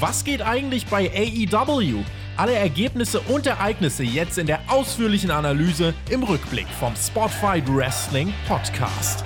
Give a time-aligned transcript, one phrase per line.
[0.00, 2.02] Was geht eigentlich bei AEW?
[2.36, 9.24] Alle Ergebnisse und Ereignisse jetzt in der ausführlichen Analyse im Rückblick vom Spotfight Wrestling Podcast.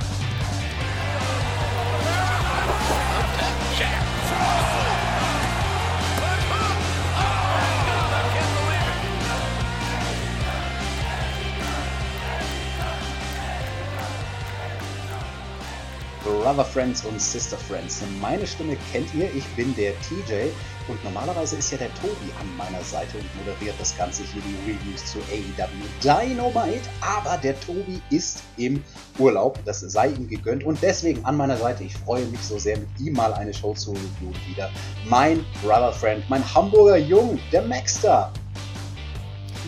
[16.59, 18.03] Brother Friends und Sister Friends.
[18.21, 20.51] Meine Stimme kennt ihr, ich bin der TJ
[20.89, 24.73] und normalerweise ist ja der Tobi an meiner Seite und moderiert das Ganze hier, die
[24.73, 28.83] Reviews zu AEW Dynamite, aber der Tobi ist im
[29.21, 32.77] Urlaub, das sei ihm gegönnt und deswegen an meiner Seite, ich freue mich so sehr,
[32.77, 34.69] mit ihm mal eine Show zu reviewen wieder.
[35.09, 38.33] Mein Brother Friend, mein Hamburger Jung, der Maxter.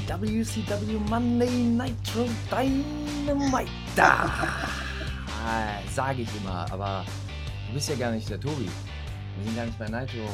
[0.09, 3.71] WCW Monday Nitro Dynamite.
[5.43, 7.07] Da sage ich immer, aber
[7.69, 8.69] du bist ja gar nicht der Tobi.
[9.37, 10.29] Wir sind gar nicht bei Nitro.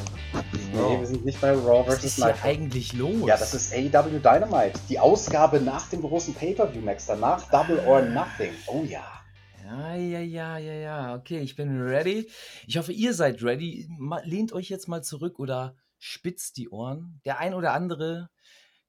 [0.73, 1.87] Nee, wir sind nicht bei Raw vs.
[1.87, 3.25] Was ist hier eigentlich los?
[3.25, 4.77] Ja, das ist AEW Dynamite.
[4.89, 7.05] Die Ausgabe nach dem großen Pay-Per-View, Max.
[7.05, 8.51] Danach Double or Nothing.
[8.67, 9.05] Oh ja.
[9.63, 11.15] Ja, ja, ja, ja, ja.
[11.15, 12.29] Okay, ich bin ready.
[12.65, 13.87] Ich hoffe, ihr seid ready.
[14.25, 17.21] Lehnt euch jetzt mal zurück oder spitzt die Ohren.
[17.23, 18.29] Der ein oder andere,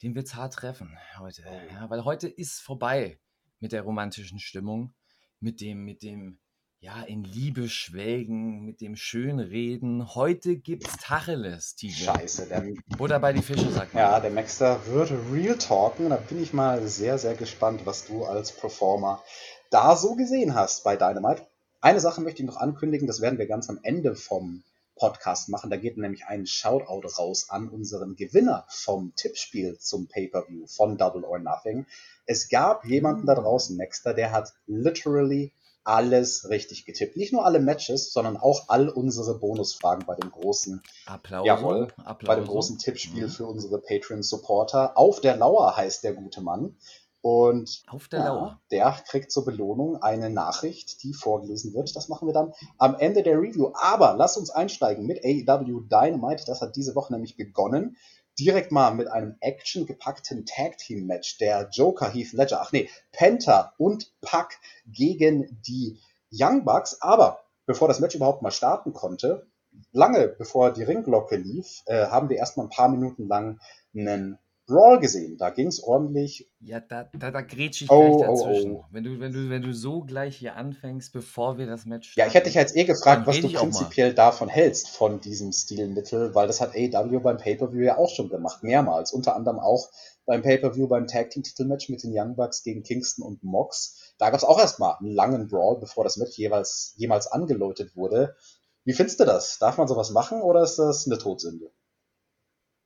[0.03, 1.44] den wird's hart treffen heute.
[1.48, 1.75] Oh.
[1.75, 3.20] Ja, weil heute ist vorbei
[3.60, 4.94] mit der romantischen Stimmung
[5.41, 6.39] mit dem, mit dem,
[6.81, 10.14] ja, in Liebe schwelgen, mit dem Schönreden.
[10.14, 12.05] Heute gibt's Tacheles, TJ.
[12.05, 12.64] Scheiße, der,
[12.98, 14.03] Oder bei die Fische, sagt man.
[14.03, 16.11] ja, der Maxter wird real talken.
[16.11, 19.22] Da bin ich mal sehr, sehr gespannt, was du als Performer
[19.70, 21.47] da so gesehen hast bei Dynamite.
[21.81, 24.64] Eine Sache möchte ich noch ankündigen, das werden wir ganz am Ende vom
[24.98, 25.70] Podcast machen.
[25.70, 31.24] Da geht nämlich ein Shoutout raus an unseren Gewinner vom Tippspiel zum Pay-Per-View von Double
[31.24, 31.86] or Nothing.
[32.27, 35.52] Es gab jemanden da draußen, Maxter, der hat literally
[35.84, 37.16] alles richtig getippt.
[37.16, 41.46] Nicht nur alle Matches, sondern auch all unsere Bonusfragen bei dem großen, Applaus.
[41.46, 41.88] jawohl,
[42.26, 43.30] bei dem großen Tippspiel Mhm.
[43.30, 44.98] für unsere Patreon-Supporter.
[44.98, 46.76] Auf der Lauer heißt der gute Mann.
[47.20, 47.82] Und
[48.12, 51.94] der ja, der kriegt zur Belohnung eine Nachricht, die vorgelesen wird.
[51.97, 53.72] Das machen wir dann am Ende der Review.
[53.75, 56.44] Aber lass uns einsteigen mit AEW Dynamite.
[56.47, 57.97] Das hat diese Woche nämlich begonnen.
[58.38, 61.38] Direkt mal mit einem actiongepackten Tag Team Match.
[61.38, 65.98] Der Joker Heath Ledger, ach nee, Penta und Pack gegen die
[66.31, 67.03] Young Bucks.
[67.03, 69.48] Aber bevor das Match überhaupt mal starten konnte,
[69.91, 73.59] lange bevor die Ringglocke lief, äh, haben wir erstmal ein paar Minuten lang
[73.93, 74.38] einen
[74.69, 75.37] Brawl gesehen.
[75.39, 78.73] Da ging es ordentlich Ja, da, da, da grätsch ich Oh, gleich oh, dazwischen.
[78.77, 78.84] oh.
[78.93, 82.27] Wenn, du, wenn, du, wenn du so gleich hier anfängst, bevor wir das Match Ja,
[82.27, 86.47] ich hätte dich jetzt eh gefragt, was du prinzipiell davon hältst, von diesem Stilmittel, weil
[86.47, 89.12] das hat AEW beim Pay-Per-View ja auch schon gemacht, mehrmals.
[89.12, 89.89] Unter anderem auch
[90.27, 94.15] beim Pay-Per-View beim Tag-Team-Titelmatch mit den Young Bucks gegen Kingston und Mox.
[94.19, 98.37] Da gab es auch erstmal einen langen Brawl, bevor das Match jeweils, jemals angeläutet wurde.
[98.85, 99.59] Wie findest du das?
[99.59, 101.71] Darf man sowas machen oder ist das eine Todsünde?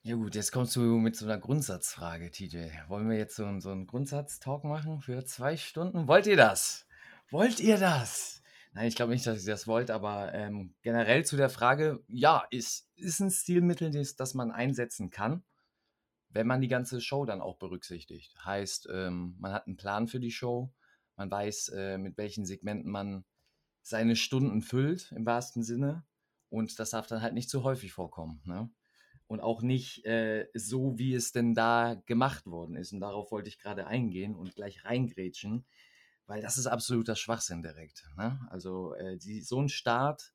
[0.04, 2.66] Ja gut, jetzt kommst du mit so einer Grundsatzfrage, TJ.
[2.88, 6.08] Wollen wir jetzt so, einen- so einen Grundsatztalk machen für zwei Stunden?
[6.08, 6.86] Wollt ihr das?
[7.30, 8.42] Wollt ihr das?
[8.72, 12.42] Nein, ich glaube nicht, dass ihr das wollt, aber ähm, generell zu der Frage, ja,
[12.50, 15.44] ist, ist ein Stilmittel, das, das man einsetzen kann,
[16.30, 18.34] wenn man die ganze Show dann auch berücksichtigt.
[18.44, 20.72] Heißt, ähm, man hat einen Plan für die Show,
[21.16, 23.24] man weiß, äh, mit welchen Segmenten man
[23.82, 26.04] seine Stunden füllt, im wahrsten Sinne.
[26.48, 28.40] Und das darf dann halt nicht zu häufig vorkommen.
[28.44, 28.68] Ne?
[29.32, 32.92] Und auch nicht äh, so, wie es denn da gemacht worden ist.
[32.92, 35.64] Und darauf wollte ich gerade eingehen und gleich reingrätschen,
[36.26, 38.06] weil das ist absoluter Schwachsinn direkt.
[38.18, 38.38] Ne?
[38.50, 40.34] Also äh, die, so ein Start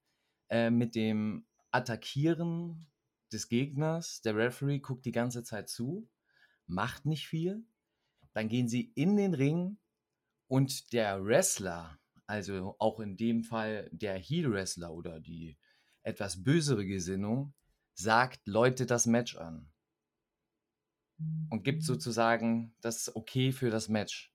[0.49, 2.87] äh, mit dem Attackieren
[3.31, 6.09] des Gegners, der Referee guckt die ganze Zeit zu,
[6.65, 7.63] macht nicht viel,
[8.33, 9.77] dann gehen sie in den Ring
[10.47, 15.55] und der Wrestler, also auch in dem Fall der Heel-Wrestler oder die
[16.01, 17.53] etwas bösere Gesinnung,
[17.99, 19.71] sagt, läutet das Match an
[21.49, 24.33] und gibt sozusagen das Okay für das Match.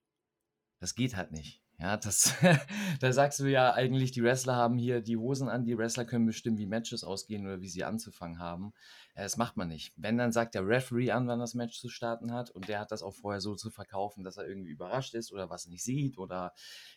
[0.81, 1.62] Das geht halt nicht.
[1.78, 2.34] Ja, das,
[3.00, 6.27] da sagst du ja eigentlich, die Wrestler haben hier die Hosen an, die Wrestler können
[6.27, 8.73] bestimmen, wie Matches ausgehen oder wie sie anzufangen haben.
[9.14, 9.93] Äh, Das macht man nicht.
[9.97, 12.93] Wenn, dann sagt der Referee an, wann das Match zu starten hat und der hat
[12.93, 16.19] das auch vorher so zu verkaufen, dass er irgendwie überrascht ist oder was nicht sieht
[16.19, 16.53] oder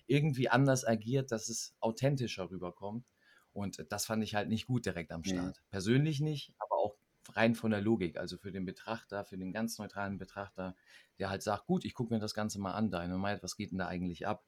[0.08, 3.06] irgendwie anders agiert, dass es authentischer rüberkommt.
[3.56, 5.32] Und das fand ich halt nicht gut direkt am Mhm.
[5.32, 5.64] Start.
[5.70, 6.98] Persönlich nicht, aber auch
[7.34, 8.18] rein von der Logik.
[8.18, 10.76] Also für den Betrachter, für den ganz neutralen Betrachter,
[11.20, 13.80] der halt sagt, gut, ich gucke mir das Ganze mal an, Dynamite, was geht denn
[13.80, 14.46] da eigentlich ab?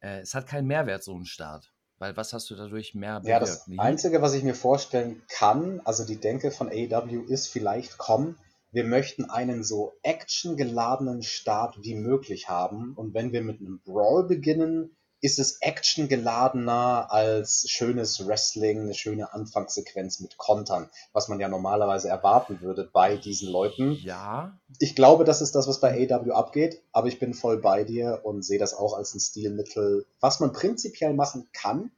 [0.00, 1.72] Äh, es hat keinen Mehrwert, so ein Start.
[1.98, 3.76] Weil was hast du dadurch mehr Ja, das bewirkt?
[3.76, 8.36] Einzige, was ich mir vorstellen kann, also die Denke von AEW ist vielleicht, komm,
[8.72, 12.94] wir möchten einen so actiongeladenen Start wie möglich haben.
[12.94, 19.32] Und wenn wir mit einem Brawl beginnen, ist es actiongeladener als schönes Wrestling, eine schöne
[19.32, 23.92] Anfangssequenz mit Kontern, was man ja normalerweise erwarten würde bei diesen Leuten.
[23.92, 24.58] Ja.
[24.78, 28.20] Ich glaube, das ist das, was bei AW abgeht, aber ich bin voll bei dir
[28.22, 31.90] und sehe das auch als ein Stilmittel, was man prinzipiell machen kann,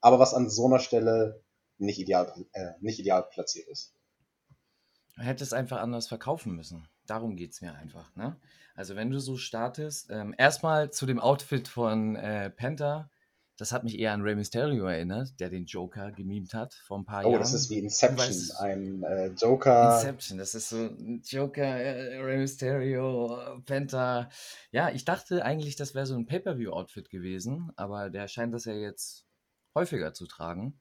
[0.00, 1.42] aber was an so einer Stelle
[1.76, 3.92] nicht ideal, äh, nicht ideal platziert ist.
[5.16, 6.88] Man hätte es einfach anders verkaufen müssen.
[7.06, 8.14] Darum geht es mir einfach.
[8.16, 8.36] Ne?
[8.78, 13.10] Also wenn du so startest, ähm, erstmal zu dem Outfit von äh, Penta.
[13.56, 17.04] Das hat mich eher an Rey Mysterio erinnert, der den Joker gemimt hat vor ein
[17.04, 17.34] paar oh, Jahren.
[17.34, 19.96] Oh, das ist wie Inception, weißt, ein äh, Joker.
[19.96, 24.28] Inception, das ist so ein Joker, äh, Rey Mysterio, Penta.
[24.70, 28.74] Ja, ich dachte eigentlich, das wäre so ein Pay-Per-View-Outfit gewesen, aber der scheint das ja
[28.74, 29.26] jetzt
[29.74, 30.78] häufiger zu tragen.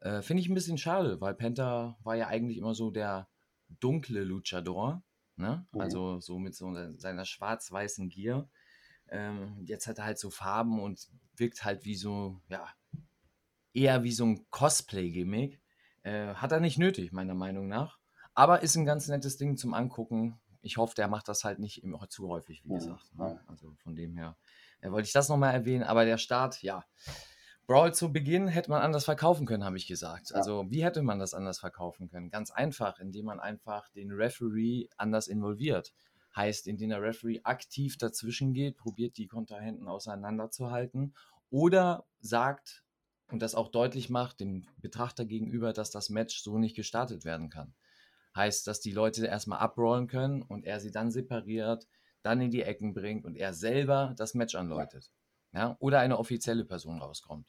[0.00, 3.28] Äh, Finde ich ein bisschen schade, weil Penta war ja eigentlich immer so der
[3.78, 5.04] dunkle Luchador.
[5.36, 5.66] Ne?
[5.72, 5.80] Mhm.
[5.80, 8.48] Also so mit so seiner schwarz-weißen Gier.
[9.08, 12.66] Ähm, jetzt hat er halt so Farben und wirkt halt wie so, ja,
[13.72, 15.60] eher wie so ein Cosplay-Gimmick.
[16.02, 17.98] Äh, hat er nicht nötig, meiner Meinung nach.
[18.34, 20.38] Aber ist ein ganz nettes Ding zum Angucken.
[20.62, 23.14] Ich hoffe, der macht das halt nicht immer zu häufig, wie gesagt.
[23.14, 23.40] Ne?
[23.46, 24.36] Also von dem her
[24.80, 25.84] äh, wollte ich das nochmal erwähnen.
[25.84, 26.84] Aber der Start, ja,
[27.66, 30.30] Brawl zu Beginn hätte man anders verkaufen können, habe ich gesagt.
[30.30, 30.36] Ja.
[30.36, 32.30] Also wie hätte man das anders verkaufen können?
[32.30, 35.92] Ganz einfach, indem man einfach den Referee anders involviert.
[36.36, 41.14] Heißt, indem der Referee aktiv dazwischen geht, probiert die Kontrahenten auseinanderzuhalten
[41.50, 42.84] oder sagt
[43.28, 47.50] und das auch deutlich macht dem Betrachter gegenüber, dass das Match so nicht gestartet werden
[47.50, 47.74] kann.
[48.36, 51.88] Heißt, dass die Leute erstmal abrollen können und er sie dann separiert,
[52.22, 55.10] dann in die Ecken bringt und er selber das Match anläutet.
[55.52, 57.46] Ja, oder eine offizielle Person rauskommt.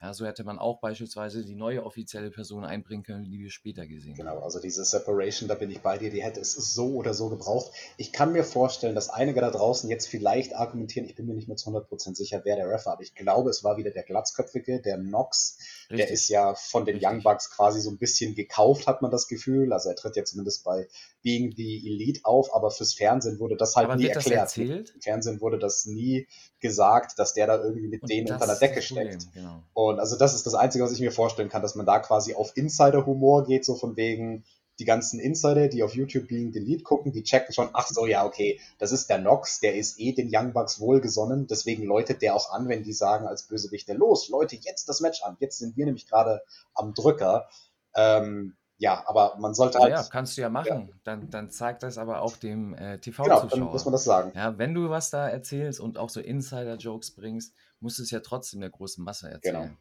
[0.00, 3.86] Ja, so hätte man auch beispielsweise die neue offizielle Person einbringen können, die wir später
[3.86, 4.18] gesehen haben.
[4.18, 7.30] Genau, also diese Separation, da bin ich bei dir, die hätte es so oder so
[7.30, 7.72] gebraucht.
[7.96, 11.48] Ich kann mir vorstellen, dass einige da draußen jetzt vielleicht argumentieren, ich bin mir nicht
[11.48, 14.02] mehr zu 100% sicher, wer der Ref war, aber ich glaube, es war wieder der
[14.02, 15.58] Glatzköpfige, der Nox.
[15.88, 16.06] Richtig.
[16.06, 17.10] Der ist ja von den Richtig.
[17.10, 19.72] Young Bucks quasi so ein bisschen gekauft, hat man das Gefühl.
[19.72, 20.86] Also er tritt ja zumindest bei
[21.22, 24.56] Being the Elite auf, aber fürs Fernsehen wurde das halt aber nie erklärt.
[24.58, 26.26] Im Fernsehen wurde das nie
[26.60, 29.32] gesagt, dass der da irgendwie mit Und denen unter der Decke steckt.
[29.32, 29.62] Genau.
[29.88, 32.34] Und also das ist das Einzige, was ich mir vorstellen kann, dass man da quasi
[32.34, 34.44] auf Insider-Humor geht, so von wegen,
[34.80, 38.24] die ganzen Insider, die auf YouTube Being Lead gucken, die checken schon, ach so, ja,
[38.24, 42.34] okay, das ist der Nox, der ist eh den Young Bucks wohlgesonnen, deswegen läutet der
[42.34, 45.76] auch an, wenn die sagen als Bösewicht, los, Leute, jetzt das Match an, jetzt sind
[45.76, 46.42] wir nämlich gerade
[46.74, 47.48] am Drücker.
[47.94, 49.92] Ähm, ja, aber man sollte halt.
[49.92, 50.88] Ja, kannst du ja machen.
[50.88, 50.94] Ja.
[51.04, 53.48] Dann, dann zeigt das aber auch dem äh, TV-Zuschauer.
[53.48, 54.32] Genau, dann muss man das sagen.
[54.34, 58.20] Ja, wenn du was da erzählst und auch so Insider-Jokes bringst, musst du es ja
[58.20, 59.76] trotzdem der großen Masse erzählen genau.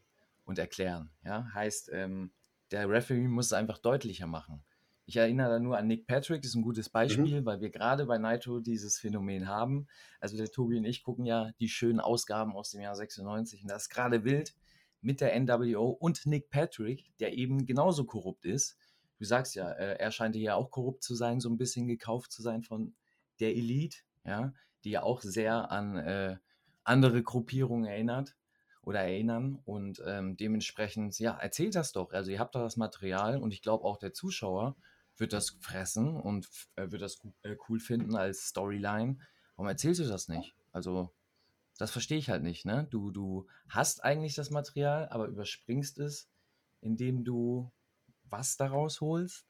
[0.45, 1.09] und erklären.
[1.23, 2.31] Ja, heißt, ähm,
[2.71, 4.63] der Referee muss es einfach deutlicher machen.
[5.05, 7.45] Ich erinnere da nur an Nick Patrick, das ist ein gutes Beispiel, mhm.
[7.45, 9.87] weil wir gerade bei Naito dieses Phänomen haben.
[10.21, 13.71] Also der Tobi und ich gucken ja die schönen Ausgaben aus dem Jahr 96 und
[13.71, 14.53] das ist gerade wild
[15.01, 18.77] mit der NWO und Nick Patrick, der eben genauso korrupt ist
[19.23, 22.31] du sagst ja, äh, er scheint ja auch korrupt zu sein, so ein bisschen gekauft
[22.33, 22.93] zu sein von
[23.39, 24.53] der Elite, ja,
[24.83, 26.35] die ja auch sehr an äh,
[26.83, 28.35] andere Gruppierungen erinnert
[28.81, 32.11] oder erinnern und ähm, dementsprechend, ja, erzählt das doch.
[32.11, 34.75] Also ihr habt da das Material und ich glaube auch der Zuschauer
[35.15, 39.19] wird das fressen und äh, wird das äh, cool finden als Storyline.
[39.55, 40.53] Warum erzählst du das nicht?
[40.73, 41.13] Also
[41.77, 42.87] das verstehe ich halt nicht, ne?
[42.89, 46.27] Du, du hast eigentlich das Material, aber überspringst es,
[46.81, 47.71] indem du
[48.33, 49.45] was daraus holst?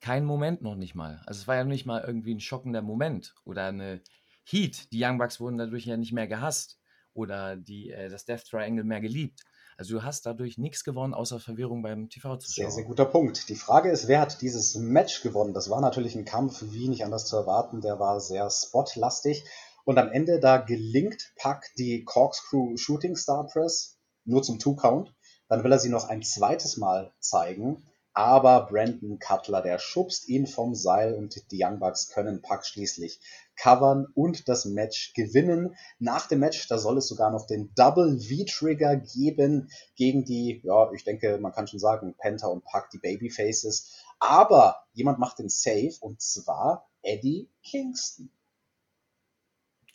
[0.00, 1.22] Kein Moment noch nicht mal.
[1.26, 4.00] Also es war ja nicht mal irgendwie ein schockender Moment oder eine
[4.44, 4.92] Heat.
[4.92, 6.78] Die Young Bucks wurden dadurch ja nicht mehr gehasst
[7.14, 9.42] oder die, äh, das Death Triangle mehr geliebt.
[9.78, 12.64] Also du hast dadurch nichts gewonnen, außer Verwirrung beim TV-Zuschauer.
[12.64, 13.48] Sehr, sehr guter Punkt.
[13.48, 15.54] Die Frage ist, wer hat dieses Match gewonnen?
[15.54, 17.80] Das war natürlich ein Kampf, wie nicht anders zu erwarten.
[17.80, 19.44] Der war sehr spotlastig.
[19.84, 25.14] Und am Ende, da gelingt Pack die Corkscrew Shooting Star Press nur zum Two-Count.
[25.48, 27.84] Dann will er sie noch ein zweites Mal zeigen.
[28.18, 33.20] Aber Brandon Cutler, der schubst ihn vom Seil und die Young Bucks können Pack schließlich
[33.54, 35.76] covern und das Match gewinnen.
[36.00, 40.90] Nach dem Match, da soll es sogar noch den Double V-Trigger geben gegen die, ja,
[40.92, 44.02] ich denke, man kann schon sagen, Penta und Pack, die Babyfaces.
[44.18, 48.32] Aber jemand macht den Save und zwar Eddie Kingston.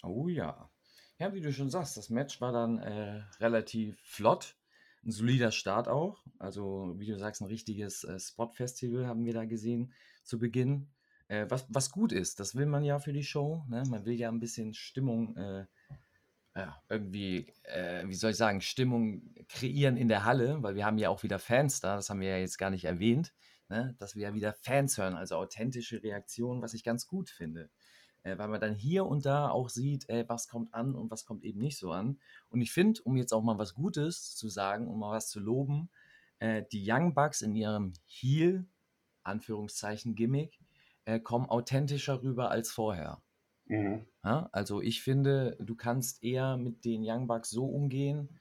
[0.01, 0.69] Oh ja.
[1.19, 4.55] Ja, wie du schon sagst, das Match war dann äh, relativ flott
[5.05, 6.23] ein solider Start auch.
[6.39, 9.93] Also, wie du sagst, ein richtiges äh, Spot-Festival haben wir da gesehen
[10.23, 10.89] zu Beginn.
[11.27, 13.63] Äh, was, was gut ist, das will man ja für die Show.
[13.69, 13.83] Ne?
[13.89, 15.65] Man will ja ein bisschen Stimmung, äh,
[16.55, 20.97] ja, irgendwie, äh, wie soll ich sagen, Stimmung kreieren in der Halle, weil wir haben
[20.97, 23.33] ja auch wieder Fans da, das haben wir ja jetzt gar nicht erwähnt,
[23.69, 23.95] ne?
[23.99, 27.71] dass wir ja wieder Fans hören, also authentische Reaktionen, was ich ganz gut finde.
[28.23, 31.25] Äh, weil man dann hier und da auch sieht, äh, was kommt an und was
[31.25, 32.19] kommt eben nicht so an.
[32.49, 35.39] Und ich finde, um jetzt auch mal was Gutes zu sagen und mal was zu
[35.39, 35.89] loben,
[36.39, 38.65] äh, die Young Bucks in ihrem Heel,
[39.23, 40.59] Anführungszeichen, Gimmick,
[41.05, 43.21] äh, kommen authentischer rüber als vorher.
[43.65, 44.05] Mhm.
[44.23, 48.39] Ja, also ich finde, du kannst eher mit den Young Bucks so umgehen,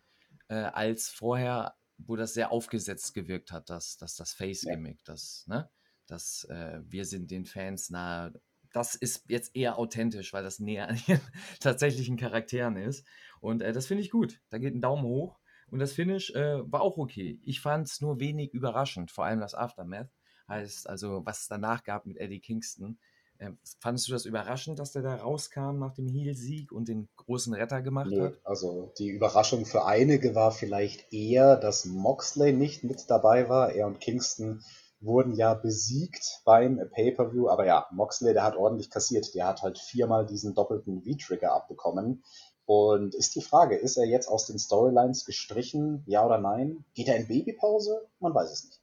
[0.49, 5.71] äh, als vorher, wo das sehr aufgesetzt gewirkt hat, dass, dass das Face-Gimmick, das, ne?
[6.07, 8.33] dass äh, wir sind den Fans nahe.
[8.73, 11.21] Das ist jetzt eher authentisch, weil das näher an ihren
[11.61, 13.07] tatsächlichen Charakteren ist.
[13.41, 14.41] Und äh, das finde ich gut.
[14.51, 15.39] Da geht ein Daumen hoch.
[15.71, 17.41] Und das Finish äh, war auch okay.
[17.45, 20.11] Ich fand es nur wenig überraschend, vor allem das Aftermath.
[20.49, 22.99] Heißt also, was es danach gab mit Eddie Kingston.
[23.39, 27.55] Äh, fandest du das überraschend, dass der da rauskam nach dem Heel-Sieg und den großen
[27.55, 28.41] Retter gemacht Nö, hat?
[28.45, 33.73] also die Überraschung für einige war vielleicht eher, dass Moxley nicht mit dabei war.
[33.73, 34.63] Er und Kingston
[35.03, 39.35] wurden ja besiegt beim Pay-Per-View, aber ja, Moxley, der hat ordentlich kassiert.
[39.35, 42.23] Der hat halt viermal diesen doppelten V-Trigger abbekommen.
[42.65, 46.85] Und ist die Frage, ist er jetzt aus den Storylines gestrichen, ja oder nein?
[46.95, 48.09] Geht er in Babypause?
[48.21, 48.81] Man weiß es nicht.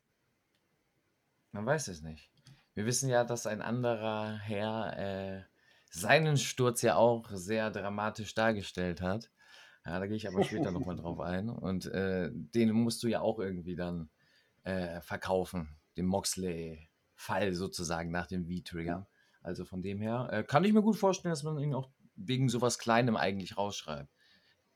[1.51, 2.29] Man weiß es nicht.
[2.75, 5.43] Wir wissen ja, dass ein anderer Herr äh,
[5.89, 9.31] seinen Sturz ja auch sehr dramatisch dargestellt hat.
[9.85, 11.49] Ja, da gehe ich aber später nochmal drauf ein.
[11.49, 14.09] Und äh, den musst du ja auch irgendwie dann
[14.63, 19.07] äh, verkaufen, den Moxley-Fall sozusagen nach dem V-Trigger.
[19.41, 22.49] Also von dem her äh, kann ich mir gut vorstellen, dass man ihn auch wegen
[22.49, 24.09] sowas Kleinem eigentlich rausschreibt.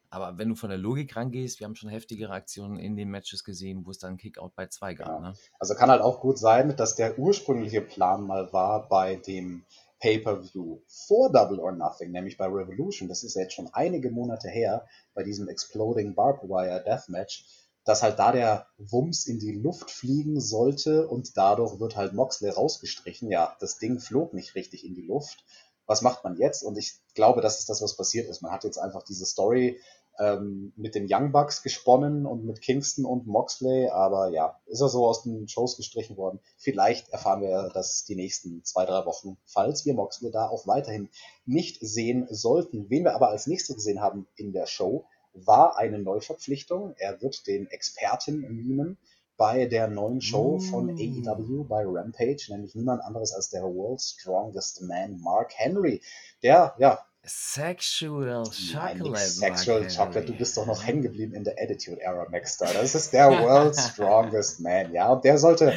[0.10, 3.44] Aber wenn du von der Logik rangehst, wir haben schon heftigere Aktionen in den Matches
[3.44, 5.08] gesehen, wo es dann Kickout bei zwei gab.
[5.08, 5.22] Genau.
[5.22, 5.34] Ne?
[5.60, 9.66] Also kann halt auch gut sein, dass der ursprüngliche Plan mal war bei dem
[10.02, 14.50] Pay-per-View vor Double or Nothing, nämlich bei Revolution, das ist ja jetzt schon einige Monate
[14.50, 17.46] her, bei diesem Exploding Barbed Wire Deathmatch,
[17.86, 22.50] dass halt da der Wumms in die Luft fliegen sollte und dadurch wird halt Moxley
[22.50, 23.30] rausgestrichen.
[23.30, 25.44] Ja, das Ding flog nicht richtig in die Luft.
[25.86, 26.64] Was macht man jetzt?
[26.64, 28.42] Und ich glaube, das ist das, was passiert ist.
[28.42, 29.82] Man hat jetzt einfach diese Story
[30.20, 34.90] ähm, mit den Young Bucks gesponnen und mit Kingston und Moxley, aber ja, ist er
[34.90, 36.40] so aus den Shows gestrichen worden.
[36.58, 41.10] Vielleicht erfahren wir das die nächsten zwei, drei Wochen, falls wir Moxley da auch weiterhin
[41.46, 42.90] nicht sehen sollten.
[42.90, 46.96] Wen wir aber als nächstes gesehen haben in der Show, war eine Neuverpflichtung.
[46.98, 48.98] Er wird den Experten mimen
[49.38, 51.26] bei der neuen Show von Mm.
[51.26, 56.02] AEW bei Rampage, nämlich niemand anderes als der World's Strongest Man Mark Henry,
[56.44, 59.10] der ja Sexual Nein, Chocolate.
[59.12, 60.26] nix Sexual Chocolate.
[60.26, 62.74] Du bist doch noch hängen geblieben in der Attitude Era, Maxstar.
[62.74, 65.14] Das ist der World's Strongest Man, ja.
[65.14, 65.74] Und der sollte.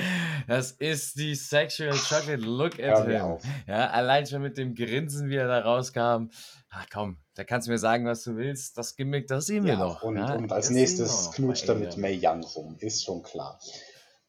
[0.49, 2.37] Das ist die Sexual Chocolate.
[2.37, 3.37] Look at him.
[3.67, 6.31] Ja, allein schon mit dem Grinsen, wie er da rauskam.
[6.71, 8.77] Ach komm, da kannst du mir sagen, was du willst.
[8.77, 10.03] Das Gimmick, das sehen wir Ja, noch.
[10.03, 10.35] und, ja?
[10.35, 11.97] und als nächstes knutscht er mit.
[11.97, 13.61] May Young rum, ist schon klar.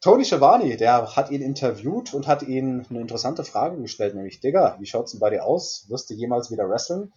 [0.00, 4.76] Tony Schiavone, der hat ihn interviewt und hat ihn eine interessante Frage gestellt, nämlich, Digga,
[4.78, 5.86] wie schaut's denn bei dir aus?
[5.88, 7.12] Wirst du jemals wieder wresteln?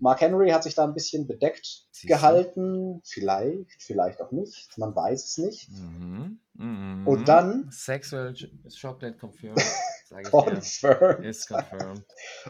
[0.00, 2.08] Mark Henry hat sich da ein bisschen bedeckt Siehst du?
[2.08, 3.00] gehalten.
[3.04, 4.76] Vielleicht, vielleicht auch nicht.
[4.76, 5.70] Man weiß es nicht.
[5.70, 6.40] Mhm.
[6.54, 7.06] Mhm.
[7.06, 9.62] Und dann- Sexual Ch- Chocolate confirmed.
[10.30, 11.24] Confirmed.
[11.24, 12.02] Ist confirmed.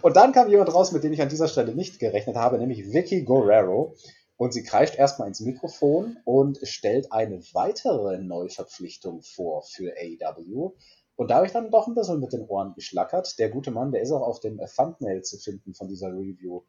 [0.03, 2.93] Und dann kam jemand raus, mit dem ich an dieser Stelle nicht gerechnet habe, nämlich
[2.93, 3.95] Vicky Guerrero.
[4.39, 10.73] Und sie kreischt erstmal ins Mikrofon und stellt eine weitere Neuverpflichtung vor für AEW.
[11.17, 13.37] Und da habe ich dann doch ein bisschen mit den Ohren geschlackert.
[13.41, 16.63] Der gute Mann, der ist auch auf dem Thumbnail zu finden von dieser Review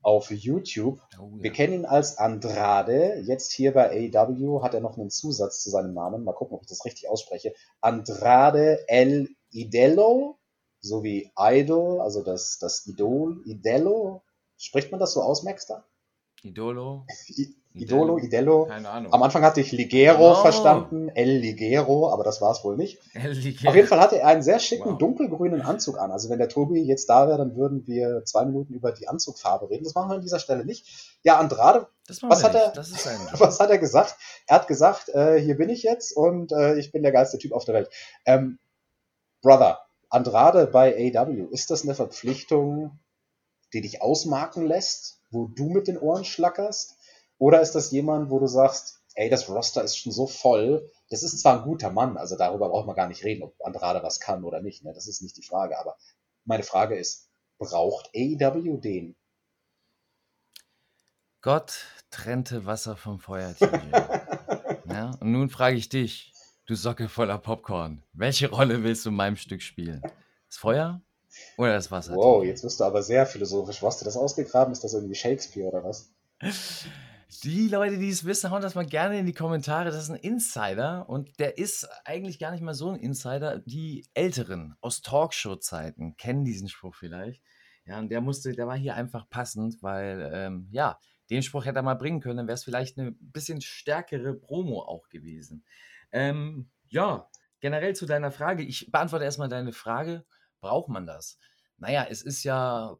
[0.00, 1.00] auf YouTube.
[1.20, 1.56] Oh, Wir ja.
[1.56, 3.20] kennen ihn als Andrade.
[3.24, 6.22] Jetzt hier bei AEW hat er noch einen Zusatz zu seinem Namen.
[6.22, 7.52] Mal gucken, ob ich das richtig ausspreche.
[7.80, 10.38] Andrade El Idelo,
[10.80, 14.22] so wie Idol, also das, das Idol, Idelo.
[14.56, 15.84] Spricht man das so aus, Maxter?
[16.42, 17.04] Idolo.
[17.36, 18.64] I Idolo, Idelo.
[18.66, 19.12] Keine Ahnung.
[19.12, 20.34] Am Anfang hatte ich Ligero Oh.
[20.34, 22.98] verstanden, El Ligero, aber das war es wohl nicht.
[23.14, 23.68] Liga.
[23.68, 24.98] Auf jeden Fall hatte er einen sehr schicken Wow.
[24.98, 26.10] dunkelgrünen Anzug an.
[26.10, 29.70] Also wenn der Tobi jetzt da wäre, dann würden wir zwei Minuten über die Anzugfarbe
[29.70, 29.84] reden.
[29.84, 31.18] Das machen wir an dieser Stelle nicht.
[31.22, 31.86] Ja, Andrade,
[32.22, 32.72] was hat er-
[33.38, 34.16] was hat er gesagt?
[34.48, 37.52] Er hat gesagt, äh, hier bin ich jetzt und äh, ich bin der geilste Typ
[37.52, 37.90] auf der Welt.
[38.26, 38.58] Ähm,
[39.42, 39.78] Brother,
[40.08, 42.98] Andrade bei AW, ist das eine Verpflichtung,
[43.72, 46.96] die dich ausmarken lässt, wo du mit den Ohren schlackerst?
[47.38, 51.22] Oder ist das jemand, wo du sagst, ey, das Roster ist schon so voll, das
[51.22, 54.20] ist zwar ein guter Mann, also darüber braucht man gar nicht reden, ob Andrade was
[54.20, 54.92] kann oder nicht, ne?
[54.94, 55.96] das ist nicht die Frage, aber
[56.44, 59.16] meine Frage ist, braucht AEW den?
[61.40, 63.54] Gott trennte Wasser vom Feuer,
[64.88, 66.32] ja, und nun frage ich dich,
[66.66, 70.02] du Socke voller Popcorn, welche Rolle willst du in meinem Stück spielen?
[70.48, 71.00] Das Feuer
[71.56, 72.14] oder das Wasser?
[72.14, 73.82] Wow, jetzt wirst du aber sehr philosophisch.
[73.82, 74.72] Wo hast du das ausgegraben?
[74.72, 76.10] Ist das irgendwie Shakespeare oder was?
[77.42, 79.90] Die Leute, die es wissen, hauen das mal gerne in die Kommentare.
[79.90, 83.58] Das ist ein Insider und der ist eigentlich gar nicht mal so ein Insider.
[83.58, 87.42] Die Älteren aus Talkshow-Zeiten kennen diesen Spruch vielleicht.
[87.84, 90.98] Ja, und der musste, der war hier einfach passend, weil, ähm, ja,
[91.30, 94.80] den Spruch hätte er mal bringen können, dann wäre es vielleicht eine bisschen stärkere Promo
[94.80, 95.64] auch gewesen.
[96.12, 97.28] Ähm, ja,
[97.60, 98.62] generell zu deiner Frage.
[98.62, 100.24] Ich beantworte erstmal deine Frage.
[100.60, 101.38] Braucht man das?
[101.76, 102.98] Naja, es ist ja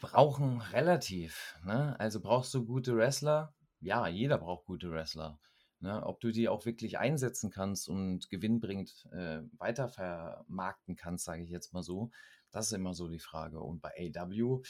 [0.00, 1.58] brauchen relativ.
[1.64, 1.98] Ne?
[1.98, 3.54] Also brauchst du gute Wrestler?
[3.80, 5.40] Ja, jeder braucht gute Wrestler.
[5.80, 6.02] Ne?
[6.04, 11.72] Ob du die auch wirklich einsetzen kannst und gewinnbringend äh, weitervermarkten kannst, sage ich jetzt
[11.72, 12.10] mal so,
[12.50, 13.60] das ist immer so die Frage.
[13.60, 14.62] Und bei AW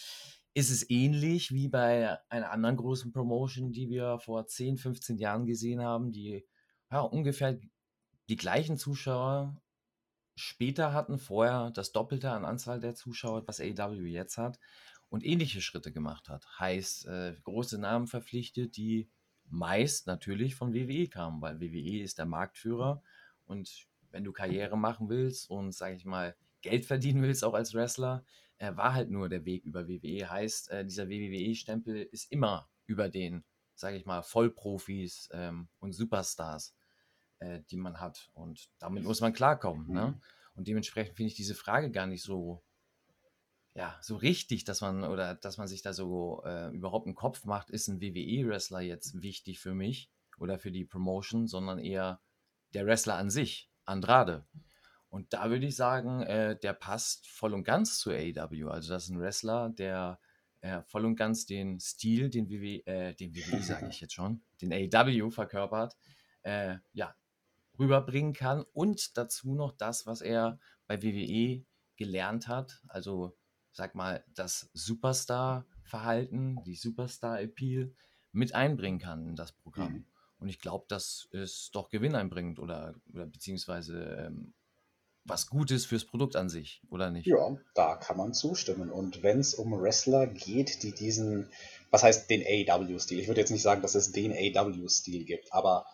[0.55, 5.47] ist es ähnlich wie bei einer anderen großen Promotion, die wir vor 10, 15 Jahren
[5.47, 6.47] gesehen haben, die
[6.91, 7.59] ja, ungefähr
[8.29, 9.61] die gleichen Zuschauer
[10.37, 14.59] später hatten, vorher das Doppelte an Anzahl der Zuschauer, was AW jetzt hat
[15.09, 16.47] und ähnliche Schritte gemacht hat.
[16.59, 19.09] Heißt, äh, große Namen verpflichtet, die
[19.47, 23.03] meist natürlich von WWE kamen, weil WWE ist der Marktführer
[23.45, 27.75] und wenn du Karriere machen willst und, sage ich mal, Geld verdienen willst, auch als
[27.75, 28.25] Wrestler,
[28.59, 30.31] äh, war halt nur der Weg über WWE.
[30.31, 36.75] Heißt, äh, dieser WWE-Stempel ist immer über den, sage ich mal, Vollprofis ähm, und Superstars,
[37.45, 38.31] äh, die man hat.
[38.35, 39.89] Und damit muss man klarkommen.
[39.93, 40.07] Ne?
[40.09, 40.23] Mhm.
[40.55, 42.63] Und dementsprechend finde ich diese Frage gar nicht so
[43.75, 47.45] ja, so richtig, dass man oder dass man sich da so äh, überhaupt einen Kopf
[47.45, 52.21] macht, ist ein WWE-Wrestler jetzt wichtig für mich oder für die Promotion, sondern eher
[52.73, 54.47] der Wrestler an sich, Andrade.
[55.09, 58.69] Und da würde ich sagen, äh, der passt voll und ganz zu AEW.
[58.69, 60.21] Also das ist ein Wrestler, der
[60.61, 64.43] äh, voll und ganz den Stil, den WWE, äh, den WWE sage ich jetzt schon,
[64.63, 65.97] den AEW verkörpert,
[66.43, 67.15] äh, ja,
[67.79, 71.65] rüberbringen kann und dazu noch das, was er bei WWE
[71.97, 73.37] gelernt hat, also
[73.73, 77.93] sag mal, das Superstar-Verhalten, die Superstar-Appeal
[78.33, 79.93] mit einbringen kann in das Programm.
[79.93, 80.07] Mhm.
[80.39, 84.55] Und ich glaube, das ist doch Gewinn einbringend oder, oder beziehungsweise ähm,
[85.25, 87.27] was Gutes fürs Produkt an sich, oder nicht?
[87.27, 88.91] Ja, da kann man zustimmen.
[88.91, 91.49] Und wenn es um Wrestler geht, die diesen,
[91.91, 93.19] was heißt den AEW-Stil?
[93.19, 95.87] Ich würde jetzt nicht sagen, dass es den AEW-Stil gibt, aber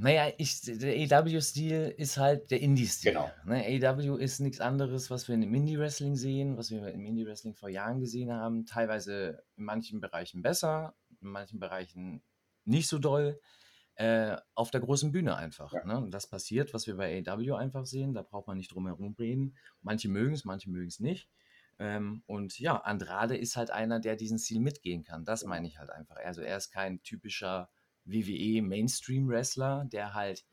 [0.00, 3.12] naja, ich, der AW-Stil ist halt der Indie-Stil.
[3.12, 3.30] Genau.
[3.44, 7.68] Ne, AW ist nichts anderes, was wir im Indie-Wrestling sehen, was wir im Indie-Wrestling vor
[7.68, 8.64] Jahren gesehen haben.
[8.64, 12.22] Teilweise in manchen Bereichen besser, in manchen Bereichen
[12.64, 13.40] nicht so doll.
[13.96, 15.72] Äh, auf der großen Bühne einfach.
[15.72, 15.84] Ja.
[15.84, 15.98] Ne?
[15.98, 18.14] Und das passiert, was wir bei AW einfach sehen.
[18.14, 19.56] Da braucht man nicht drum herum reden.
[19.82, 21.28] Manche mögen es, manche mögen es nicht.
[21.80, 25.24] Ähm, und ja, Andrade ist halt einer, der diesen Stil mitgehen kann.
[25.24, 26.14] Das meine ich halt einfach.
[26.18, 27.68] Also er ist kein typischer
[28.08, 30.44] WWE Mainstream Wrestler, der halt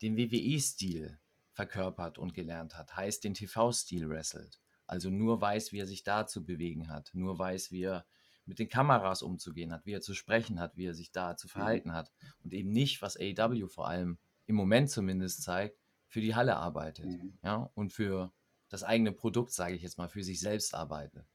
[0.00, 1.18] den WWE-Stil
[1.52, 4.60] verkörpert und gelernt hat, heißt den TV-Stil wrestelt.
[4.86, 8.06] Also nur weiß, wie er sich da zu bewegen hat, nur weiß, wie er
[8.44, 11.48] mit den Kameras umzugehen hat, wie er zu sprechen hat, wie er sich da zu
[11.48, 12.12] verhalten hat
[12.42, 17.06] und eben nicht, was AEW vor allem im Moment zumindest zeigt, für die Halle arbeitet,
[17.06, 17.38] mhm.
[17.42, 18.32] ja, und für
[18.68, 21.26] das eigene Produkt, sage ich jetzt mal, für sich selbst arbeitet.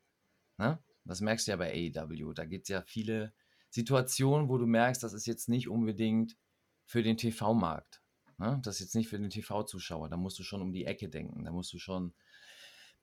[0.58, 0.80] Ne?
[1.06, 2.34] Das merkst du ja bei AEW.
[2.34, 3.34] Da gibt es ja viele
[3.70, 6.38] Situationen, wo du merkst, das ist jetzt nicht unbedingt
[6.86, 8.02] für den TV-Markt.
[8.38, 8.60] Ne?
[8.64, 10.10] Das ist jetzt nicht für den TV-Zuschauer.
[10.10, 11.44] Da musst du schon um die Ecke denken.
[11.44, 12.14] Da musst du schon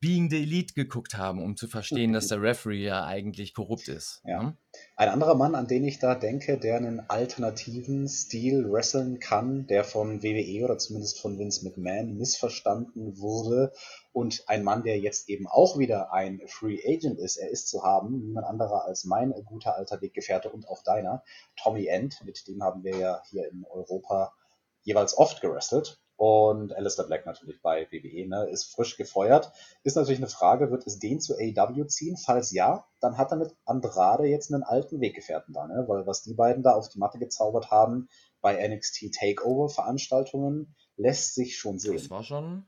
[0.04, 4.20] Being the Elite geguckt haben, um zu verstehen, dass der Referee ja eigentlich korrupt ist.
[4.26, 4.42] Ja.
[4.42, 4.56] Ne?
[4.96, 9.82] Ein anderer Mann, an den ich da denke, der einen alternativen Stil wresteln kann, der
[9.82, 13.72] von WWE oder zumindest von Vince McMahon missverstanden wurde
[14.12, 17.82] und ein Mann, der jetzt eben auch wieder ein Free Agent ist, er ist zu
[17.82, 21.22] haben, niemand anderer als mein guter alter Weggefährte und auch deiner,
[21.56, 24.34] Tommy End, mit dem haben wir ja hier in Europa
[24.82, 26.03] jeweils oft gerestelt.
[26.16, 29.50] Und Alistair Black natürlich bei WWE, ne, ist frisch gefeuert.
[29.83, 32.16] Ist natürlich eine Frage, wird es den zu AEW ziehen?
[32.16, 35.85] Falls ja, dann hat er mit Andrade jetzt einen alten Weggefährten da, ne?
[35.88, 38.09] Weil was die beiden da auf die Matte gezaubert haben
[38.40, 41.94] bei NXT Takeover Veranstaltungen, lässt sich schon sehen.
[41.94, 42.66] Das war schon,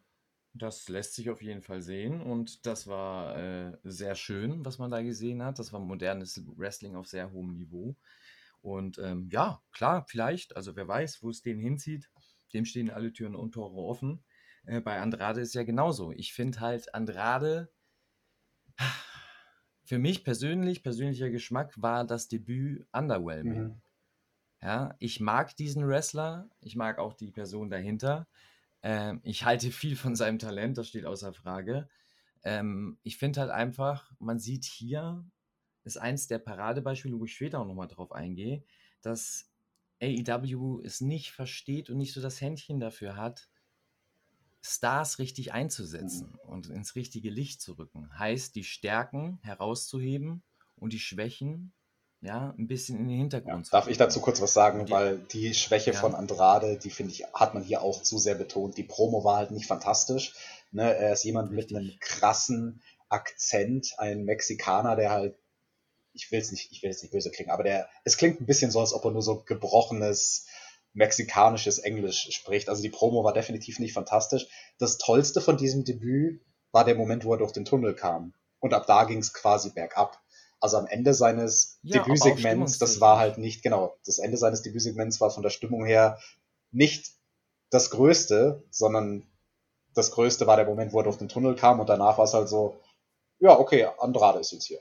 [0.53, 4.91] das lässt sich auf jeden Fall sehen und das war äh, sehr schön, was man
[4.91, 5.61] da gesehen hat.
[5.61, 7.95] Das war modernes Wrestling auf sehr hohem Niveau.
[8.61, 12.11] Und ähm, ja, klar, vielleicht, also wer weiß, wo es den hinzieht
[12.57, 14.25] dem stehen alle Türen und Tore offen.
[14.65, 16.13] Äh, bei Andrade ist ja genauso.
[16.13, 17.71] Ich finde halt Andrade,
[19.85, 23.63] für mich persönlich, persönlicher Geschmack, war das Debüt underwhelming.
[23.63, 23.81] Mhm.
[24.63, 28.27] Ja, ich mag diesen Wrestler, ich mag auch die Person dahinter.
[28.83, 31.89] Ähm, ich halte viel von seinem Talent, das steht außer Frage.
[32.43, 35.25] Ähm, ich finde halt einfach, man sieht hier,
[35.85, 38.65] ist eins der Paradebeispiele, wo ich später auch nochmal drauf eingehe,
[39.03, 39.53] dass
[40.01, 43.49] AEW es nicht versteht und nicht so das Händchen dafür hat,
[44.63, 46.51] Stars richtig einzusetzen mhm.
[46.51, 48.11] und ins richtige Licht zu rücken.
[48.19, 50.43] Heißt, die Stärken herauszuheben
[50.77, 51.73] und die Schwächen
[52.23, 55.19] ja, ein bisschen in den Hintergrund ja, Darf ich dazu kurz was sagen, die, weil
[55.19, 56.01] die Schwäche ja.
[56.01, 58.77] von Andrade, die finde ich, hat man hier auch zu sehr betont.
[58.79, 60.35] Die Promo war halt nicht fantastisch.
[60.73, 60.95] Ne?
[60.97, 61.77] Er ist jemand Richtig.
[61.77, 65.39] mit einem krassen Akzent, ein Mexikaner, der halt,
[66.17, 68.47] ich will es nicht, ich will es nicht böse klingen, aber der, es klingt ein
[68.47, 70.47] bisschen so, als ob er nur so gebrochenes
[70.93, 72.69] mexikanisches Englisch spricht.
[72.69, 74.49] Also die Promo war definitiv nicht fantastisch.
[74.79, 76.41] Das Tollste von diesem Debüt
[76.73, 78.33] war der Moment, wo er durch den Tunnel kam.
[78.61, 80.19] Und ab da ging es quasi bergab.
[80.59, 85.21] Also am Ende seines ja, Debütsegments, das war halt nicht, genau, das Ende seines Debütsegments
[85.21, 86.19] war von der Stimmung her
[86.73, 87.13] nicht
[87.69, 89.27] das Größte, sondern
[89.95, 92.33] das Größte war der Moment, wo er durch den Tunnel kam und danach war es
[92.33, 92.81] halt so,
[93.39, 94.81] ja, okay, Andrade ist jetzt hier.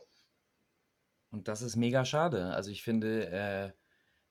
[1.35, 2.53] Und das ist mega schade.
[2.53, 3.71] Also ich finde, äh,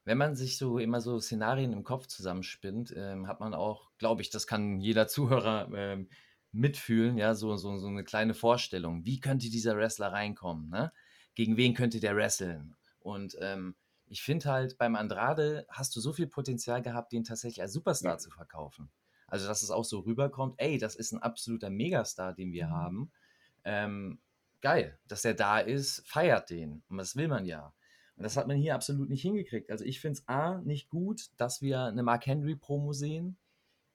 [0.04, 4.22] wenn man sich so immer so Szenarien im Kopf zusammenspinnt, ähm, hat man auch, glaube
[4.22, 6.08] ich, das kann jeder Zuhörer ähm,
[6.50, 9.04] mitfühlen, ja, so, so, so eine kleine Vorstellung.
[9.04, 10.70] Wie könnte dieser Wrestler reinkommen?
[10.70, 10.92] Ne?
[11.34, 12.74] Gegen wen könnte der wresteln?
[13.00, 13.74] Und ähm,
[14.06, 18.12] ich finde halt, beim Andrade hast du so viel Potenzial gehabt, den tatsächlich als Superstar
[18.12, 18.18] ja.
[18.18, 18.90] zu verkaufen.
[19.26, 22.72] Also, dass es auch so rüberkommt, ey, das ist ein absoluter Megastar, den wir mhm.
[22.72, 23.12] haben.
[23.64, 24.20] Ähm,
[24.64, 26.82] geil, dass er da ist, feiert den.
[26.88, 27.72] Und das will man ja.
[28.16, 29.70] Und das hat man hier absolut nicht hingekriegt.
[29.70, 33.36] Also ich finde es A, nicht gut, dass wir eine Mark Henry Promo sehen,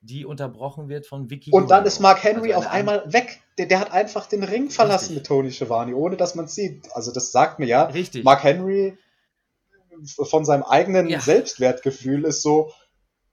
[0.02, 1.52] die unterbrochen wird von Vicky.
[1.52, 3.42] Und dann ist Mark Henry also auf einmal weg.
[3.58, 5.18] Der, der, hat einfach den Ring verlassen Richtig.
[5.18, 6.88] mit Tony Schiavone, ohne dass man es sieht.
[6.94, 7.86] Also das sagt mir ja.
[7.86, 8.24] Richtig.
[8.24, 8.96] Mark Henry
[10.06, 11.20] von seinem eigenen ja.
[11.20, 12.72] Selbstwertgefühl ist so,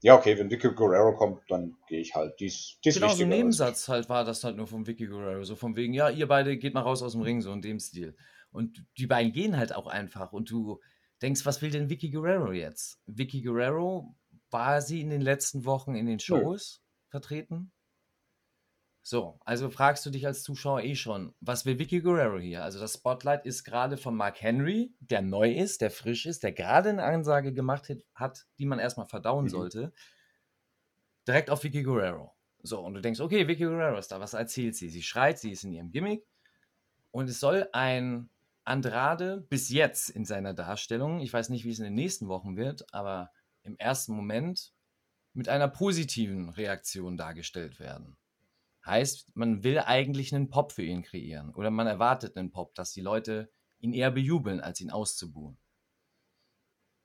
[0.03, 2.39] ja, okay, wenn Vicky Guerrero kommt, dann gehe ich halt.
[2.41, 5.45] Dies, dies genau, so ein Nebensatz halt war das halt nur von Vicky Guerrero.
[5.45, 7.81] So von wegen, ja, ihr beide geht mal raus aus dem Ring, so in dem
[7.81, 8.17] Stil.
[8.51, 10.33] Und die beiden gehen halt auch einfach.
[10.33, 10.81] Und du
[11.23, 13.01] denkst, was will denn Vicky Guerrero jetzt?
[13.07, 14.15] Vicky Guerrero,
[14.51, 17.11] war sie in den letzten Wochen in den Shows ja.
[17.11, 17.73] vertreten?
[19.09, 22.65] So, also fragst du dich als Zuschauer eh schon, was will Vicky Guerrero hier?
[22.65, 26.51] Also das Spotlight ist gerade von Mark Henry, der neu ist, der frisch ist, der
[26.51, 29.51] gerade eine Ansage gemacht hat, die man erstmal verdauen mhm.
[29.51, 29.93] sollte,
[31.25, 32.35] direkt auf Vicky Guerrero.
[32.65, 34.89] So, und du denkst, okay, Vicky Guerrero ist da, was erzählt sie?
[34.89, 36.27] Sie schreit, sie ist in ihrem Gimmick
[37.13, 38.29] und es soll ein
[38.65, 42.57] Andrade bis jetzt in seiner Darstellung, ich weiß nicht, wie es in den nächsten Wochen
[42.57, 43.31] wird, aber
[43.63, 44.73] im ersten Moment
[45.33, 48.17] mit einer positiven Reaktion dargestellt werden.
[48.87, 52.93] Heißt, man will eigentlich einen Pop für ihn kreieren oder man erwartet einen Pop, dass
[52.93, 55.59] die Leute ihn eher bejubeln, als ihn auszubuhen.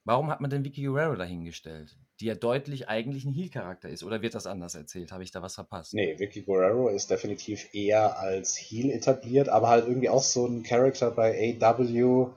[0.03, 4.03] Warum hat man denn Vicky Guerrero dahingestellt, die ja deutlich eigentlich ein Heel-Charakter ist?
[4.03, 5.11] Oder wird das anders erzählt?
[5.11, 5.93] Habe ich da was verpasst?
[5.93, 10.63] Nee, Vicky Guerrero ist definitiv eher als Heel etabliert, aber halt irgendwie auch so ein
[10.63, 12.31] Charakter bei AW.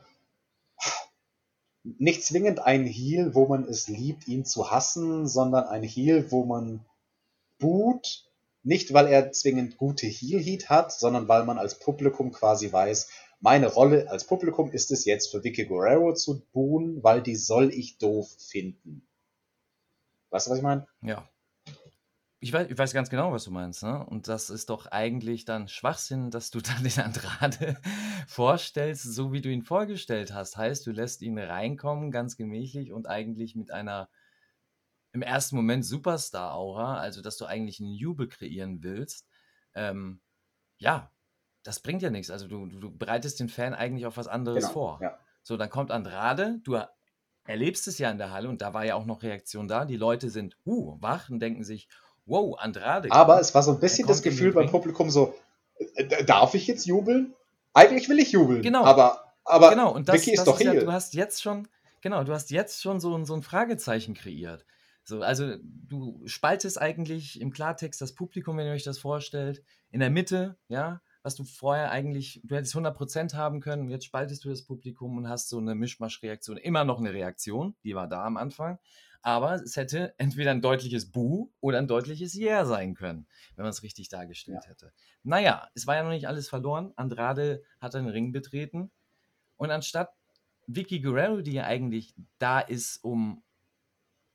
[1.84, 6.44] Nicht zwingend ein Heel, wo man es liebt, ihn zu hassen, sondern ein Heel, wo
[6.44, 6.84] man
[7.58, 8.24] boot,
[8.64, 13.08] nicht, weil er zwingend gute Heel-Heat hat, sondern weil man als Publikum quasi weiß,
[13.40, 17.72] meine Rolle als Publikum ist es jetzt für Vicky Guerrero zu buhen, weil die soll
[17.74, 19.06] ich doof finden.
[20.30, 20.86] Weißt du, was ich meine?
[21.02, 21.28] Ja.
[22.40, 23.82] Ich weiß, ich weiß ganz genau, was du meinst.
[23.82, 24.04] Ne?
[24.06, 27.76] Und das ist doch eigentlich dann Schwachsinn, dass du dann den Andrade
[28.26, 30.56] vorstellst, so wie du ihn vorgestellt hast.
[30.56, 34.08] Heißt, du lässt ihn reinkommen, ganz gemächlich und eigentlich mit einer
[35.14, 39.26] im ersten Moment Superstar-Aura, also dass du eigentlich einen Jubel kreieren willst,
[39.74, 40.20] ähm,
[40.76, 41.10] ja,
[41.62, 42.30] das bringt ja nichts.
[42.30, 44.98] Also du, du, bereitest den Fan eigentlich auf was anderes genau, vor.
[45.00, 45.16] Ja.
[45.42, 46.78] So, dann kommt Andrade, du
[47.44, 49.84] erlebst es ja in der Halle und da war ja auch noch Reaktion da.
[49.84, 51.88] Die Leute sind uh, wach und denken sich,
[52.26, 53.12] wow, Andrade.
[53.12, 55.34] Aber es war so ein bisschen das Gefühl beim Publikum so,
[55.94, 57.34] äh, darf ich jetzt jubeln?
[57.72, 58.62] Eigentlich will ich jubeln.
[58.62, 58.82] Genau.
[58.84, 59.94] Aber, aber genau.
[59.94, 60.74] und das, Vicky ist das doch ist hier.
[60.74, 61.68] Ja, du hast jetzt schon,
[62.00, 64.64] genau, du hast jetzt schon so, so ein Fragezeichen kreiert.
[65.04, 70.00] So, also du spaltest eigentlich im Klartext das Publikum, wenn ihr euch das vorstellt, in
[70.00, 74.48] der Mitte, ja, was du vorher eigentlich, du hättest 100% haben können, jetzt spaltest du
[74.48, 78.38] das Publikum und hast so eine Mischmaschreaktion, immer noch eine Reaktion, die war da am
[78.38, 78.78] Anfang,
[79.20, 83.70] aber es hätte entweder ein deutliches Bu oder ein deutliches Yeah sein können, wenn man
[83.70, 84.70] es richtig dargestellt ja.
[84.70, 84.92] hätte.
[85.22, 88.90] Naja, es war ja noch nicht alles verloren, Andrade hat den Ring betreten
[89.56, 90.14] und anstatt
[90.66, 93.42] Vicky Guerrero, die ja eigentlich da ist, um,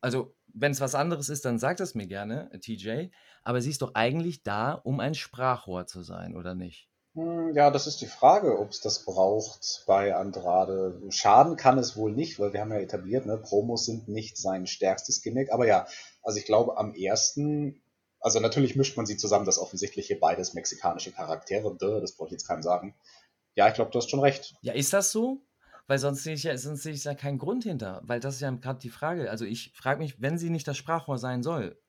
[0.01, 3.09] also wenn es was anderes ist, dann sagt es mir gerne, äh, TJ.
[3.43, 6.89] Aber sie ist doch eigentlich da, um ein Sprachrohr zu sein, oder nicht?
[7.15, 11.01] Hm, ja, das ist die Frage, ob es das braucht bei Andrade.
[11.09, 14.67] Schaden kann es wohl nicht, weil wir haben ja etabliert, ne, Promos sind nicht sein
[14.67, 15.51] stärkstes Gimmick.
[15.51, 15.87] Aber ja,
[16.21, 17.81] also ich glaube am ersten,
[18.19, 21.75] also natürlich mischt man sie zusammen, das offensichtliche beides mexikanische Charaktere.
[22.01, 22.95] Das brauche ich jetzt keinem sagen.
[23.55, 24.55] Ja, ich glaube, du hast schon recht.
[24.61, 25.41] Ja, ist das so?
[25.89, 28.01] Weil sonst sehe ich ja, sonst sehe ich ja keinen Grund hinter.
[28.03, 29.31] Weil das ist ja gerade die Frage.
[29.31, 31.81] Also ich frage mich, wenn sie nicht das Sprachrohr sein soll,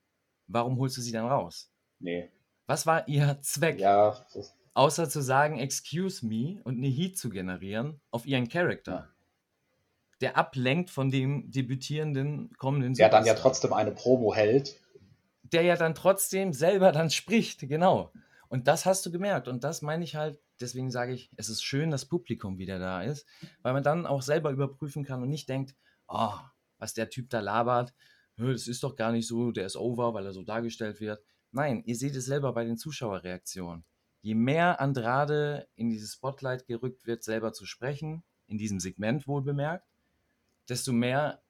[0.47, 1.71] warum holst du sie dann raus?
[1.99, 2.31] Nee.
[2.65, 3.79] Was war ihr Zweck?
[3.79, 4.25] Ja.
[4.73, 8.91] Außer zu sagen, excuse me und eine Heat zu generieren auf ihren Charakter.
[8.91, 9.09] Ja.
[10.21, 14.79] Der ablenkt von dem debütierenden kommenden Der dann ja trotzdem eine Promo hält.
[15.43, 18.11] Der ja dann trotzdem selber dann spricht, genau.
[18.49, 19.47] Und das hast du gemerkt.
[19.47, 23.01] Und das meine ich halt, deswegen sage ich, es ist schön, dass Publikum wieder da
[23.01, 23.25] ist,
[23.61, 25.75] weil man dann auch selber überprüfen kann und nicht denkt,
[26.07, 26.33] oh,
[26.77, 27.93] was der Typ da labert,
[28.37, 31.23] das ist doch gar nicht so, der ist over, weil er so dargestellt wird.
[31.51, 33.83] Nein, ihr seht es selber bei den Zuschauerreaktionen.
[34.21, 39.41] Je mehr Andrade in dieses Spotlight gerückt wird, selber zu sprechen, in diesem Segment wohl
[39.41, 39.87] bemerkt,
[40.69, 41.41] desto mehr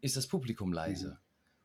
[0.00, 1.10] ist das Publikum leise.
[1.10, 1.18] Mhm.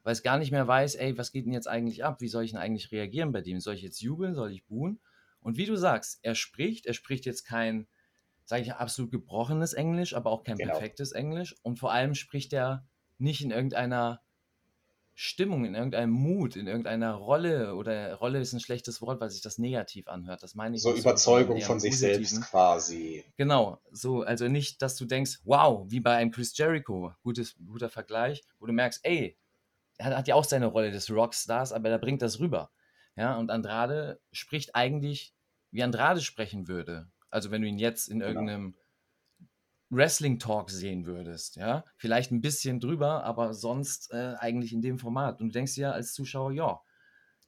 [0.04, 2.22] Weil es gar nicht mehr weiß, ey, was geht denn jetzt eigentlich ab?
[2.22, 3.60] Wie soll ich denn eigentlich reagieren bei dem?
[3.60, 4.34] Soll ich jetzt jubeln?
[4.36, 5.00] Soll ich buhen?
[5.42, 7.88] Und wie du sagst, er spricht, er spricht jetzt kein,
[8.46, 10.74] sage ich absolut gebrochenes Englisch, aber auch kein genau.
[10.74, 11.56] perfektes Englisch.
[11.64, 12.86] Und vor allem spricht er
[13.18, 14.22] nicht in irgendeiner
[15.22, 19.42] Stimmung, in irgendeinem Mut, in irgendeiner Rolle oder Rolle ist ein schlechtes Wort, weil sich
[19.42, 20.42] das negativ anhört.
[20.44, 20.82] Das meine ich.
[20.82, 23.26] So Überzeugung von sich selbst quasi.
[23.36, 27.90] Genau, so, also nicht, dass du denkst, wow, wie bei einem Chris Jericho, gutes, guter
[27.90, 29.38] Vergleich, wo du merkst, ey,
[29.98, 32.72] er hat ja auch seine Rolle des Rockstars, aber er bringt das rüber.
[33.20, 35.34] Ja, und Andrade spricht eigentlich,
[35.72, 37.12] wie Andrade sprechen würde.
[37.30, 38.30] Also wenn du ihn jetzt in genau.
[38.32, 38.76] irgendeinem
[39.90, 45.42] Wrestling-Talk sehen würdest, ja, vielleicht ein bisschen drüber, aber sonst äh, eigentlich in dem Format.
[45.42, 46.80] Und du denkst dir als Zuschauer, ja,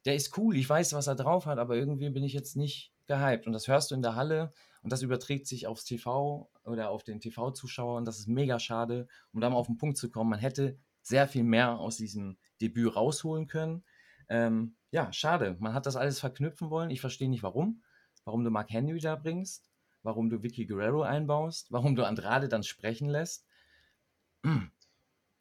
[0.04, 2.92] der ist cool, ich weiß, was er drauf hat, aber irgendwie bin ich jetzt nicht
[3.06, 3.46] gehypt.
[3.46, 7.02] Und das hörst du in der Halle und das überträgt sich aufs TV oder auf
[7.02, 9.08] den TV-Zuschauer und das ist mega schade.
[9.32, 12.36] Um da mal auf den Punkt zu kommen, man hätte sehr viel mehr aus diesem
[12.60, 13.84] Debüt rausholen können.
[14.28, 15.56] Ähm, ja, schade.
[15.58, 16.90] Man hat das alles verknüpfen wollen.
[16.90, 17.82] Ich verstehe nicht warum.
[18.24, 22.62] Warum du Mark Henry da bringst warum du Vicky Guerrero einbaust, warum du Andrade dann
[22.62, 23.46] sprechen lässt.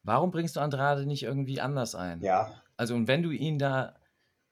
[0.04, 2.22] Warum bringst du Andrade nicht irgendwie anders ein?
[2.22, 2.62] Ja.
[2.76, 4.00] Also, und wenn du ihn da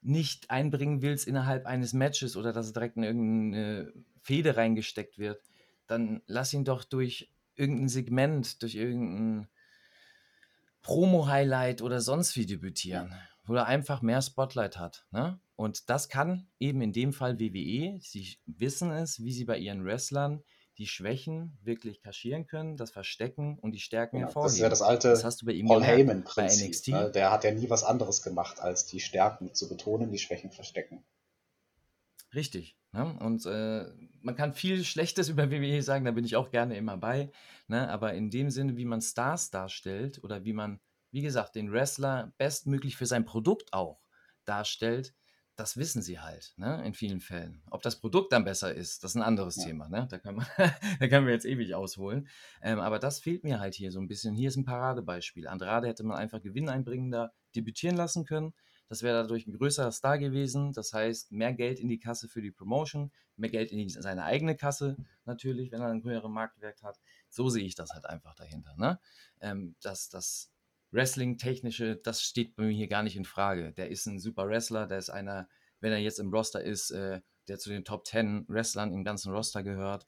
[0.01, 5.41] nicht einbringen willst innerhalb eines Matches oder dass direkt in irgendeine Fehde reingesteckt wird,
[5.87, 9.47] dann lass ihn doch durch irgendein Segment, durch irgendein
[10.83, 13.13] Promo-Highlight oder sonst wie debütieren,
[13.49, 15.07] wo er einfach mehr Spotlight hat.
[15.09, 15.39] Ne?
[15.55, 17.99] Und das kann eben in dem Fall WWE.
[17.99, 20.43] Sie wissen es, wie sie bei ihren Wrestlern
[20.77, 24.45] die Schwächen wirklich kaschieren können, das Verstecken und die Stärken ja, hervorheben.
[24.45, 26.88] Das ist ja das alte das hast du bei ihm Paul Heyman bei NXT.
[26.89, 27.12] Ne?
[27.12, 31.03] Der hat ja nie was anderes gemacht, als die Stärken zu betonen, die Schwächen verstecken.
[32.35, 32.77] Richtig.
[32.91, 33.17] Ne?
[33.19, 33.85] Und äh,
[34.21, 37.31] man kann viel Schlechtes über WWE sagen, da bin ich auch gerne immer bei.
[37.67, 37.89] Ne?
[37.89, 40.79] Aber in dem Sinne, wie man Stars darstellt oder wie man,
[41.11, 44.01] wie gesagt, den Wrestler bestmöglich für sein Produkt auch
[44.45, 45.13] darstellt,
[45.59, 47.61] das wissen sie halt, ne, in vielen Fällen.
[47.69, 49.65] Ob das Produkt dann besser ist, das ist ein anderes ja.
[49.65, 50.07] Thema, ne?
[50.09, 50.45] Da kann man,
[50.99, 52.29] da können wir jetzt ewig ausholen.
[52.61, 54.35] Ähm, aber das fehlt mir halt hier so ein bisschen.
[54.35, 55.47] Hier ist ein Paradebeispiel.
[55.47, 58.53] Andrade hätte man einfach gewinneinbringender debütieren lassen können.
[58.87, 60.71] Das wäre dadurch ein größerer Star gewesen.
[60.71, 64.01] Das heißt, mehr Geld in die Kasse für die Promotion, mehr Geld in, die, in
[64.01, 64.95] seine eigene Kasse
[65.25, 66.99] natürlich, wenn er einen höheren Marktwert hat.
[67.27, 68.75] So sehe ich das halt einfach dahinter.
[68.77, 68.97] Ne?
[69.41, 70.51] Ähm, dass das
[70.91, 73.73] Wrestling-technische, das steht bei mir hier gar nicht in Frage.
[73.73, 75.47] Der ist ein super Wrestler, der ist einer,
[75.80, 79.34] wenn er jetzt im Roster ist, äh, der zu den Top 10 Wrestlern im ganzen
[79.34, 80.08] Roster gehört.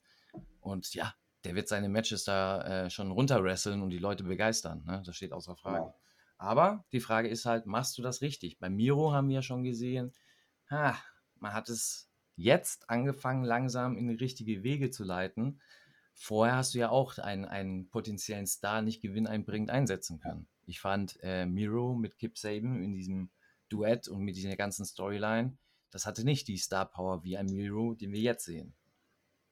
[0.60, 1.14] Und ja,
[1.44, 4.84] der wird seine Matches da äh, schon runter wresteln und die Leute begeistern.
[4.86, 5.02] Ne?
[5.04, 5.86] Das steht außer Frage.
[5.86, 5.94] Ja.
[6.38, 8.58] Aber die Frage ist halt, machst du das richtig?
[8.58, 10.12] Bei Miro haben wir ja schon gesehen,
[10.70, 10.96] ha,
[11.36, 15.60] man hat es jetzt angefangen, langsam in die richtige Wege zu leiten.
[16.14, 20.48] Vorher hast du ja auch einen, einen potenziellen Star nicht gewinneinbringend einsetzen können.
[20.72, 23.28] Ich fand äh, Miro mit Kip Saban in diesem
[23.68, 25.58] Duett und mit dieser ganzen Storyline,
[25.90, 28.74] das hatte nicht die Star Power wie ein Miro, den wir jetzt sehen.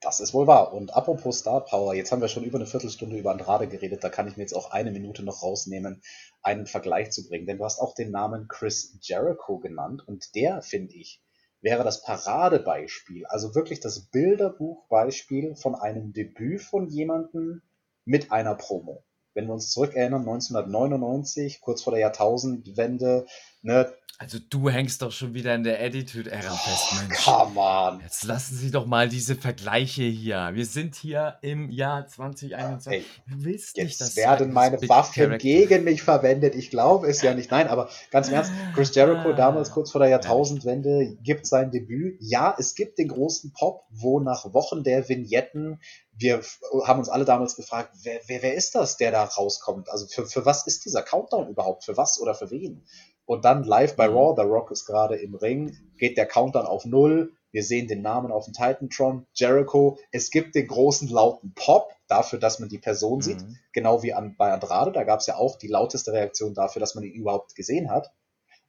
[0.00, 0.72] Das ist wohl wahr.
[0.72, 4.09] Und apropos Star Power, jetzt haben wir schon über eine Viertelstunde über Andrade geredet, da
[4.09, 6.00] kann ich mir jetzt auch eine Minute noch rausnehmen,
[6.40, 7.44] einen Vergleich zu bringen.
[7.44, 11.22] Denn du hast auch den Namen Chris Jericho genannt und der, finde ich,
[11.61, 17.61] wäre das Paradebeispiel, also wirklich das Bilderbuchbeispiel von einem Debüt von jemandem
[18.06, 19.04] mit einer Promo
[19.35, 23.27] wenn wir uns zurückerinnern, 1999, kurz vor der Jahrtausendwende,
[23.62, 27.25] ne, also du hängst doch schon wieder in der Attitude-Ära fest, Mensch.
[27.25, 28.01] Come on.
[28.01, 30.51] Jetzt lassen Sie doch mal diese Vergleiche hier.
[30.53, 32.92] Wir sind hier im Jahr 2021.
[32.92, 35.38] Ey, du willst jetzt nicht, werden meine Waffen Character.
[35.38, 36.55] gegen mich verwendet.
[36.55, 37.51] Ich glaube es ja nicht.
[37.51, 42.18] Nein, aber ganz im Ernst, Chris Jericho damals kurz vor der Jahrtausendwende gibt sein Debüt.
[42.20, 45.81] Ja, es gibt den großen Pop, wo nach Wochen der Vignetten
[46.20, 46.42] wir
[46.85, 49.88] haben uns alle damals gefragt, wer, wer, wer ist das, der da rauskommt?
[49.88, 51.85] Also für, für was ist dieser Countdown überhaupt?
[51.85, 52.85] Für was oder für wen?
[53.31, 54.16] Und dann live bei mhm.
[54.16, 57.33] Raw, The Rock ist gerade im Ring, geht der Countdown auf Null.
[57.53, 60.01] Wir sehen den Namen auf dem Titantron, Jericho.
[60.11, 63.23] Es gibt den großen lauten Pop dafür, dass man die Person mhm.
[63.23, 63.45] sieht.
[63.73, 64.90] Genau wie an, bei Andrade.
[64.90, 68.11] Da gab es ja auch die lauteste Reaktion dafür, dass man ihn überhaupt gesehen hat.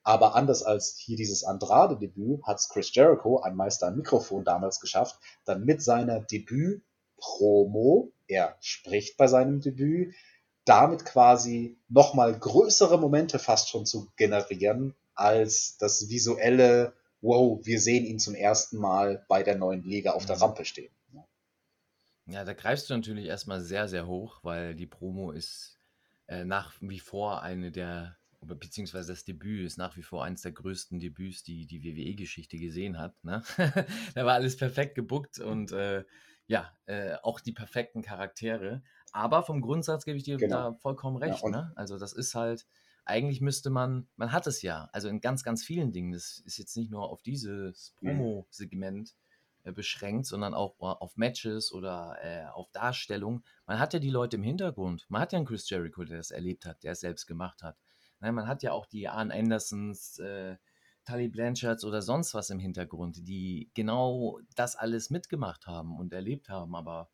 [0.03, 4.79] Aber anders als hier dieses Andrade-Debüt hat es Chris Jericho, ein Meister am Mikrofon damals
[4.79, 10.13] geschafft, dann mit seiner Debüt-Promo, er spricht bei seinem Debüt,
[10.65, 18.05] damit quasi nochmal größere Momente fast schon zu generieren als das visuelle wow, wir sehen
[18.05, 20.41] ihn zum ersten Mal bei der neuen Liga auf der Mhm.
[20.41, 20.93] Rampe stehen.
[22.27, 25.79] Ja, da greifst du natürlich erstmal sehr, sehr hoch, weil die Promo ist
[26.27, 30.51] äh, nach wie vor eine der, beziehungsweise das Debüt ist nach wie vor eines der
[30.51, 33.21] größten Debüts, die die WWE-Geschichte gesehen hat.
[33.23, 33.43] Ne?
[34.15, 36.05] da war alles perfekt gebuckt und äh,
[36.47, 38.83] ja, äh, auch die perfekten Charaktere.
[39.11, 40.55] Aber vom Grundsatz gebe ich dir Genau.
[40.71, 41.43] da vollkommen Ja, recht.
[41.43, 41.71] und- ne?
[41.75, 42.65] Also das ist halt,
[43.05, 46.11] eigentlich müsste man, man hat es ja, also in ganz, ganz vielen Dingen.
[46.11, 48.09] Das ist jetzt nicht nur auf dieses Mhm.
[48.09, 49.15] Promo-Segment
[49.63, 53.43] äh, beschränkt, sondern auch äh, auf Matches oder äh, auf Darstellung.
[53.67, 55.05] Man hat ja die Leute im Hintergrund.
[55.09, 57.77] Man hat ja einen Chris Jericho, der das erlebt hat, der es selbst gemacht hat.
[58.19, 60.57] Nein, man hat ja auch die Arn Andersons, äh,
[61.05, 66.47] Tully Blanchards oder sonst was im Hintergrund, die genau das alles mitgemacht haben und erlebt
[66.49, 66.75] haben.
[66.75, 67.09] Aber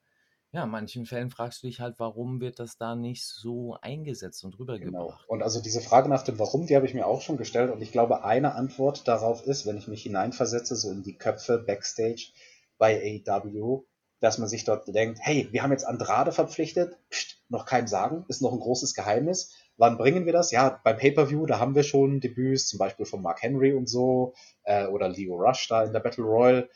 [0.51, 4.43] ja, in manchen Fällen fragst du dich halt, warum wird das da nicht so eingesetzt
[4.43, 4.61] und Genau.
[4.61, 5.29] rübergebracht?
[5.29, 7.71] Und also diese Frage nach dem Warum, die habe ich mir auch schon gestellt.
[7.71, 11.59] Und ich glaube, eine Antwort darauf ist, wenn ich mich hineinversetze, so in die Köpfe
[11.59, 12.31] backstage
[12.77, 13.83] bei AEW,
[14.19, 18.25] dass man sich dort denkt, hey, wir haben jetzt Andrade verpflichtet, Psst, noch keinem sagen,
[18.29, 19.53] ist noch ein großes Geheimnis.
[19.77, 20.51] Wann bringen wir das?
[20.51, 24.33] Ja, beim Pay-Per-View, da haben wir schon Debüts, zum Beispiel von Mark Henry und so,
[24.63, 26.69] äh, oder Leo Rush da in der Battle Royal.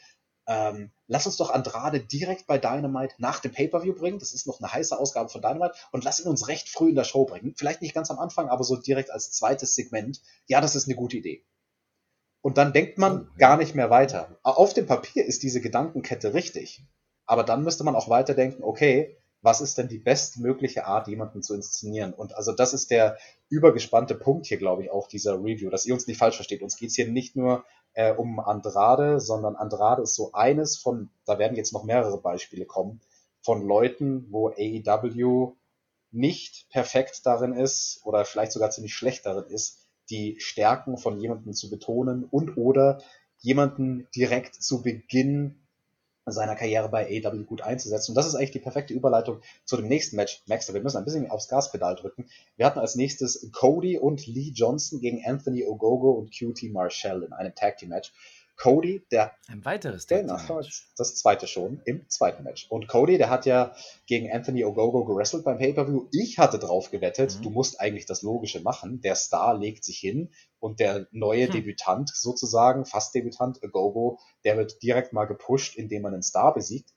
[0.52, 4.20] Ähm, lass uns doch Andrade direkt bei Dynamite nach dem Pay-Per-View bringen.
[4.20, 5.76] Das ist noch eine heiße Ausgabe von Dynamite.
[5.92, 7.54] Und lass ihn uns recht früh in der Show bringen.
[7.58, 10.22] Vielleicht nicht ganz am Anfang, aber so direkt als zweites Segment.
[10.48, 11.46] Ja, das ist eine gute Idee.
[12.42, 14.40] Und dann denkt man Oh, gar nicht mehr weiter.
[14.44, 16.84] Auf dem Papier ist diese Gedankenkette richtig.
[17.26, 21.56] Aber dann müsste man auch weiterdenken, okay, was ist denn die bestmögliche Art, jemanden zu
[21.56, 22.14] inszenieren?
[22.14, 23.18] Und also das ist der
[23.50, 26.62] übergespannte Punkt hier, glaube ich, auch dieser Review, dass ihr uns nicht falsch versteht.
[26.62, 31.40] Uns geht's hier nicht nur äh, um Andrade, sondern Andrade ist so eines von, da
[31.40, 33.02] werden jetzt noch mehrere Beispiele kommen,
[33.42, 35.56] von Leuten, wo AEW
[36.12, 41.54] nicht perfekt darin ist oder vielleicht sogar ziemlich schlecht darin ist, die Stärken von jemandem
[41.54, 43.02] zu betonen und oder
[43.40, 45.61] jemanden direkt zu Beginn
[46.32, 48.12] seiner Karriere bei AEW gut einzusetzen.
[48.12, 50.44] Und das ist eigentlich die perfekte Überleitung zu dem nächsten Match.
[50.48, 52.28] Max, wir müssen ein bisschen aufs Gaspedal drücken.
[52.58, 57.34] Wir hatten als nächstes Cody und Lee Johnson gegen Anthony Ogogo und QT Marshall in
[57.34, 58.12] einem Tag Team Match.
[58.62, 60.38] Cody, der Ein weiteres Genau,
[60.96, 62.68] das zweite schon im zweiten Match.
[62.70, 66.10] Und Cody, der hat ja gegen Anthony Ogogo gewrestelt beim Pay-Per-View.
[66.12, 67.42] Ich hatte drauf gewettet, Mhm.
[67.44, 69.02] du musst eigentlich das Logische machen.
[69.02, 71.52] Der Star legt sich hin und der neue Hm.
[71.54, 76.92] Debütant sozusagen, fast Debütant, Ogogo, der wird direkt mal gepusht, indem man einen Star besiegt.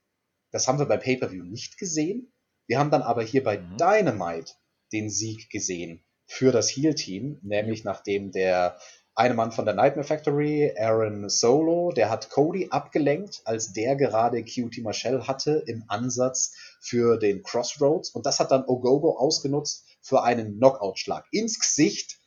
[0.50, 2.30] Das haben wir beim Pay-Per-View nicht gesehen.
[2.66, 3.78] Wir haben dann aber hier bei Mhm.
[3.78, 4.52] Dynamite
[4.92, 8.78] den Sieg gesehen für das Heel-Team, nämlich nachdem der
[9.16, 14.42] eine Mann von der Nightmare Factory, Aaron Solo, der hat Cody abgelenkt, als der gerade
[14.44, 18.10] QT Marshall hatte im Ansatz für den Crossroads.
[18.10, 22.18] Und das hat dann Ogogo ausgenutzt für einen Knockout-Schlag ins Gesicht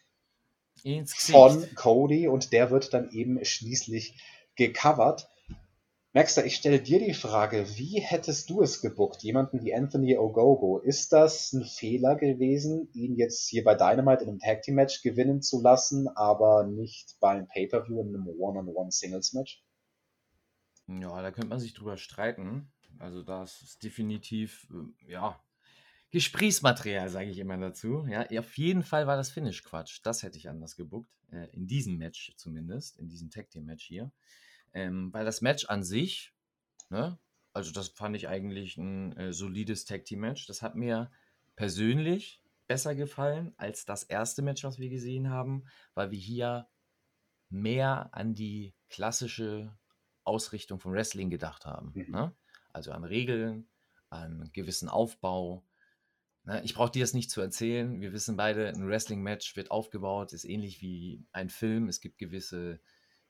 [0.84, 1.32] Ins Gesicht.
[1.32, 4.16] von Cody und der wird dann eben schließlich
[4.56, 5.28] gecovert.
[6.18, 10.80] Maxter, ich stelle dir die Frage, wie hättest du es gebuckt, jemanden wie Anthony Ogogo?
[10.80, 15.04] Ist das ein Fehler gewesen, ihn jetzt hier bei Dynamite in einem Tag Team Match
[15.04, 19.64] gewinnen zu lassen, aber nicht beim Pay-Per-View in einem One-on-One Singles Match?
[20.88, 22.74] Ja, da könnte man sich drüber streiten.
[22.98, 25.40] Also das ist definitiv, äh, ja,
[26.10, 28.08] Gesprächsmaterial, sage ich immer dazu.
[28.10, 30.00] Ja, auf jeden Fall war das Finish Quatsch.
[30.02, 31.12] Das hätte ich anders gebuckt.
[31.32, 34.12] Äh, in diesem Match zumindest, in diesem Tag Team Match hier.
[34.78, 36.36] Ähm, weil das Match an sich,
[36.90, 37.18] ne,
[37.52, 40.46] also das fand ich eigentlich ein äh, solides Tag Team Match.
[40.46, 41.10] Das hat mir
[41.56, 45.64] persönlich besser gefallen als das erste Match, was wir gesehen haben,
[45.96, 46.68] weil wir hier
[47.50, 49.76] mehr an die klassische
[50.24, 51.94] Ausrichtung von Wrestling gedacht haben.
[51.96, 52.12] Mhm.
[52.12, 52.36] Ne?
[52.72, 53.68] Also an Regeln,
[54.12, 55.66] an gewissen Aufbau.
[56.44, 56.62] Ne?
[56.64, 58.00] Ich brauche dir das nicht zu erzählen.
[58.00, 61.90] Wir wissen beide, ein Wrestling-Match wird aufgebaut, ist ähnlich wie ein Film.
[61.90, 62.80] Es gibt gewisse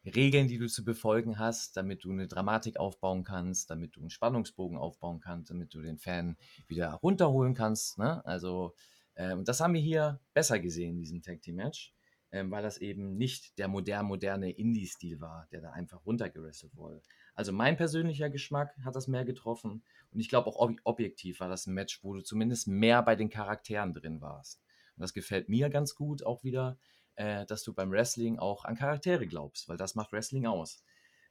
[0.08, 4.10] Regeln, die du zu befolgen hast, damit du eine Dramatik aufbauen kannst, damit du einen
[4.10, 7.98] Spannungsbogen aufbauen kannst, damit du den Fan wieder runterholen kannst.
[7.98, 8.26] Ne?
[8.26, 8.74] Also,
[9.16, 11.94] äh, und das haben wir hier besser gesehen in diesem Tag Team Match,
[12.32, 17.02] ähm, weil das eben nicht der modern, moderne Indie-Stil war, der da einfach runtergerestelt wurde.
[17.36, 21.50] Also mein persönlicher Geschmack hat das mehr getroffen und ich glaube auch ob objektiv war
[21.50, 24.62] das ein Match, wo du zumindest mehr bei den Charakteren drin warst.
[24.96, 26.80] Und das gefällt mir ganz gut auch wieder,
[27.18, 30.84] äh, dass du beim Wrestling auch an Charaktere glaubst, weil das macht Wrestling aus.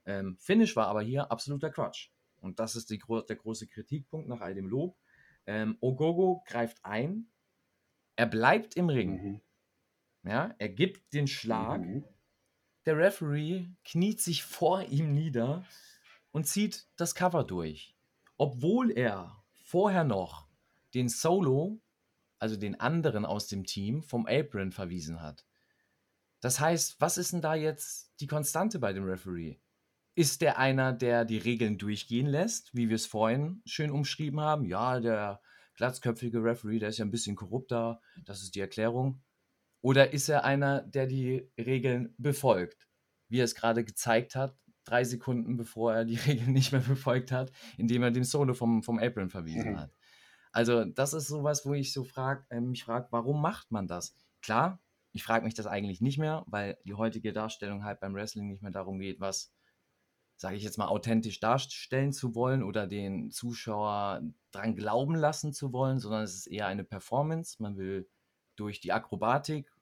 [0.05, 2.09] Ähm, Finish war aber hier absoluter Quatsch.
[2.39, 4.97] Und das ist die, der große Kritikpunkt nach all dem Lob.
[5.45, 7.27] Ähm, Ogogo greift ein,
[8.15, 9.11] er bleibt im Ring.
[9.21, 9.41] Mhm.
[10.29, 11.81] Ja, er gibt den Schlag.
[11.81, 12.03] Mhm.
[12.85, 15.65] Der Referee kniet sich vor ihm nieder
[16.31, 17.95] und zieht das Cover durch.
[18.37, 20.47] Obwohl er vorher noch
[20.93, 21.79] den Solo,
[22.39, 25.45] also den anderen aus dem Team, vom Apron verwiesen hat.
[26.39, 29.59] Das heißt, was ist denn da jetzt die Konstante bei dem Referee?
[30.15, 34.65] Ist der einer, der die Regeln durchgehen lässt, wie wir es vorhin schön umschrieben haben?
[34.65, 35.41] Ja, der
[35.75, 39.21] glatzköpfige Referee, der ist ja ein bisschen korrupter, das ist die Erklärung.
[39.81, 42.87] Oder ist er einer, der die Regeln befolgt,
[43.29, 47.31] wie er es gerade gezeigt hat, drei Sekunden bevor er die Regeln nicht mehr befolgt
[47.31, 49.79] hat, indem er dem Solo vom, vom Apron verwiesen mhm.
[49.79, 49.91] hat?
[50.51, 54.15] Also, das ist sowas, wo ich so frag, äh, mich frage, warum macht man das?
[54.41, 54.79] Klar,
[55.17, 58.61] ich frage mich das eigentlich nicht mehr, weil die heutige Darstellung halt beim Wrestling nicht
[58.61, 59.51] mehr darum geht, was,
[60.35, 65.73] sage ich jetzt mal, authentisch darstellen zu wollen oder den Zuschauer dran glauben lassen zu
[65.73, 67.63] wollen, sondern es ist eher eine Performance.
[67.63, 68.07] Man will
[68.57, 69.73] durch die Akrobatik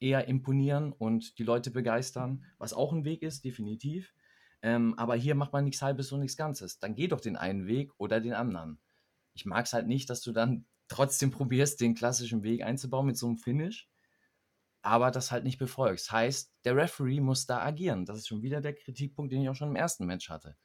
[0.00, 4.12] eher imponieren und die Leute begeistern, was auch ein Weg ist, definitiv.
[4.60, 6.78] Ähm, aber hier macht man nichts Halbes und nichts Ganzes.
[6.78, 8.78] Dann geh doch den einen Weg oder den anderen.
[9.32, 13.16] Ich mag es halt nicht, dass du dann trotzdem probierst, den klassischen Weg einzubauen mit
[13.16, 13.88] so einem Finish,
[14.84, 16.12] aber das halt nicht befolgst.
[16.12, 18.04] Heißt, der Referee muss da agieren.
[18.04, 20.56] Das ist schon wieder der Kritikpunkt, den ich auch schon im ersten Match hatte.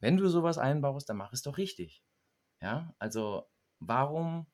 [0.00, 2.02] Wenn du sowas einbaust, dann mach es doch richtig.
[2.62, 3.44] Ja, also
[3.78, 4.46] warum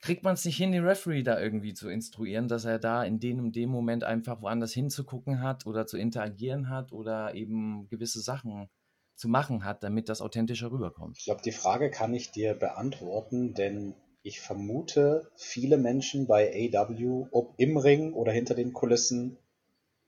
[0.00, 3.20] kriegt man es nicht hin, den Referee da irgendwie zu instruieren, dass er da in
[3.20, 8.20] dem und dem Moment einfach woanders hinzugucken hat oder zu interagieren hat oder eben gewisse
[8.20, 8.68] Sachen
[9.14, 11.18] zu machen hat, damit das authentischer rüberkommt?
[11.18, 17.26] Ich glaube, die Frage kann ich dir beantworten, denn ich vermute, viele Menschen bei AW,
[17.30, 19.38] ob im Ring oder hinter den Kulissen,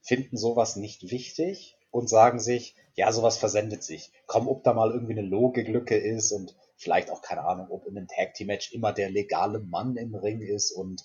[0.03, 4.11] finden sowas nicht wichtig und sagen sich, ja, sowas versendet sich.
[4.27, 7.97] Komm, ob da mal irgendwie eine Logiklücke ist und vielleicht auch, keine Ahnung, ob in
[7.97, 11.05] einem Tag Team Match immer der legale Mann im Ring ist und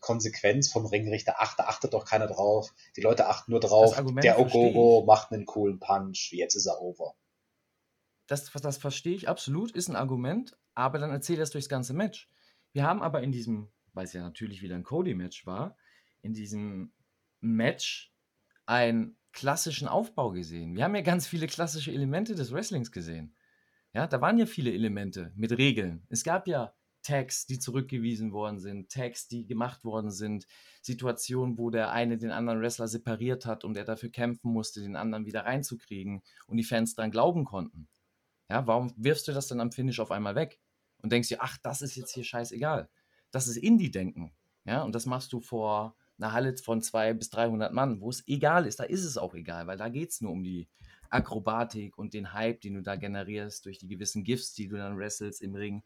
[0.00, 2.74] Konsequenz vom Ringrichter, ach, da achtet doch keiner drauf.
[2.96, 7.14] Die Leute achten nur drauf, der Ogogo macht einen coolen Punch, jetzt ist er over.
[8.26, 12.28] Das, das verstehe ich absolut, ist ein Argument, aber dann erzähl das durchs ganze Match.
[12.72, 15.76] Wir haben aber in diesem, weil es ja natürlich wieder ein Cody-Match war,
[16.22, 16.92] in diesem
[17.40, 18.14] Match
[18.66, 20.76] einen klassischen Aufbau gesehen.
[20.76, 23.34] Wir haben ja ganz viele klassische Elemente des Wrestlings gesehen.
[23.92, 26.06] Ja, da waren ja viele Elemente mit Regeln.
[26.08, 30.46] Es gab ja Tags, die zurückgewiesen worden sind, Tags, die gemacht worden sind,
[30.80, 34.96] Situationen, wo der eine den anderen Wrestler separiert hat und er dafür kämpfen musste, den
[34.96, 37.88] anderen wieder reinzukriegen und die Fans dran glauben konnten.
[38.48, 40.60] Ja, warum wirfst du das dann am Finish auf einmal weg?
[41.02, 42.88] Und denkst dir, ach, das ist jetzt hier scheißegal.
[43.30, 44.32] Das ist Indie-Denken.
[44.64, 48.26] Ja, und das machst du vor einer Halle von 200 bis 300 Mann, wo es
[48.28, 48.78] egal ist.
[48.78, 50.68] Da ist es auch egal, weil da geht es nur um die
[51.10, 54.96] Akrobatik und den Hype, den du da generierst durch die gewissen Gifts, die du dann
[54.96, 55.82] wrestelst im Ring.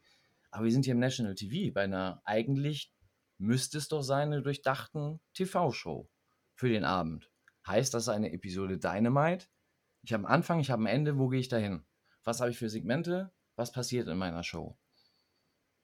[0.51, 2.93] Aber wir sind hier im National TV bei einer eigentlich
[3.39, 6.09] müsste es doch sein, eine durchdachten TV-Show
[6.55, 7.31] für den Abend.
[7.67, 9.47] Heißt das eine Episode Dynamite?
[10.03, 11.85] Ich habe am Anfang, ich habe am Ende, wo gehe ich dahin?
[12.23, 13.31] Was habe ich für Segmente?
[13.55, 14.77] Was passiert in meiner Show?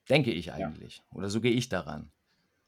[0.08, 0.98] Denke ich eigentlich.
[0.98, 1.16] Ja.
[1.16, 2.10] Oder so gehe ich daran.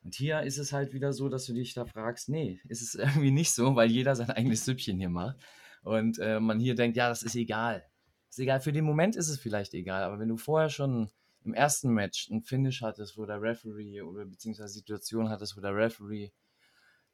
[0.02, 2.94] Und hier ist es halt wieder so, dass du dich da fragst, nee, ist es
[2.94, 5.36] irgendwie nicht so, weil jeder sein eigenes Süppchen hier macht.
[5.82, 7.84] Und äh, man hier denkt, ja, das ist egal.
[8.28, 11.10] Ist egal, für den Moment ist es vielleicht egal, aber wenn du vorher schon
[11.44, 15.74] im ersten Match ein Finish hattest, wo der Referee oder beziehungsweise Situation hattest, wo der
[15.74, 16.32] Referee,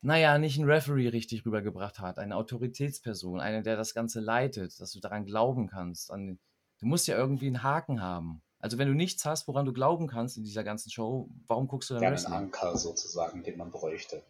[0.00, 4.92] naja, nicht ein Referee richtig rübergebracht hat, eine Autoritätsperson, eine, der das Ganze leitet, dass
[4.92, 6.10] du daran glauben kannst.
[6.10, 6.38] An,
[6.80, 8.42] du musst ja irgendwie einen Haken haben.
[8.62, 11.90] Also wenn du nichts hast, woran du glauben kannst in dieser ganzen Show, warum guckst
[11.90, 12.32] du dann ja, Wrestling?
[12.32, 14.22] einen Anker sozusagen, den man bräuchte.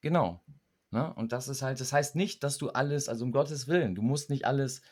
[0.00, 0.40] Genau.
[0.92, 1.12] Ne?
[1.14, 4.02] Und das ist halt, das heißt nicht, dass du alles, also um Gottes Willen, du
[4.02, 4.82] musst nicht alles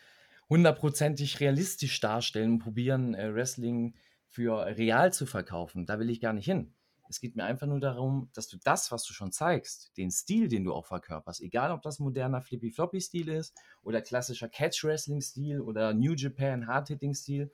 [0.48, 3.94] hundertprozentig realistisch darstellen und probieren, äh, Wrestling
[4.26, 5.86] für real zu verkaufen.
[5.86, 6.74] Da will ich gar nicht hin.
[7.08, 10.48] Es geht mir einfach nur darum, dass du das, was du schon zeigst, den Stil,
[10.48, 16.14] den du auch verkörperst, egal ob das moderner Flippy-Floppy-Stil ist oder klassischer Catch-Wrestling-Stil oder New
[16.14, 17.52] Japan Hard-Hitting-Stil,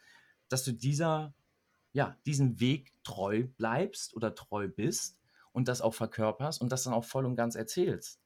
[0.53, 1.34] dass du dieser,
[1.92, 5.18] ja, diesen Weg treu bleibst oder treu bist
[5.53, 8.20] und das auch verkörperst und das dann auch voll und ganz erzählst.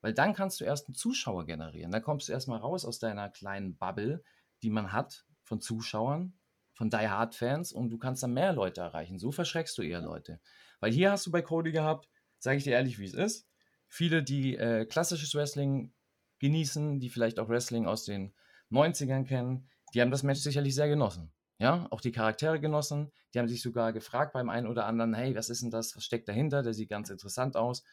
[0.00, 1.92] Weil dann kannst du erst einen Zuschauer generieren.
[1.92, 4.22] Dann kommst du erstmal raus aus deiner kleinen Bubble,
[4.62, 6.38] die man hat von Zuschauern,
[6.74, 9.18] von Die Hard Fans und du kannst dann mehr Leute erreichen.
[9.18, 10.40] So verschreckst du eher Leute.
[10.80, 12.08] Weil hier hast du bei Cody gehabt,
[12.38, 13.46] sage ich dir ehrlich, wie es ist.
[13.86, 15.92] Viele, die äh, klassisches Wrestling
[16.40, 18.34] genießen, die vielleicht auch Wrestling aus den
[18.70, 21.32] 90ern kennen, die haben das Match sicherlich sehr genossen.
[21.58, 23.12] Ja, auch die Charaktere genossen.
[23.32, 25.96] Die haben sich sogar gefragt beim einen oder anderen, hey, was ist denn das?
[25.96, 26.62] Was steckt dahinter?
[26.62, 27.84] Der sieht ganz interessant aus.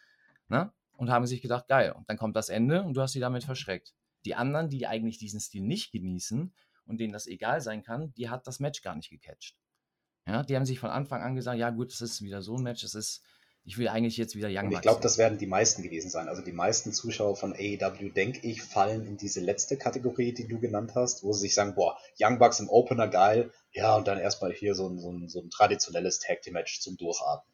[0.48, 0.72] Ne?
[0.94, 1.92] Und haben sich gedacht, geil.
[1.92, 3.94] Und dann kommt das Ende und du hast sie damit verschreckt.
[4.26, 6.54] Die anderen, die eigentlich diesen Stil nicht genießen
[6.86, 9.56] und denen das egal sein kann, die hat das Match gar nicht gecatcht.
[10.26, 12.64] Ja, die haben sich von Anfang an gesagt, ja gut, das ist wieder so ein
[12.64, 13.24] Match, das ist
[13.66, 14.76] ich will eigentlich jetzt wieder Young Bucks.
[14.76, 16.28] Ich glaube, das werden die meisten gewesen sein.
[16.28, 20.60] Also die meisten Zuschauer von AEW, denke ich, fallen in diese letzte Kategorie, die du
[20.60, 24.18] genannt hast, wo sie sich sagen, boah, Young Bucks im Opener geil, ja, und dann
[24.18, 27.54] erstmal hier so ein, so ein, so ein traditionelles Tag Team Match zum Durchatmen.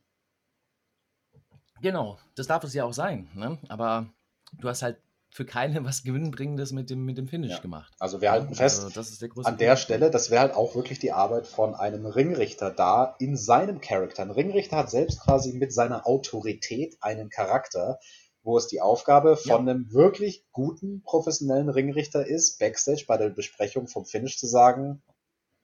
[1.82, 3.30] Genau, das darf es ja auch sein.
[3.34, 3.58] Ne?
[3.68, 4.10] Aber
[4.54, 4.98] du hast halt
[5.36, 7.60] für keine was Gewinnbringendes mit dem, mit dem Finish Ja.
[7.60, 7.94] gemacht.
[8.00, 9.80] Also wir halten fest, also das ist der an der Punkt.
[9.82, 14.24] Stelle, das wäre halt auch wirklich die Arbeit von einem Ringrichter da in seinem Charakter.
[14.24, 18.00] Ein Ringrichter hat selbst quasi mit seiner Autorität einen Charakter,
[18.44, 19.58] wo es die Aufgabe von Ja.
[19.58, 25.04] einem wirklich guten professionellen Ringrichter ist, backstage bei der Besprechung vom Finish zu sagen,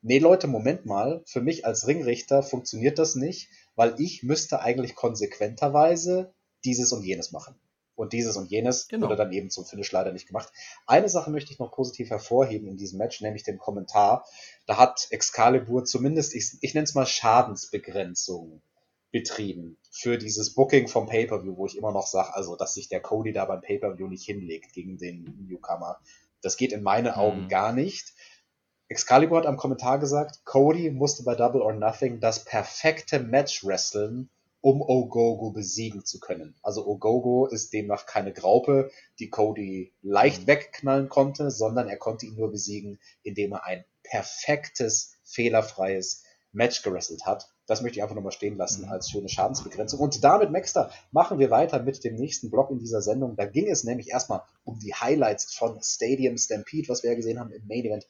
[0.01, 4.95] nee Leute, Moment mal, für mich als Ringrichter funktioniert das nicht, weil ich müsste eigentlich
[4.95, 6.33] konsequenterweise
[6.65, 7.55] dieses und jenes machen.
[8.01, 9.05] Und dieses und jenes Genau.
[9.05, 10.51] wurde dann eben zum Finish leider nicht gemacht.
[10.87, 14.25] Eine Sache möchte ich noch positiv hervorheben in diesem Match, nämlich den Kommentar.
[14.65, 18.63] Da hat Excalibur zumindest, ich, ich nenne es mal Schadensbegrenzung
[19.11, 23.01] betrieben für dieses Booking vom Pay-Per-View, wo ich immer noch sage, also, dass sich der
[23.01, 25.99] Cody da beim Pay-Per-View nicht hinlegt gegen den Newcomer.
[26.41, 27.49] Das geht in meinen Augen Mhm.
[27.49, 28.13] gar nicht.
[28.87, 34.29] Excalibur hat am Kommentar gesagt, Cody musste bei Double or Nothing das perfekte Match wresteln,
[34.61, 36.55] um Ogogo besiegen zu können.
[36.61, 42.35] Also Ogogo ist demnach keine Graupe, die Cody leicht wegknallen konnte, sondern er konnte ihn
[42.35, 47.49] nur besiegen, indem er ein perfektes, fehlerfreies Match gewrestelt hat.
[47.71, 48.91] Das möchte ich einfach nochmal stehen lassen Mhm.
[48.91, 49.97] als schöne Schadensbegrenzung.
[50.01, 53.37] Und damit, Maxter, machen wir weiter mit dem nächsten Block in dieser Sendung.
[53.37, 57.39] Da ging es nämlich erstmal um die Highlights von Stadium Stampede, was wir ja gesehen
[57.39, 58.05] haben im Main Event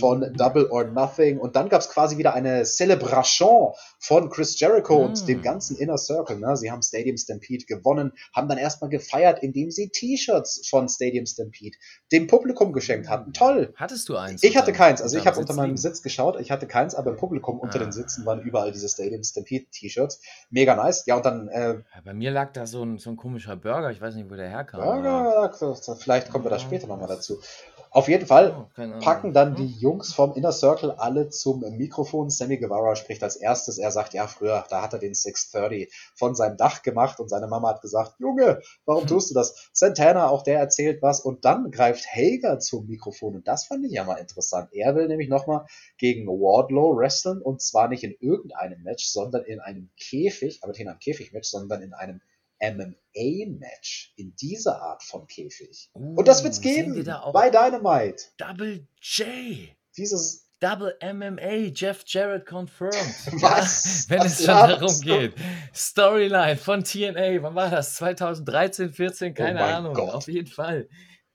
[0.00, 0.30] von Oh.
[0.36, 1.38] Double or Nothing.
[1.38, 5.04] Und dann gab es quasi wieder eine Celebration von Chris Jericho Mm.
[5.06, 6.38] und dem ganzen Inner Circle.
[6.38, 6.56] Ne?
[6.56, 11.76] Sie haben Stadium Stampede gewonnen, haben dann erstmal gefeiert, indem sie T-Shirts von Stadium Stampede
[12.10, 13.32] dem Publikum geschenkt hatten.
[13.32, 13.72] Toll!
[13.76, 14.42] Hattest du eins?
[14.42, 15.76] Ich hatte keins, also ich habe unter meinem liegen?
[15.76, 17.84] Sitz geschaut, ich hatte keins, aber im Publikum unter Ah.
[17.84, 20.20] den Sitzen waren überall diese Stadium Stampede T-Shirts.
[20.50, 21.04] Mega nice.
[21.06, 23.90] Ja, und dann äh, Ja, bei mir lag da so ein, so ein komischer Burger,
[23.90, 24.80] ich weiß nicht, wo der herkam.
[24.80, 25.52] Burger,
[25.98, 27.40] vielleicht kommen wir da Ja, später nochmal dazu.
[27.94, 29.78] Auf jeden Fall Oh, packen dann die Hm?
[29.78, 32.28] Jungs vom Inner Circle alle zum Mikrofon.
[32.28, 33.78] Sammy Guevara spricht als erstes.
[33.78, 37.46] Er sagt, ja, früher, da hat er den 630 von seinem Dach gemacht und seine
[37.46, 39.08] Mama hat gesagt, Junge, warum Hm.
[39.08, 39.70] tust du das?
[39.72, 43.92] Santana, auch der erzählt was und dann greift Hager zum Mikrofon und das fand ich
[43.92, 44.70] ja mal interessant.
[44.72, 45.64] Er will nämlich nochmal
[45.98, 50.80] gegen Wardlow wresteln und zwar nicht in irgendeinem Match, sondern in einem Käfig, aber nicht
[50.80, 52.20] in einem Käfigmatch, sondern in einem
[52.60, 54.14] MMA-Match.
[54.16, 55.90] In dieser Art von Käfig.
[55.92, 58.24] Und das wird's geben wir da bei Dynamite.
[58.38, 59.68] Double J.
[59.96, 62.94] Dieses Double MMA, Jeff Jarrett confirmed.
[63.42, 64.06] Was?
[64.08, 65.34] Ja, wenn Was es schon darum geht.
[65.74, 67.96] Storyline von TNA, wann war das?
[67.96, 69.94] 2013, 14, keine Oh Ahnung.
[69.94, 70.14] Gott.
[70.14, 70.88] Auf jeden Fall.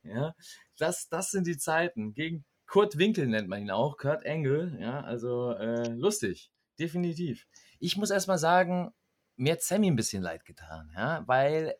[0.04, 0.34] Ja,
[0.78, 2.14] das, das sind die Zeiten.
[2.14, 4.78] Gegen Kurt Winkel nennt man ihn auch, Kurt Angle.
[4.80, 6.50] Ja, also äh, lustig,
[6.80, 7.46] definitiv.
[7.80, 8.92] Ich muss erstmal sagen,
[9.40, 11.76] mir hat Sammy ein bisschen leid getan, ja, weil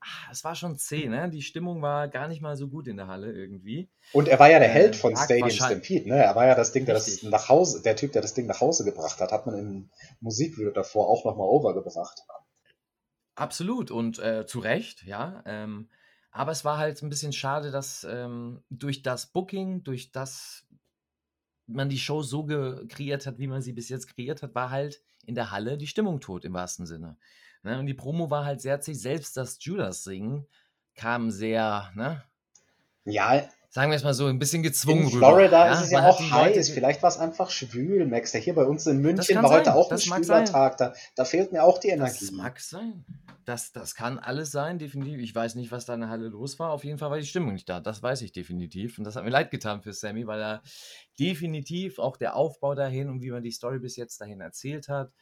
[0.00, 1.30] ah, es war schon zäh, ne?
[1.30, 3.88] Die Stimmung war gar nicht mal so gut in der Halle irgendwie.
[4.12, 6.22] Und er war ja der Äh, Held von lag Stadium Stampede, ne?
[6.22, 7.30] Er war ja das Ding, der das Richtig.
[7.30, 9.90] nach Hause, der Typ, der das Ding nach Hause gebracht hat, hat man im
[10.20, 12.24] Musikvideo davor auch nochmal overgebracht.
[13.34, 15.42] Absolut und äh, zu Recht, ja.
[15.46, 15.88] Ähm,
[16.30, 20.66] aber es war halt ein bisschen schade, dass ähm, durch das Booking, durch das
[21.66, 22.46] man die Show so
[22.88, 25.86] kreiert hat, wie man sie bis jetzt kreiert hat, war halt in der Halle die
[25.86, 27.18] Stimmung tot im wahrsten Sinne.
[27.62, 27.78] Ne?
[27.78, 28.94] Und die Promo war halt sehr zäh.
[28.94, 30.46] Selbst das Judas-Singen
[30.94, 32.24] kam sehr, ne?
[33.04, 35.28] Ja, sagen wir es mal so, ein bisschen gezwungen in rüber.
[35.28, 36.70] Florida ist es ja hat auch die Leute heiß.
[36.70, 38.32] Vielleicht war es einfach schwül, Max.
[38.32, 40.46] Der hier bei uns in München war heute sein, auch ein das mag schwüler sein.
[40.46, 40.76] Tag.
[40.78, 42.26] Da, da fehlt mir auch die Energie.
[42.26, 43.04] Das mag sein.
[43.44, 45.20] Das, das kann alles sein, definitiv.
[45.20, 46.70] Ich weiß nicht, was da in der Halle los war.
[46.70, 47.80] Auf jeden Fall war die Stimmung nicht da.
[47.80, 48.98] Das weiß ich definitiv.
[48.98, 50.62] Und das hat mir leid getan für Sammy, weil er
[51.18, 55.12] definitiv auch der Aufbau dahin und wie man die Story bis jetzt dahin erzählt hat,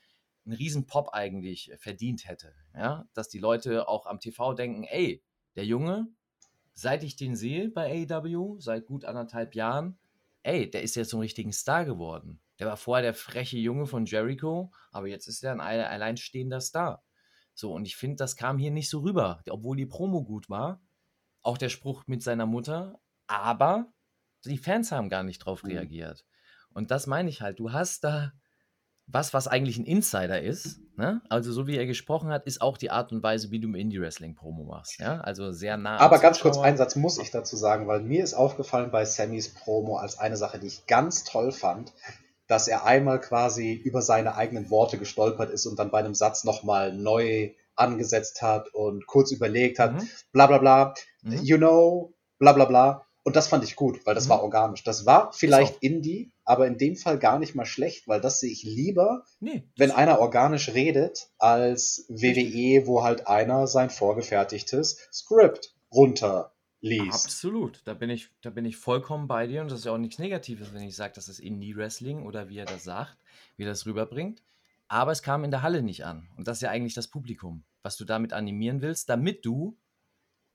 [0.44, 2.54] einen riesen Pop eigentlich verdient hätte.
[2.74, 3.06] Ja?
[3.14, 5.22] Dass die Leute auch am TV denken, ey,
[5.56, 6.08] der Junge,
[6.76, 9.98] seit ich den sehe bei AEW, seit gut anderthalb Jahren,
[10.42, 12.40] ey, der ist jetzt so ein richtigen Star geworden.
[12.60, 16.60] Der war vorher der freche Junge von Jericho, aber jetzt ist er ein alle- alleinstehender
[16.60, 17.02] Star.
[17.54, 20.80] So, und ich finde, das kam hier nicht so rüber, obwohl die Promo gut war.
[21.42, 23.92] Auch der Spruch mit seiner Mutter, aber
[24.44, 25.70] die Fans haben gar nicht drauf Mhm.
[25.70, 26.26] reagiert.
[26.74, 27.58] Und das meine ich halt.
[27.58, 28.32] Du hast da
[29.06, 30.80] was, was eigentlich ein Insider ist.
[30.96, 31.20] Ne?
[31.28, 33.74] Also, so wie er gesprochen hat, ist auch die Art und Weise, wie du im
[33.74, 34.98] Indie-Wrestling-Promo machst.
[34.98, 35.20] Ja?
[35.20, 35.98] Also sehr nah.
[35.98, 36.66] Aber ganz kurz, Zuschauer.
[36.66, 40.36] einen Satz muss ich dazu sagen, weil mir ist aufgefallen bei Sammys Promo als eine
[40.36, 41.92] Sache, die ich ganz toll fand,
[42.48, 46.44] dass er einmal quasi über seine eigenen Worte gestolpert ist und dann bei einem Satz
[46.44, 50.08] nochmal neu angesetzt hat und kurz überlegt hat, Mhm.
[50.32, 51.42] bla bla bla, Mhm.
[51.42, 53.05] you know, bla bla bla.
[53.26, 54.30] Und das fand ich gut, weil das Mhm.
[54.30, 54.84] war organisch.
[54.84, 55.82] Das war vielleicht auch.
[55.82, 59.68] Indie, aber in dem Fall gar nicht mal schlecht, weil das sehe ich lieber, Nee,
[59.76, 67.24] wenn einer organisch redet, als WWE, wo halt einer sein vorgefertigtes Skript runterliest.
[67.24, 69.98] Absolut, da bin, ich, da bin ich vollkommen bei dir und das ist ja auch
[69.98, 73.18] nichts Negatives, wenn ich sage, das ist Indie-Wrestling oder wie er das sagt,
[73.56, 74.44] wie er das rüberbringt.
[74.86, 77.64] Aber es kam in der Halle nicht an und das ist ja eigentlich das Publikum,
[77.82, 79.76] was du damit animieren willst, damit du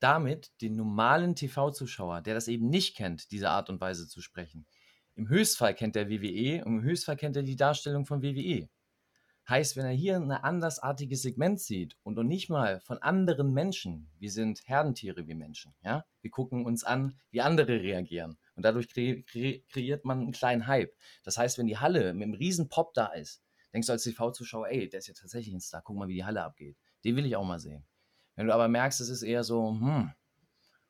[0.02, 4.66] damit den normalen TV-Zuschauer, der das eben nicht kennt, diese Art und Weise zu sprechen,
[5.16, 8.70] im Höchstfall kennt er WWE und im Höchstfall kennt er die Darstellung von WWE.
[9.50, 14.10] Heißt, wenn er hier ein andersartiges Segment sieht und noch nicht mal von anderen Menschen,
[14.18, 18.88] wir sind Herdentiere wie Menschen, ja, wir gucken uns an, wie andere reagieren und dadurch
[18.88, 20.94] kre kre kreiert man einen kleinen Hype.
[21.24, 23.44] Das heißt, wenn die Halle mit einem riesen Pop da ist,
[23.74, 26.26] denkst du als TV-Zuschauer, ey, der ist ja tatsächlich ein Star, guck mal, wie die
[26.26, 26.78] Halle abgeht.
[27.04, 27.86] Den will ich auch mal sehen.
[28.36, 30.12] Wenn du aber merkst, es ist eher so, hm,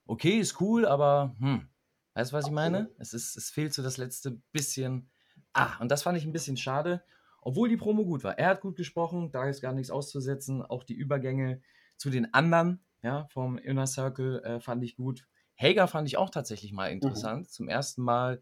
[0.06, 1.70] okay, ist cool, aber hm,
[2.14, 2.90] weißt du, was ich meine?
[2.98, 5.10] Es, ist, es fehlt so das letzte bisschen.
[5.54, 7.04] Ah, und das fand ich ein bisschen schade,
[7.42, 8.38] obwohl die Promo gut war.
[8.38, 10.62] Er hat gut gesprochen, da ist gar nichts auszusetzen.
[10.62, 11.62] Auch die Übergänge
[11.98, 15.28] zu den anderen, ja, vom Inner Circle äh, fand ich gut.
[15.58, 17.42] Hager fand ich auch tatsächlich mal interessant.
[17.42, 17.50] Mhm.
[17.50, 18.42] Zum ersten Mal,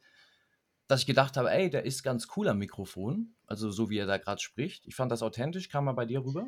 [0.88, 3.36] dass ich gedacht habe, ey, der ist ganz cool am Mikrofon.
[3.46, 4.86] Also so wie er da gerade spricht.
[4.88, 5.70] Ich fand das authentisch.
[5.70, 6.48] Kam mal bei dir rüber?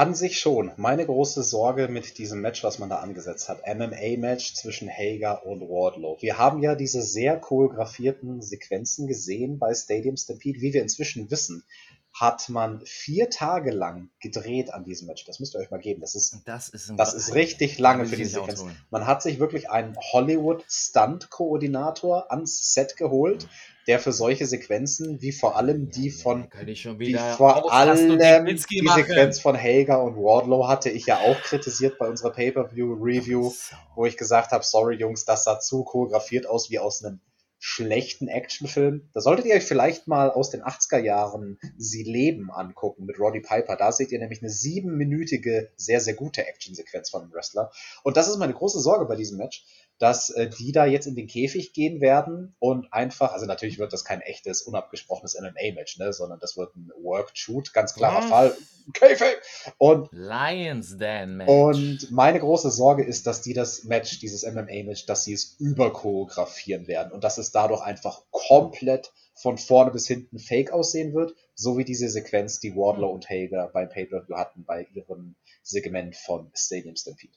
[0.00, 0.72] An sich schon.
[0.78, 5.60] Meine große Sorge mit diesem Match, was man da angesetzt hat, MMA-Match zwischen Hager und
[5.60, 6.16] Wardlow.
[6.22, 11.64] Wir haben ja diese sehr choreografierten Sequenzen gesehen bei Stadium Stampede, wie wir inzwischen wissen
[12.12, 15.24] hat man vier Tage lang gedreht an diesem Match.
[15.26, 16.00] Das müsst ihr euch mal geben.
[16.00, 18.64] Das ist, das ist, das ist richtig lange für diese Sequenz.
[18.90, 23.46] Man hat sich wirklich einen Hollywood-Stunt-Koordinator ans Set geholt,
[23.90, 29.40] der für solche Sequenzen, wie vor allem die von, wie vor allem die, die Sequenz
[29.40, 33.52] von Hager und Wardlow hatte ich ja auch kritisiert bei unserer Pay-Per-View-Review,
[33.96, 37.18] wo ich gesagt habe, sorry Jungs, das sah zu choreografiert aus wie aus einem
[37.58, 39.10] schlechten Actionfilm.
[39.12, 43.40] Da solltet ihr euch vielleicht mal aus den 80er Jahren Sie leben angucken mit Roddy
[43.40, 43.74] Piper.
[43.74, 47.72] Da seht ihr nämlich eine siebenminütige, sehr, sehr gute Actionsequenz von einem Wrestler.
[48.04, 49.64] Und das ist meine große Sorge bei diesem Match,
[50.00, 53.92] dass äh, die da jetzt in den Käfig gehen werden und einfach, also natürlich wird
[53.92, 58.30] das kein echtes, unabgesprochenes MMA-Match, ne, sondern das wird ein Work-Shoot, ganz klarer Was?
[58.30, 58.56] Fall.
[58.94, 59.36] Käfig!
[59.76, 61.50] Und, Lions Den Match.
[61.50, 66.88] Und meine große Sorge ist, dass die das Match, dieses MMA-Match, dass sie es überchoreografieren
[66.88, 71.76] werden und dass es dadurch einfach komplett von vorne bis hinten fake aussehen wird, so
[71.76, 76.96] wie diese Sequenz, die Wardlow und Hager beim Pay-Per-View hatten bei ihrem Segment von Stadium
[76.96, 77.34] Stampede.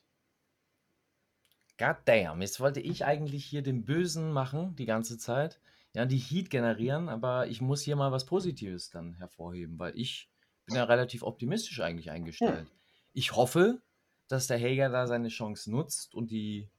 [1.83, 5.59] God damn, jetzt wollte ich eigentlich hier den Bösen machen die ganze Zeit.
[5.93, 10.29] Ja, die Heat generieren, aber ich muss hier mal was Positives dann hervorheben, weil ich
[10.65, 12.69] bin ja relativ optimistisch eigentlich eingestellt.
[12.69, 12.75] Ja.
[13.11, 13.81] Ich hoffe,
[14.29, 16.69] dass der Hager da seine Chance nutzt und die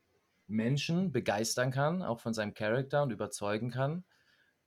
[0.46, 4.04] Menschen begeistern kann, auch von seinem Charakter und überzeugen kann.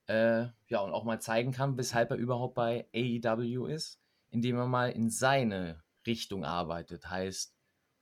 [0.06, 4.68] Äh, ja, und auch mal zeigen kann, weshalb er überhaupt bei AEW ist, indem er
[4.68, 7.10] mal in seine Richtung arbeitet.
[7.10, 7.56] Heißt,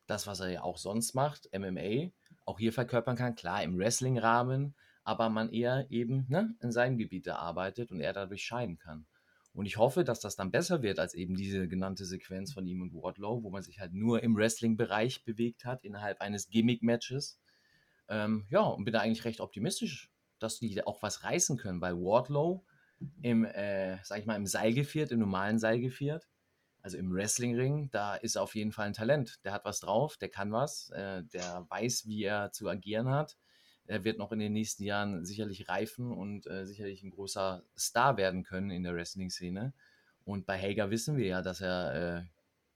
[0.07, 2.11] das, was er ja auch sonst macht, MMA,
[2.47, 3.35] auch hier verkörpern kann.
[3.35, 4.75] Klar, im Wrestling-Rahmen,
[5.05, 9.07] aber man eher eben ne, in seinem Gebiet arbeitet und er dadurch scheiden kann.
[9.53, 12.83] Und ich hoffe, dass das dann besser wird als eben diese genannte Sequenz von ihm
[12.83, 17.41] und Wardlow, wo man sich halt nur im Wrestling-Bereich bewegt hat, innerhalb eines Gimmick-Matches.
[18.09, 21.95] Ähm, ja, und bin da eigentlich recht optimistisch, dass die auch was reißen können, weil
[21.95, 22.65] Wardlow
[23.23, 26.29] im, äh, sag ich mal, im Seil geführt, im normalen Seil geführt,
[26.87, 29.45] also im Wrestlingring, da ist auf jeden Fall ein Talent.
[29.45, 33.37] Der hat was drauf, der kann was, äh, der weiß, wie er zu agieren hat.
[33.87, 38.17] Er wird noch in den nächsten Jahren sicherlich reifen und äh, sicherlich ein großer Star
[38.17, 39.75] werden können in der Wrestling-Szene.
[40.23, 42.23] Und bei Hager wissen wir ja, dass er äh,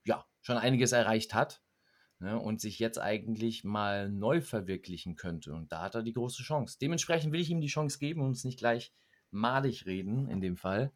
[0.04, 1.62] ja schon einiges erreicht hat
[2.18, 5.52] ne, und sich jetzt eigentlich mal neu verwirklichen könnte.
[5.52, 6.78] Und da hat er die große Chance.
[6.80, 8.92] Dementsprechend will ich ihm die Chance geben und uns nicht gleich
[9.30, 10.90] madig reden in dem Fall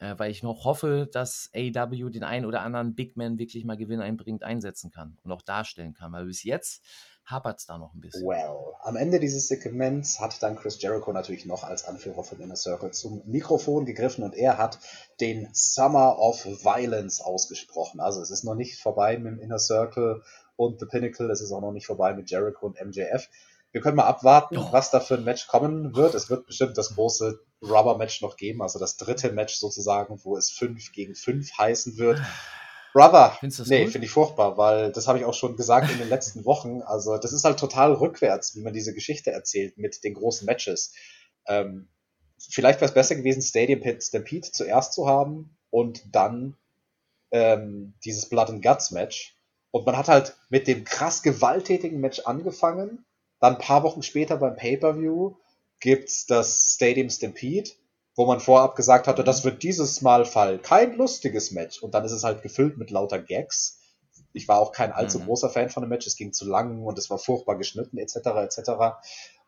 [0.00, 3.76] äh, weil ich noch hoffe, dass AW den einen oder anderen Big Man wirklich mal
[3.76, 6.82] Gewinn einbringt, einsetzen kann und auch darstellen kann, weil bis jetzt
[7.26, 8.26] hapert es da noch ein bisschen.
[8.26, 12.56] Well, am Ende dieses Segments hat dann Chris Jericho natürlich noch als Anführer von Inner
[12.56, 14.78] Circle zum Mikrofon gegriffen und er hat
[15.20, 18.00] den Summer of Violence ausgesprochen.
[18.00, 20.22] Also es ist noch nicht vorbei mit dem Inner Circle
[20.56, 23.28] und The Pinnacle, es ist auch noch nicht vorbei mit Jericho und MJF.
[23.72, 24.72] Wir können mal abwarten, oh.
[24.72, 26.14] was da für ein Match kommen wird.
[26.14, 30.50] Es wird bestimmt das große Rubber-Match noch geben, also das dritte Match sozusagen, wo es
[30.50, 32.20] 5 gegen 5 heißen wird.
[32.92, 36.44] Brother, nee, finde ich furchtbar, weil das habe ich auch schon gesagt in den letzten
[36.44, 36.82] Wochen.
[36.82, 40.92] Also das ist halt total rückwärts, wie man diese Geschichte erzählt mit den großen Matches.
[41.46, 41.88] Ähm,
[42.38, 46.56] vielleicht wäre es besser gewesen, Stadium Pit Stampede zuerst zu haben und dann
[47.30, 49.36] ähm, dieses Blood and Guts Match.
[49.70, 53.06] Und man hat halt mit dem krass gewalttätigen Match angefangen
[53.40, 55.34] dann ein paar Wochen später beim Pay-Per-View
[55.80, 57.70] gibt's das Stadium Stampede,
[58.14, 61.82] wo man vorab gesagt hatte, das wird dieses Mal Fall kein lustiges Match.
[61.82, 63.80] Und dann ist es halt gefüllt mit lauter Gags.
[64.32, 65.24] Ich war auch kein allzu mhm.
[65.24, 66.06] großer Fan von dem Match.
[66.06, 68.70] Es ging zu lang und es war furchtbar geschnitten, etc., etc.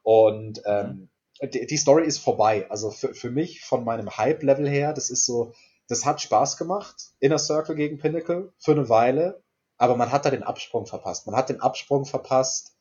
[0.03, 1.11] Und ähm,
[1.43, 1.51] mhm.
[1.51, 2.66] die, die, Story ist vorbei.
[2.70, 5.53] Also für, für mich, von meinem Hype-Level her, das ist so,
[5.88, 7.11] das hat Spaß gemacht.
[7.20, 9.43] Inner Circle gegen Pinnacle für eine Weile
[9.82, 11.26] aber man hat da den Absprung verpasst.
[11.26, 12.72] Man hat den Absprung verpasst,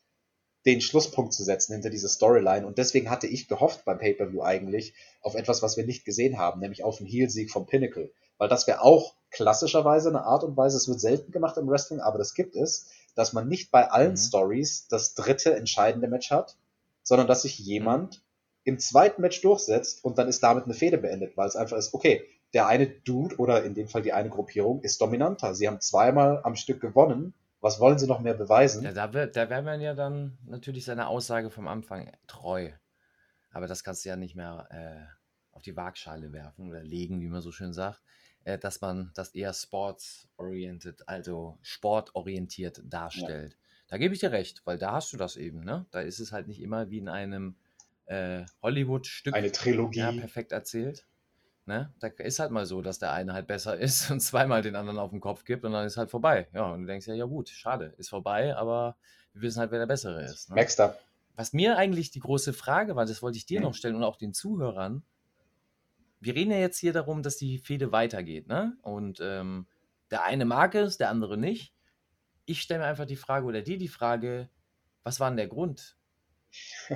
[0.66, 2.66] den Schlusspunkt zu setzen hinter diese Storyline.
[2.68, 6.60] Und deswegen hatte ich gehofft beim Pay-Per-View eigentlich auf etwas, was wir nicht gesehen haben,
[6.60, 8.12] nämlich auf einen Heel-Sieg vom Pinnacle.
[8.38, 12.00] Weil das wäre auch klassischerweise eine Art und Weise, es wird selten gemacht im Wrestling,
[12.00, 14.18] aber das gibt es, dass man nicht bei allen mhm.
[14.18, 16.58] Stories das dritte entscheidende Match hat,
[17.04, 18.22] sondern dass sich jemand mhm.
[18.66, 21.94] im zweiten Match durchsetzt und dann ist damit eine Fehde beendet, weil es einfach ist,
[21.94, 25.56] okay, der eine Dude oder in dem Fall die eine Gruppierung ist dominanter.
[25.56, 28.84] Sie haben zweimal am Stück gewonnen was wollen sie noch mehr beweisen?
[28.84, 32.72] Ja, da, wird, da wäre man ja dann natürlich seiner Aussage vom Anfang treu.
[33.52, 37.28] Aber das kannst du ja nicht mehr äh, auf die Waagschale werfen oder legen, wie
[37.28, 38.02] man so schön sagt,
[38.44, 43.54] äh, dass man das eher sports-oriented, also sportorientiert darstellt.
[43.54, 43.58] Ja.
[43.90, 45.64] Da gebe ich dir recht, weil da hast du das eben.
[45.64, 45.86] Ne?
[45.92, 47.58] Da ist es halt nicht immer wie in einem
[48.06, 49.36] äh, Hollywood-Stück.
[49.36, 50.00] Eine Trilogie.
[50.00, 51.06] Ja, perfekt erzählt.
[51.66, 51.94] Ne?
[52.00, 55.00] Da ist halt mal so, dass der eine halt besser ist und zweimal den anderen
[55.00, 56.48] auf den Kopf gibt und dann ist halt vorbei.
[56.54, 58.98] Ja, und du denkst ja, ja gut, schade, ist vorbei, aber
[59.34, 60.50] wir wissen halt, wer der Bessere ist.
[60.50, 60.56] Ne?
[60.56, 60.98] Maxter.
[61.36, 63.68] Was mir eigentlich die große Frage war, das wollte ich dir mhm.
[63.68, 65.04] noch stellen und auch den Zuhörern.
[66.20, 68.78] Wir reden ja jetzt hier darum, dass die Fehde weitergeht, ne?
[68.84, 69.66] Und ähm,
[70.12, 71.74] der eine mag es, der andere nicht.
[72.46, 74.50] Ich stelle mir einfach die Frage oder dir die Frage,
[75.04, 75.98] was war denn der Grund?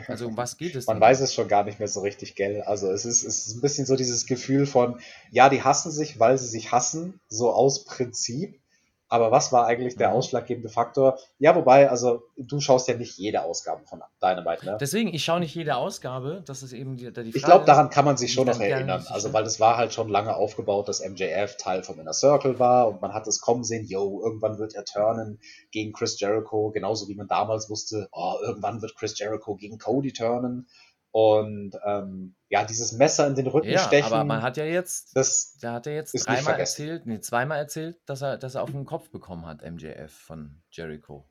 [0.07, 0.87] Also um was geht es?
[0.87, 1.01] Man denn?
[1.01, 2.61] weiß es schon gar nicht mehr so richtig, gell?
[2.61, 4.99] Also es ist, es ist ein bisschen so dieses Gefühl von,
[5.31, 8.61] ja, die hassen sich, weil sie sich hassen, so aus Prinzip.
[9.07, 10.15] Aber was war eigentlich der mhm.
[10.15, 11.19] ausschlaggebende Faktor?
[11.37, 14.77] Ja, wobei, also du schaust ja nicht jede Ausgabe von Dynamite, ne?
[14.79, 16.43] Deswegen, ich schaue nicht jede Ausgabe.
[16.45, 17.37] Das ist eben die, die Frage.
[17.37, 19.05] Ich glaube, daran kann man sich schon noch erinnern.
[19.09, 22.87] Also, weil das war halt schon lange aufgebaut, dass MJF Teil vom Inner Circle war
[22.87, 25.39] und man hat es kommen sehen, yo, irgendwann wird er turnen
[25.71, 30.13] gegen Chris Jericho, genauso wie man damals wusste, oh, irgendwann wird Chris Jericho gegen Cody
[30.13, 30.67] turnen.
[31.15, 34.11] Und ähm, ja, dieses Messer in den Rücken ja, stechen.
[34.11, 37.97] Aber man hat ja jetzt, das da hat er jetzt dreimal erzählt, nee, zweimal erzählt,
[38.05, 41.25] dass er, dass er auf den Kopf bekommen hat, MJF von Jericho.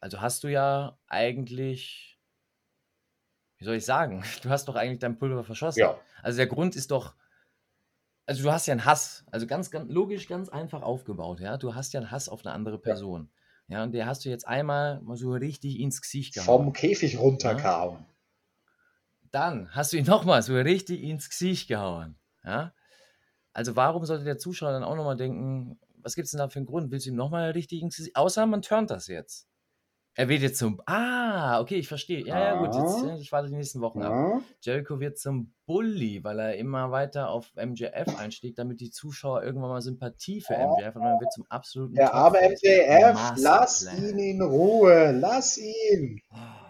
[0.00, 2.18] Also hast du ja eigentlich,
[3.58, 5.78] wie soll ich sagen, du hast doch eigentlich dein Pulver verschossen.
[5.78, 5.96] Ja.
[6.24, 7.14] Also der Grund ist doch,
[8.26, 11.56] also du hast ja einen Hass, also ganz, ganz logisch, ganz einfach aufgebaut, ja.
[11.56, 13.30] Du hast ja einen Hass auf eine andere Person.
[13.68, 16.64] Ja, ja und der hast du jetzt einmal mal so richtig ins Gesicht gehauen.
[16.64, 17.98] Vom Käfig runtergehauen.
[17.98, 18.17] Ja?
[19.30, 22.16] Dann hast du ihn nochmal so richtig ins Gesicht gehauen.
[22.44, 22.72] Ja?
[23.52, 26.58] Also warum sollte der Zuschauer dann auch nochmal denken, was gibt es denn da für
[26.58, 26.90] einen Grund?
[26.90, 28.16] Willst du ihm nochmal richtig ins Gesicht?
[28.16, 29.46] Außer man turnt das jetzt.
[30.14, 30.80] Er wird jetzt zum.
[30.84, 32.26] Ah, okay, ich verstehe.
[32.26, 32.74] Ja, ja, gut.
[32.74, 34.08] Jetzt, ich warte die nächsten Wochen ja.
[34.10, 34.42] ab.
[34.60, 39.70] Jericho wird zum Bully, weil er immer weiter auf MJF einstieg, damit die Zuschauer irgendwann
[39.70, 41.94] mal Sympathie für MJF und dann wird zum absoluten.
[41.94, 46.20] Der arme MJF, lass ihn in Ruhe, lass ihn.
[46.32, 46.68] Oh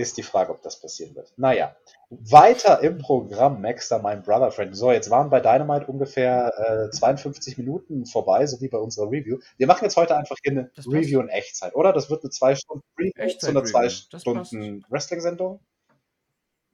[0.00, 1.32] ist die Frage, ob das passieren wird.
[1.36, 1.76] Naja,
[2.10, 4.76] weiter im Programm, Maxter, mein Brother Friend.
[4.76, 9.38] So, jetzt waren bei Dynamite ungefähr äh, 52 Minuten vorbei, so wie bei unserer Review.
[9.56, 11.92] Wir machen jetzt heute einfach hier eine Review in Echtzeit, oder?
[11.92, 15.60] Das wird eine zwei Stunden Review zu einer zwei Stunden Wrestling-Sendung.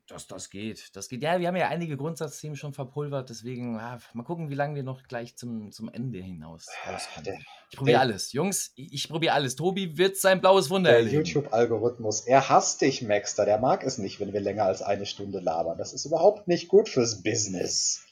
[0.09, 0.95] Das, das geht.
[0.95, 1.23] Das geht.
[1.23, 4.85] Ja, wir haben ja einige Grundsatzthemen schon verpulvert, deswegen ja, mal gucken, wie lange wir
[4.85, 7.45] noch gleich zum, zum Ende hinaus rauskommen.
[7.71, 8.33] Ich probiere alles.
[8.33, 9.57] Jungs, ich, ich probiere alles.
[9.57, 13.47] Tobi wird sein blaues Wunder Der YouTube-Algorithmus, er hasst dich, Maxter.
[13.47, 15.77] Der mag es nicht, wenn wir länger als eine Stunde labern.
[15.77, 18.05] Das ist überhaupt nicht gut fürs Business.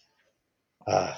[0.84, 1.16] Ah.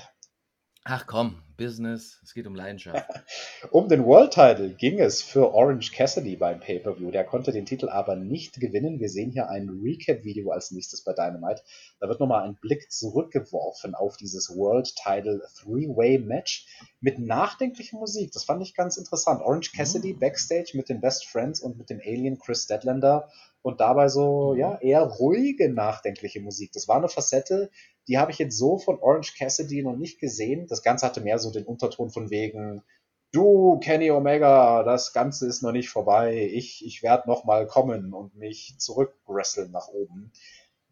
[0.84, 3.08] Ach komm, Business, es geht um Leidenschaft.
[3.70, 7.10] um den World Title ging es für Orange Cassidy beim Pay-Per-View.
[7.10, 9.00] Der konnte den Titel aber nicht gewinnen.
[9.00, 11.62] Wir sehen hier ein Recap-Video als nächstes bei Dynamite.
[12.00, 16.66] Da wird nochmal ein Blick zurückgeworfen auf dieses World Title Three-Way Match
[17.00, 18.32] mit nachdenklicher Musik.
[18.32, 19.40] Das fand ich ganz interessant.
[19.42, 20.18] Orange Cassidy mhm.
[20.18, 23.28] backstage mit den Best Friends und mit dem Alien Chris Deadlander
[23.66, 24.60] und dabei so, mhm.
[24.60, 26.70] ja, eher ruhige, nachdenkliche Musik.
[26.72, 27.68] Das war eine Facette,
[28.06, 30.68] die habe ich jetzt so von Orange Cassidy noch nicht gesehen.
[30.68, 32.84] Das Ganze hatte mehr so den Unterton von wegen,
[33.32, 36.48] du, Kenny Omega, das Ganze ist noch nicht vorbei.
[36.52, 40.30] Ich, ich werde noch mal kommen und mich zurückwresteln nach oben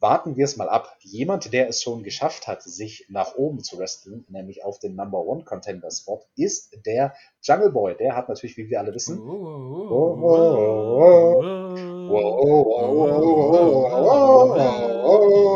[0.05, 0.99] warten wir es mal ab.
[1.01, 5.25] Jemand, der es schon geschafft hat, sich nach oben zu wresteln, nämlich auf den Number
[5.25, 7.97] One Contender Spot, ist der Jungle Boy.
[7.97, 9.19] Der hat natürlich, wie wir alle wissen,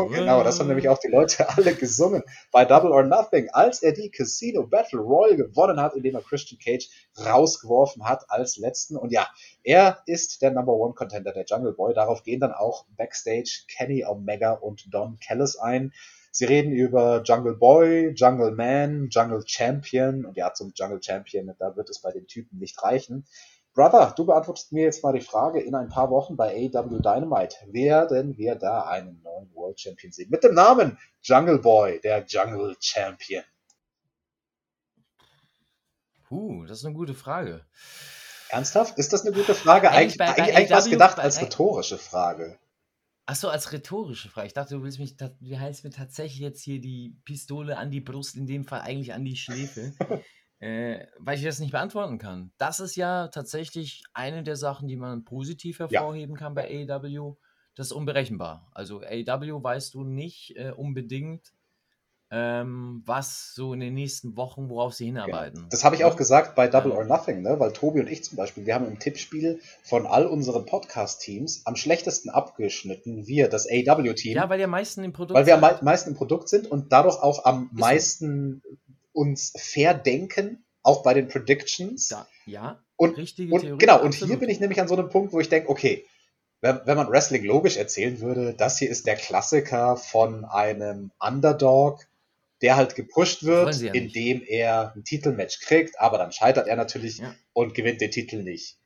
[0.09, 3.93] genau, das haben nämlich auch die Leute alle gesungen bei Double or Nothing, als er
[3.93, 6.89] die Casino Battle Royal gewonnen hat, indem er Christian Cage
[7.23, 8.97] rausgeworfen hat als letzten.
[8.97, 9.27] Und ja,
[9.63, 11.93] er ist der Number One Contender, der Jungle Boy.
[11.93, 15.93] Darauf gehen dann auch Backstage Kenny Omega und Don Callis ein.
[16.31, 21.75] Sie reden über Jungle Boy, Jungle Man, Jungle Champion und ja, zum Jungle Champion, da
[21.75, 23.25] wird es bei den Typen nicht reichen.
[23.73, 27.55] Brother, du beantwortest mir jetzt mal die Frage, in ein paar Wochen bei AW Dynamite
[27.67, 30.29] werden wir da einen neuen World Champion sehen?
[30.29, 33.43] Mit dem Namen Jungle Boy, der Jungle Champion.
[36.27, 37.65] Puh, das ist eine gute Frage.
[38.49, 38.97] Ernsthaft?
[38.97, 39.89] Ist das eine gute Frage?
[39.91, 42.59] Eigentlich Eigentlich, bei- bei eigentlich, was gedacht bei- als bei- rhetorische Frage.
[43.27, 44.47] Ach so, als rhetorische Frage.
[44.47, 48.01] Ich dachte, du willst mich, du hältst mir tatsächlich jetzt hier die Pistole an die
[48.01, 49.93] Brust, in dem Fall eigentlich an die Schläfe,
[50.59, 52.51] äh, weil ich das nicht beantworten kann.
[52.57, 57.35] Das ist ja tatsächlich eine der Sachen, die man positiv hervorheben kann bei AEW.
[57.75, 58.69] Das ist unberechenbar.
[58.73, 61.53] Also AEW weißt du nicht äh, unbedingt,
[62.31, 65.55] ähm, was so in den nächsten Wochen, worauf sie hinarbeiten.
[65.55, 65.69] Genau.
[65.71, 66.97] Das habe ich auch gesagt bei Double Ja.
[66.97, 67.59] or Nothing, ne?
[67.59, 71.75] weil Tobi und ich zum Beispiel, wir haben im Tippspiel von all unseren Podcast-Teams am
[71.75, 75.83] schlechtesten abgeschnitten, wir, das AW-Team, Ja, weil die am meisten im Produkt weil wir am
[75.83, 78.61] meisten im Produkt sind und dadurch auch am meisten
[79.19, 82.07] uns fair denken, auch bei den Predictions.
[82.07, 83.77] Da, ja, Und, richtige und Theorie.
[83.77, 84.29] genau, und absolut.
[84.29, 86.05] hier bin ich nämlich an so einem Punkt, wo ich denke, okay,
[86.61, 92.05] wenn, wenn man Wrestling logisch erzählen würde, das hier ist der Klassiker von einem Underdog,
[92.61, 93.95] der halt gepusht wird, ja nicht.
[94.15, 97.33] indem er ein Titelmatch kriegt, aber dann scheitert er natürlich Ja.
[97.53, 98.77] und gewinnt den Titel nicht.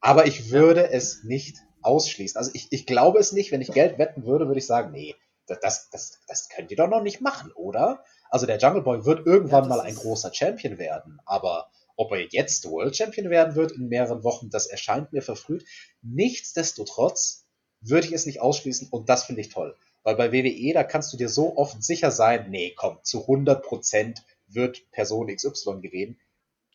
[0.00, 2.36] Aber ich würde es nicht ausschließen.
[2.36, 5.14] Also ich, ich glaube es nicht, wenn ich Geld wetten würde, würde ich sagen, nee,
[5.46, 8.02] das, das, das, das könnt ihr doch noch nicht machen, oder?
[8.30, 12.26] Also der Jungle Boy wird irgendwann das mal ein großer Champion werden, aber ob er
[12.30, 15.64] jetzt World Champion werden wird in mehreren Wochen, das erscheint mir verfrüht.
[16.02, 17.44] Nichtsdestotrotz
[17.80, 19.76] würde ich es nicht ausschließen und das finde ich toll.
[20.02, 24.18] Weil bei WWE, da kannst du dir so oft sicher sein, nee, komm, zu 100%
[24.48, 26.18] wird Person XY gewinnen.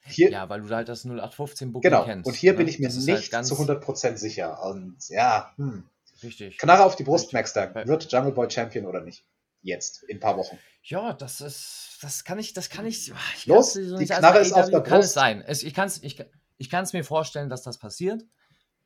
[0.04, 2.28] Hier, Ja, weil du halt das 0815 Booking genau, kennst.
[2.28, 2.58] und hier ne?
[2.60, 4.64] bin ich mir ist nicht halt zu 100% sicher.
[4.66, 5.84] Und ja, hm.
[6.24, 6.58] Richtig.
[6.58, 7.34] Knarre auf die Brust, Richtig.
[7.34, 7.68] Maxter.
[7.68, 9.24] Bei- Wird Jungle Boy Champion oder nicht?
[9.62, 10.58] Jetzt, in ein paar Wochen.
[10.84, 13.12] Ja, das ist, das kann ich, das kann ich.
[13.38, 14.06] ich Los, so die.
[14.06, 15.14] Knarre ist auf der Kann es Brust.
[15.14, 15.42] sein.
[15.46, 16.24] Es, ich kann es ich,
[16.58, 18.24] ich kann's mir vorstellen, dass das passiert.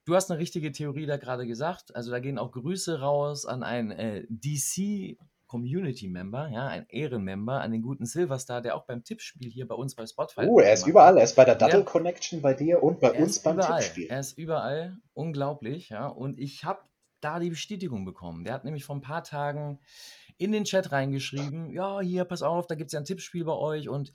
[0.03, 1.95] Du hast eine richtige Theorie da gerade gesagt.
[1.95, 5.17] Also da gehen auch Grüße raus an einen äh, DC
[5.47, 9.75] Community Member, ja, ein Ehrenmember, an den guten Silverstar, der auch beim Tippspiel hier bei
[9.75, 10.41] uns bei Spotify.
[10.47, 11.17] Oh, er ist mitgemacht überall.
[11.17, 11.85] Er ist bei der Dattel Ja.
[11.85, 13.79] Connection bei dir und bei Er uns beim überall.
[13.81, 14.07] Tippspiel.
[14.07, 14.97] Er ist überall.
[15.13, 16.07] Unglaublich, ja.
[16.07, 16.81] Und ich habe
[17.21, 18.43] da die Bestätigung bekommen.
[18.43, 19.79] Der hat nämlich vor ein paar Tagen
[20.37, 23.53] in den Chat reingeschrieben, ja, hier, pass auf, da gibt es ja ein Tippspiel bei
[23.53, 23.89] euch.
[23.89, 24.13] Und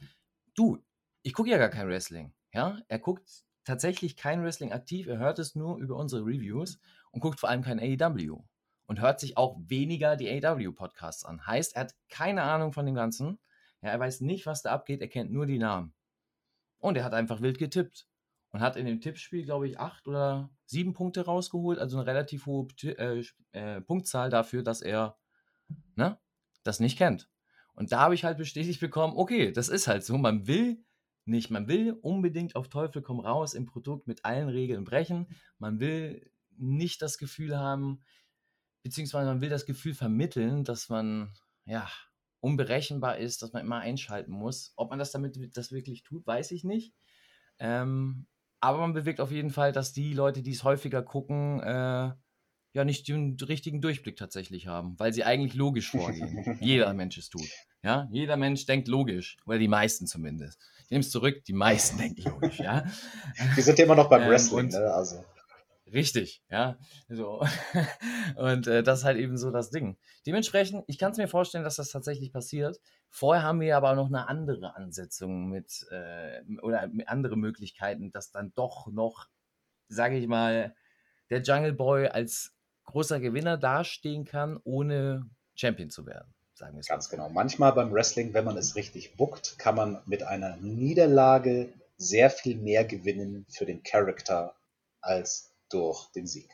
[0.55, 0.79] du,
[1.23, 2.33] ich gucke ja gar kein Wrestling.
[2.53, 6.79] Ja, er guckt tatsächlich kein Wrestling aktiv, er hört es nur über unsere Reviews
[7.13, 8.43] und guckt vor allem kein AEW.
[8.87, 11.47] Und hört sich auch weniger die AEW-Podcasts an.
[11.47, 13.39] Heißt, er hat keine Ahnung von dem Ganzen.
[13.83, 15.95] Ja, er weiß nicht, was da abgeht, er kennt nur die Namen.
[16.79, 18.09] Und er hat einfach wild getippt
[18.51, 22.47] und hat in dem Tippspiel, glaube ich, acht oder sieben Punkte rausgeholt, also eine relativ
[22.47, 25.17] hohe äh, äh, Punktzahl dafür, dass er
[25.97, 26.19] ne,
[26.63, 27.29] das nicht kennt.
[27.75, 30.85] Und da habe ich halt bestätigt bekommen, okay, das ist halt so, man will
[31.25, 35.81] nicht, man will unbedingt auf Teufel komm raus im Produkt mit allen Regeln brechen, man
[35.81, 38.03] will nicht das Gefühl haben,
[38.83, 41.33] beziehungsweise man will das Gefühl vermitteln, dass man,
[41.65, 41.89] ja,
[42.41, 44.73] unberechenbar ist, dass man immer einschalten muss.
[44.77, 46.95] Ob man das damit das wirklich tut, weiß ich nicht.
[47.59, 48.27] Ähm,
[48.61, 52.13] aber man bewirkt auf jeden Fall, dass die Leute, die es häufiger gucken, äh,
[52.73, 56.59] ja nicht den richtigen Durchblick tatsächlich haben, weil sie eigentlich logisch vorgehen.
[56.61, 57.49] Jeder Mensch es tut.
[57.83, 59.37] Ja, jeder Mensch denkt logisch.
[59.47, 60.61] Oder die meisten zumindest.
[60.85, 62.85] Ich nehme es zurück, die meisten denken logisch, ja.
[63.55, 64.93] Wir sind ja immer noch beim Ähm, Wrestling, ne?
[64.93, 65.25] Also.
[65.93, 66.79] Richtig, ja.
[67.09, 67.45] So.
[68.37, 69.99] Und äh, das ist halt eben so das Ding.
[70.27, 72.79] Dementsprechend, ich kann es mir vorstellen, dass das tatsächlich passiert.
[73.09, 78.31] Vorher haben wir aber noch eine andere Ansetzung mit äh, oder mit andere Möglichkeiten, dass
[78.31, 79.27] dann doch noch,
[79.89, 80.75] sage ich mal,
[81.31, 82.55] der Jungle Boy als
[82.91, 86.33] großer Gewinner dastehen kann, ohne Champion zu werden.
[86.55, 87.29] Sagen wir es Ganz mal genau.
[87.31, 92.57] Manchmal beim Wrestling, wenn man es richtig bookt, kann man mit einer Niederlage sehr viel
[92.57, 94.55] mehr gewinnen für den Charakter
[95.01, 96.51] als durch den Sieg.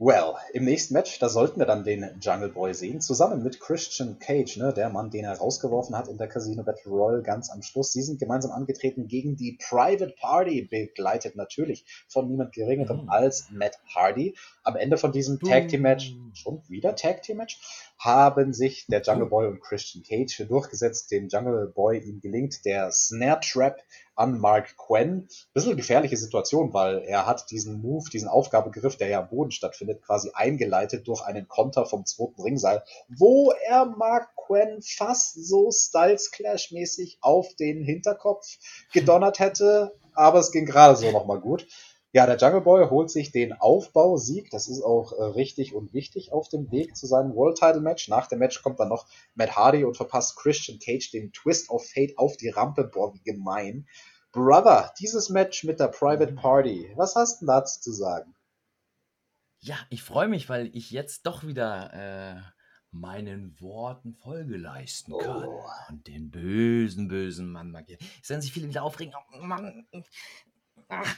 [0.00, 4.20] Well, im nächsten Match, da sollten wir dann den Jungle Boy sehen, zusammen mit Christian
[4.20, 7.62] Cage, ne, der Mann, den er rausgeworfen hat in der Casino Battle Royale ganz am
[7.62, 7.94] Schluss.
[7.94, 13.08] Sie sind gemeinsam angetreten gegen die Private Party, begleitet natürlich von niemand Geringerem Mhm.
[13.08, 14.36] als Matt Hardy.
[14.62, 17.60] Am Ende von diesem Tag Team Match, schon wieder Tag Team Match,
[17.98, 21.10] haben sich der Jungle Boy und Christian Cage durchgesetzt.
[21.10, 23.82] Dem Jungle Boy ihm gelingt der Snare Trap
[24.18, 25.28] an Mark Quinn.
[25.54, 30.02] Bisschen gefährliche Situation, weil er hat diesen Move, diesen Aufgabegriff, der ja am Boden stattfindet,
[30.02, 36.30] quasi eingeleitet durch einen Konter vom zweiten Ringseil, wo er Mark Quinn fast so Styles
[36.30, 38.46] Clash mäßig auf den Hinterkopf
[38.92, 41.66] gedonnert hätte, aber es ging gerade so nochmal gut.
[42.12, 44.50] Ja, der Jungle Boy holt sich den Aufbausieg.
[44.50, 48.08] Das ist auch äh, richtig und wichtig auf dem Weg zu seinem World Title Match.
[48.08, 51.86] Nach dem Match kommt dann noch Matt Hardy und verpasst Christian Cage den Twist of
[51.86, 52.84] Fate auf die Rampe.
[52.84, 53.86] Boah, wie gemein.
[54.32, 58.34] Brother, dieses Match mit der Private Party, was hast du dazu zu sagen?
[59.60, 62.40] Ja, ich freue mich, weil ich jetzt doch wieder äh,
[62.90, 65.64] meinen Worten Folge leisten kann Oh.
[65.90, 68.00] und den bösen, bösen Mann markiert.
[68.22, 69.14] Es werden sich viele wieder aufregen.
[69.34, 69.86] Oh Mann.
[70.88, 71.16] Ach,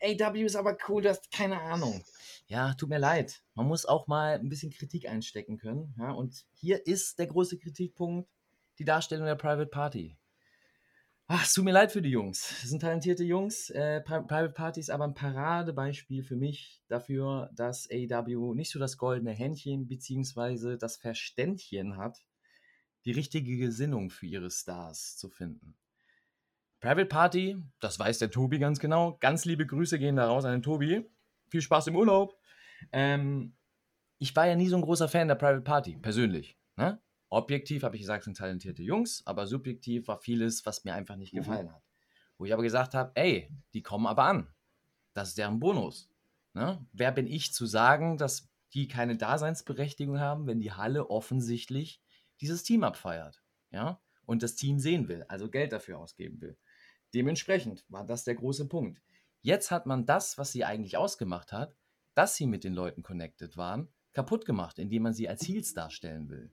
[0.00, 2.04] AW ist aber cool, du hast keine Ahnung.
[2.46, 3.42] Ja, tut mir leid.
[3.54, 5.94] Man muss auch mal ein bisschen Kritik einstecken können.
[5.98, 8.28] Ja, und hier ist der große Kritikpunkt,
[8.78, 10.16] die Darstellung der Private Party.
[11.28, 12.48] Ach, es tut mir leid für die Jungs.
[12.60, 13.70] Das sind talentierte Jungs.
[13.70, 18.78] Äh, Pri- Private Party ist aber ein Paradebeispiel für mich dafür, dass AEW nicht so
[18.78, 22.18] das goldene Händchen beziehungsweise das Verständchen hat,
[23.04, 25.74] die richtige Gesinnung für ihre Stars zu finden.
[26.82, 29.16] Private Party, das weiß der Tobi ganz genau.
[29.20, 31.08] Ganz liebe Grüße gehen da raus an den Tobi.
[31.48, 32.36] Viel Spaß im Urlaub.
[32.90, 33.54] Ähm,
[34.18, 36.58] ich war ja nie so ein großer Fan der Private Party, persönlich.
[36.76, 37.00] Ne?
[37.28, 41.32] Objektiv habe ich gesagt, sind talentierte Jungs, aber subjektiv war vieles, was mir einfach nicht
[41.32, 41.38] Mhm.
[41.38, 41.82] gefallen hat.
[42.36, 44.48] Wo ich aber gesagt habe, ey, die kommen aber an.
[45.14, 46.10] Das ist deren Bonus.
[46.52, 46.84] Ne?
[46.92, 52.02] Wer bin ich zu sagen, dass die keine Daseinsberechtigung haben, wenn die Halle offensichtlich
[52.40, 53.40] dieses Team abfeiert?
[53.70, 54.00] Ja?
[54.26, 56.56] Und das Team sehen will, also Geld dafür ausgeben will.
[57.14, 59.00] Dementsprechend war das der große Punkt.
[59.40, 61.76] Jetzt hat man das, was sie eigentlich ausgemacht hat,
[62.14, 66.28] dass sie mit den Leuten connected waren, kaputt gemacht, indem man sie als Heels darstellen
[66.28, 66.52] will.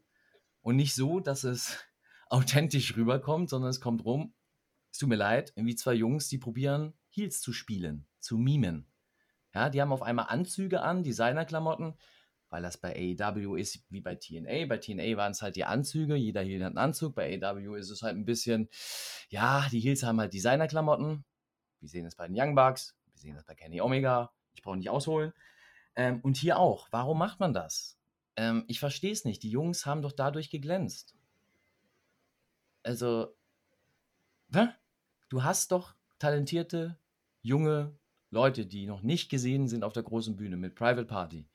[0.62, 1.78] Und nicht so, dass es
[2.30, 4.34] authentisch rüberkommt, sondern es kommt rum,
[4.91, 8.88] es tut mir leid, irgendwie zwei Jungs, die probieren, Heels zu spielen, zu mimen.
[9.53, 11.95] Ja, die haben auf einmal Anzüge an, Designerklamotten,
[12.49, 14.65] weil das bei AEW ist wie bei TNA.
[14.67, 17.15] Bei TNA waren es halt die Anzüge, jeder Heel hat einen Anzug.
[17.15, 18.69] Bei AEW ist es halt ein bisschen,
[19.29, 21.23] ja, die Heels haben halt Designerklamotten.
[21.79, 24.31] Wir sehen es bei den Young Bucks, wir sehen das bei Kenny Omega.
[24.53, 25.33] Ich brauche nicht ausholen.
[25.95, 26.87] Ähm, und hier auch.
[26.91, 27.97] Warum macht man das?
[28.35, 29.43] Ähm, ich verstehe es nicht.
[29.43, 31.15] Die Jungs haben doch dadurch geglänzt.
[32.83, 33.35] Also,
[34.53, 34.69] hä?
[35.29, 36.97] du hast doch talentierte,
[37.41, 37.95] junge
[38.31, 41.47] Leute, die noch nicht gesehen sind auf der großen Bühne mit Private Party,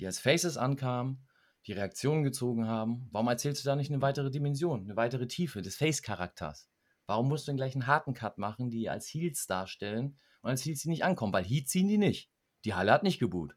[0.00, 1.26] die als Faces ankamen,
[1.66, 3.06] die Reaktionen gezogen haben.
[3.12, 6.68] Warum erzählst du da nicht eine weitere Dimension, eine weitere Tiefe des Face-Charakters?
[7.06, 10.64] Warum musst du denn gleich einen harten Cut machen, die als Heels darstellen und als
[10.64, 11.32] Heels die nicht ankommen?
[11.34, 12.30] Weil Heat ziehen die nicht.
[12.64, 13.56] Die Halle hat nicht geboot.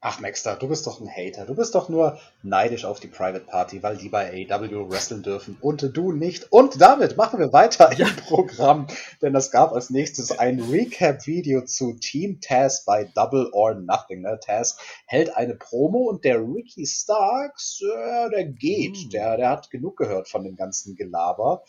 [0.00, 1.44] Ach, Maxter, du bist doch ein Hater.
[1.44, 5.58] Du bist doch nur neidisch auf die Private Party, weil die bei AEW wresteln dürfen
[5.60, 6.52] und du nicht.
[6.52, 8.06] Und damit machen wir weiter Ja.
[8.06, 8.86] im Programm,
[9.22, 14.20] denn es gab als nächstes ein Recap-Video zu Team Taz bei Double or Nothing.
[14.22, 14.38] Ne?
[14.40, 18.96] Taz hält eine Promo und der Ricky Starks, äh, der geht.
[18.98, 19.10] Hm.
[19.10, 21.64] Der, der hat genug gehört von dem ganzen Gelaber.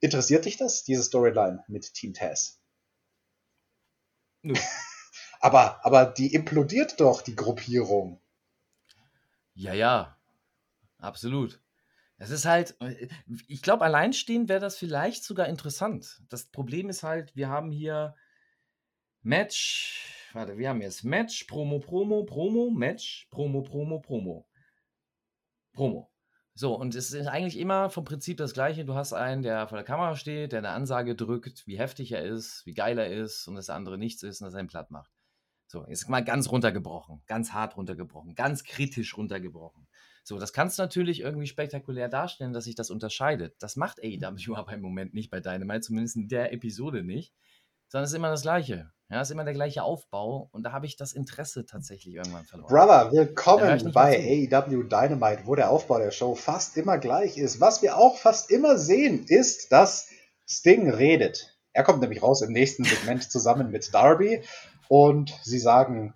[0.00, 2.58] Interessiert dich das, diese Storyline mit Team Taz?
[4.42, 4.54] Nö.
[5.42, 8.20] Aber, aber die implodiert doch, die Gruppierung.
[9.54, 10.16] Ja, ja,
[10.98, 11.60] absolut.
[12.16, 12.76] Es ist halt,
[13.48, 16.22] ich glaube, alleinstehend wäre das vielleicht sogar interessant.
[16.28, 18.14] Das Problem ist halt, wir haben hier
[19.22, 24.46] Match, warte, wir haben jetzt Match, Promo, Promo, Promo, Match, Promo, Promo, Promo.
[25.72, 26.08] Promo.
[26.54, 28.84] So, und es ist eigentlich immer vom Prinzip das Gleiche.
[28.84, 32.22] Du hast einen, der vor der Kamera steht, der eine Ansage drückt, wie heftig er
[32.22, 35.10] ist, wie geil er ist und das andere nichts ist und das einen platt macht.
[35.72, 39.88] So, jetzt mal ganz runtergebrochen, ganz hart runtergebrochen, ganz kritisch runtergebrochen.
[40.22, 43.54] So, das kannst du natürlich irgendwie spektakulär darstellen, dass sich das unterscheidet.
[43.58, 47.32] Das macht AEW aber im Moment nicht bei Dynamite, zumindest in der Episode nicht,
[47.88, 48.92] sondern es ist immer das Gleiche.
[49.08, 52.44] Ja, es ist immer der gleiche Aufbau und da habe ich das Interesse tatsächlich irgendwann
[52.44, 52.68] verloren.
[52.68, 54.18] Brother, willkommen bei
[54.52, 57.62] AEW Dynamite, wo der Aufbau der Show fast immer gleich ist.
[57.62, 60.10] Was wir auch fast immer sehen, ist, dass
[60.46, 61.56] Sting redet.
[61.72, 64.42] Er kommt nämlich raus im nächsten Segment zusammen mit Darby
[64.92, 66.12] und sie sagen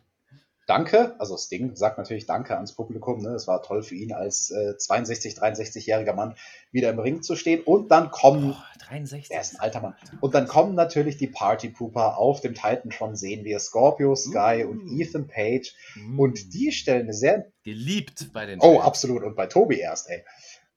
[0.67, 3.23] Danke, also Sting sagt natürlich Danke ans Publikum.
[3.23, 3.31] Ne?
[3.31, 6.35] Es war toll für ihn als äh, 62, 63-jähriger Mann
[6.73, 7.63] wieder im Ring zu stehen.
[7.63, 9.31] Und dann kommen Boah, 63.
[9.31, 9.95] er ist ein alter Mann.
[10.21, 14.65] Und dann kommen natürlich die Party Pooper auf dem Titan schon sehen wir Scorpio Sky
[14.65, 14.69] Mm.
[14.71, 15.73] und Ethan Page.
[15.95, 16.19] Mm.
[16.19, 18.85] Und die stellen eine sehr geliebt bei den Oh, Fans.
[18.87, 19.23] absolut.
[19.23, 20.25] Und bei Tobi erst, ey.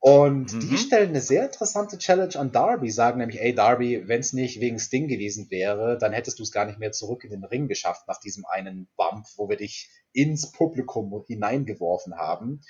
[0.01, 0.59] Und Mhm.
[0.61, 4.61] die stellen eine sehr interessante Challenge an Darby, sagen nämlich, ey Darby, wenn es nicht
[4.61, 7.67] wegen Sting gewesen wäre, dann hättest du es gar nicht mehr zurück in den Ring
[7.67, 12.61] geschafft nach diesem einen Bump, wo wir dich ins Publikum hineingeworfen haben.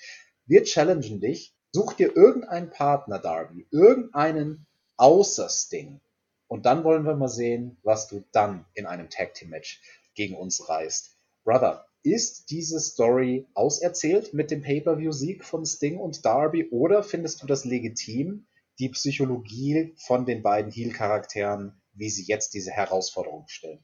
[0.47, 4.65] Wir challengen dich, such dir irgendeinen Partner, Darby, irgendeinen
[4.97, 6.01] außer Sting.
[6.47, 9.81] Und dann wollen wir mal sehen, was du dann in einem Tag Team Match
[10.15, 11.15] gegen uns reißt.
[11.43, 17.47] Brother, ist diese Story auserzählt mit dem Pay-per-view-Sieg von Sting und Darby oder findest du
[17.47, 18.47] das legitim,
[18.79, 23.83] die Psychologie von den beiden Heel-Charakteren, wie sie jetzt diese Herausforderung stellen?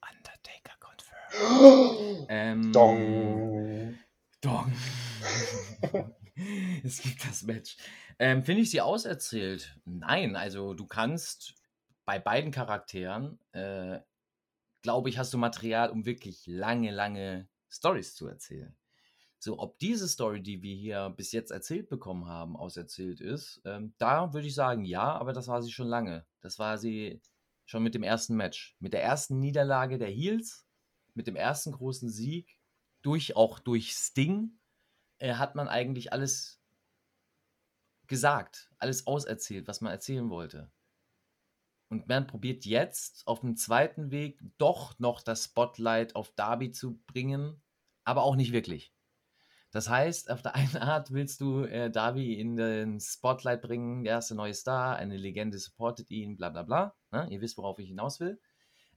[0.00, 2.28] Undertaker confirmed.
[2.28, 3.98] Ähm, Dong.
[4.40, 4.72] Dong.
[6.84, 7.76] es gibt das Match.
[8.18, 9.78] Ähm, Finde ich sie auserzählt?
[9.84, 11.54] Nein, also du kannst
[12.04, 13.98] bei beiden Charakteren, äh,
[14.82, 18.76] glaube ich, hast du Material, um wirklich lange, lange Stories zu erzählen.
[19.38, 23.94] So, ob diese Story, die wir hier bis jetzt erzählt bekommen haben, auserzählt ist, ähm,
[23.98, 26.24] da würde ich sagen, ja, aber das war sie schon lange.
[26.40, 27.20] Das war sie
[27.64, 28.76] schon mit dem ersten Match.
[28.78, 30.66] Mit der ersten Niederlage der Heels,
[31.14, 32.56] mit dem ersten großen Sieg,
[33.02, 34.58] durch, auch durch Sting,
[35.18, 36.60] äh, hat man eigentlich alles
[38.06, 40.70] gesagt, alles auserzählt, was man erzählen wollte.
[41.92, 47.02] Und man probiert jetzt auf dem zweiten Weg doch noch das Spotlight auf Darby zu
[47.06, 47.60] bringen,
[48.02, 48.94] aber auch nicht wirklich.
[49.72, 54.14] Das heißt, auf der einen Art willst du äh, Darby in den Spotlight bringen, der
[54.14, 56.96] erste neue Star, eine Legende supportet ihn, bla bla bla.
[57.10, 57.28] Ne?
[57.28, 58.40] Ihr wisst, worauf ich hinaus will.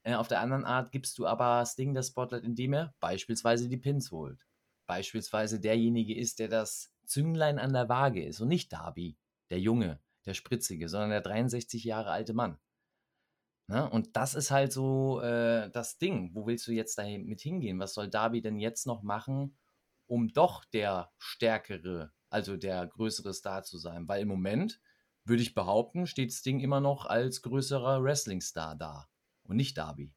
[0.04, 3.76] Äh, auf der anderen Art gibst du aber Sting das Spotlight, indem er beispielsweise die
[3.76, 4.40] Pins holt.
[4.86, 9.18] Beispielsweise derjenige ist, der das Zünglein an der Waage ist und nicht Darby,
[9.50, 12.58] der Junge, der Spritzige, sondern der 63 Jahre alte Mann.
[13.68, 13.90] Ne?
[13.90, 16.32] Und das ist halt so äh, das Ding.
[16.34, 17.80] Wo willst du jetzt da mit hingehen?
[17.80, 19.58] Was soll Darby denn jetzt noch machen,
[20.08, 24.08] um doch der stärkere, also der größere Star zu sein.
[24.08, 24.80] Weil im Moment,
[25.26, 29.08] würde ich behaupten, steht Sting immer noch als größerer Wrestling-Star da
[29.44, 30.14] und nicht Darby.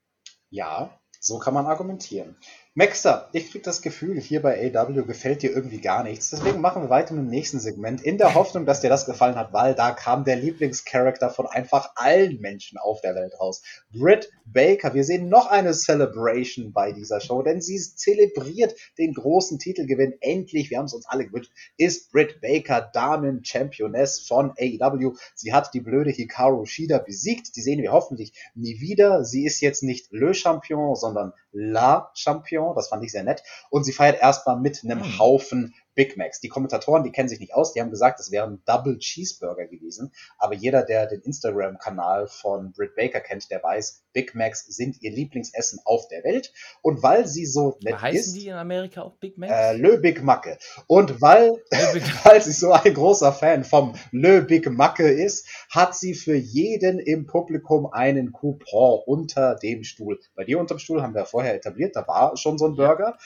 [0.50, 2.36] Ja, so kann man argumentieren.
[2.78, 6.30] Maxter, ich krieg das Gefühl, hier bei AW gefällt dir irgendwie gar nichts.
[6.30, 9.34] Deswegen machen wir weiter mit dem nächsten Segment, in der Hoffnung, dass dir das gefallen
[9.34, 13.64] hat, weil da kam der Lieblingscharakter von einfach allen Menschen auf der Welt raus.
[13.92, 14.94] Britt Baker.
[14.94, 20.14] Wir sehen noch eine Celebration bei dieser Show, denn sie zelebriert den großen Titelgewinn.
[20.20, 25.14] Endlich, wir haben es uns alle gewünscht, ist Britt Baker Damen-Championess von AEW.
[25.34, 27.56] Sie hat die blöde Hikaru Shida besiegt.
[27.56, 29.24] Die sehen wir hoffentlich nie wieder.
[29.24, 32.67] Sie ist jetzt nicht Le Champion, sondern La Champion.
[32.74, 33.42] Das fand ich sehr nett.
[33.70, 35.18] Und sie feiert erstmal mit einem hm.
[35.18, 36.38] Haufen Big Macs.
[36.38, 40.12] Die Kommentatoren, die kennen sich nicht aus, die haben gesagt, es wären Double Cheeseburger gewesen.
[40.38, 45.10] Aber jeder, der den Instagram-Kanal von Britt Baker kennt, der weiß, Big Macs sind ihr
[45.10, 46.52] Lieblingsessen auf der Welt.
[46.82, 48.36] Und weil sie so nett heißen ist.
[48.36, 49.52] die in Amerika auch Big Macs?
[49.52, 50.58] Äh, Le Big Macke.
[50.86, 51.50] Und weil,
[52.22, 57.00] weil sie so ein großer Fan vom Le Big Macke ist, hat sie für jeden
[57.00, 60.20] im Publikum einen Coupon unter dem Stuhl.
[60.36, 63.18] Bei dir unter dem Stuhl haben wir vorher etabliert, da war schon so ein Burger.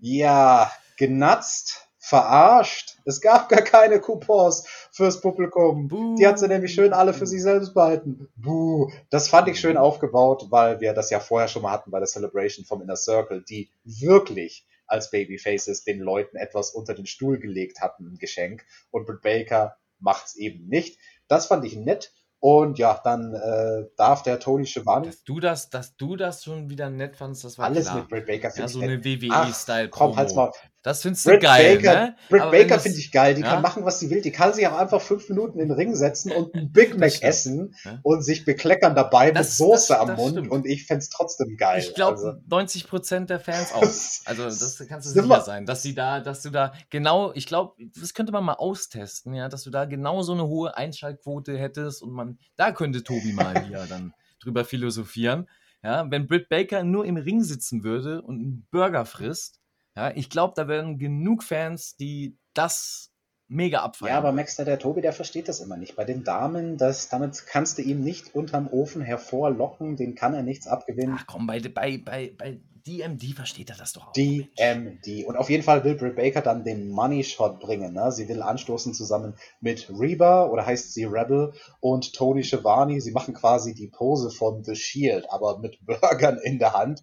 [0.00, 2.96] Ja, ja genatzt verarscht.
[3.04, 5.88] Es gab gar keine Coupons fürs Publikum.
[5.88, 6.16] Buh.
[6.16, 8.28] Die hat sie nämlich schön alle für sich selbst behalten.
[8.34, 8.90] Buh.
[9.10, 12.08] Das fand ich schön aufgebaut, weil wir das ja vorher schon mal hatten bei der
[12.08, 17.82] Celebration vom Inner Circle, die wirklich als Babyfaces den Leuten etwas unter den Stuhl gelegt
[17.82, 18.64] hatten, ein Geschenk.
[18.90, 20.98] Und Britt Baker macht's eben nicht.
[21.28, 22.14] Das fand ich nett.
[22.40, 25.06] Und ja, dann äh, darf der Tony Schiavone.
[25.06, 27.96] Dass du das, dass du das schon wieder nett fandst, das war Alles klar.
[27.98, 28.52] mit Britt Baker.
[28.56, 29.88] Ja, so eine WWE-Style.
[29.88, 30.52] Komm, halt's mal.
[30.82, 32.16] Das findest du Britt geil, Baker, ne?
[32.28, 33.34] Britt Aber Baker finde ich geil.
[33.34, 33.48] Die ja?
[33.48, 34.22] kann machen, was sie will.
[34.22, 37.20] Die kann sich auch einfach fünf Minuten in den Ring setzen und ein Big Mac
[37.22, 37.98] essen ja?
[38.04, 40.32] und sich bekleckern dabei das, mit Soße das, am Mund.
[40.32, 40.50] Stimmt.
[40.52, 41.80] Und ich fände es trotzdem geil.
[41.80, 42.32] Ich glaube, also.
[42.48, 43.82] 90 Prozent der Fans auch.
[43.82, 47.74] Also das kannst du sicher sein, dass sie da, dass du da genau, ich glaube,
[48.00, 52.02] das könnte man mal austesten, ja, dass du da genau so eine hohe Einschaltquote hättest
[52.02, 55.48] und man, da könnte Tobi mal hier dann drüber philosophieren.
[55.82, 59.57] Ja, wenn Britt Baker nur im Ring sitzen würde und einen Burger frisst,
[59.98, 63.10] ja, ich glaube, da werden genug Fans, die das
[63.48, 64.12] mega abfeiern.
[64.12, 65.96] Ja, aber Max, der Tobi, der versteht das immer nicht.
[65.96, 70.44] Bei den Damen, das, damit kannst du ihn nicht unterm Ofen hervorlocken, den kann er
[70.44, 71.16] nichts abgewinnen.
[71.18, 74.12] Ach komm, bei, bei, bei, bei DMD versteht er das doch auch.
[74.12, 75.26] DMD.
[75.26, 77.92] Und auf jeden Fall will Britt Baker dann den Money Shot bringen.
[77.94, 78.12] Ne?
[78.12, 83.00] Sie will anstoßen zusammen mit Reba oder heißt sie Rebel und Tony Schiavone.
[83.00, 87.02] Sie machen quasi die Pose von The Shield, aber mit Burgern in der Hand.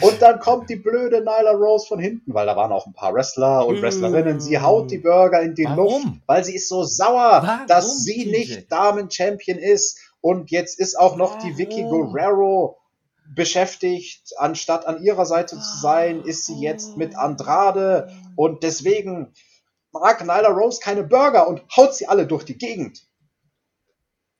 [0.00, 3.14] Und dann kommt die blöde Nyla Rose von hinten, weil da waren auch ein paar
[3.14, 4.40] Wrestler und Wrestlerinnen.
[4.40, 6.02] Sie haut die Burger in die Warum?
[6.02, 9.98] Luft, weil sie ist so sauer, Warum, dass sie nicht Damen-Champion ist.
[10.20, 11.48] Und jetzt ist auch noch Warum?
[11.48, 12.78] die Vicky Guerrero
[13.34, 14.32] beschäftigt.
[14.38, 19.32] Anstatt an ihrer Seite zu sein, ist sie jetzt mit Andrade und deswegen
[19.92, 23.06] mag Nyla Rose keine Burger und haut sie alle durch die Gegend.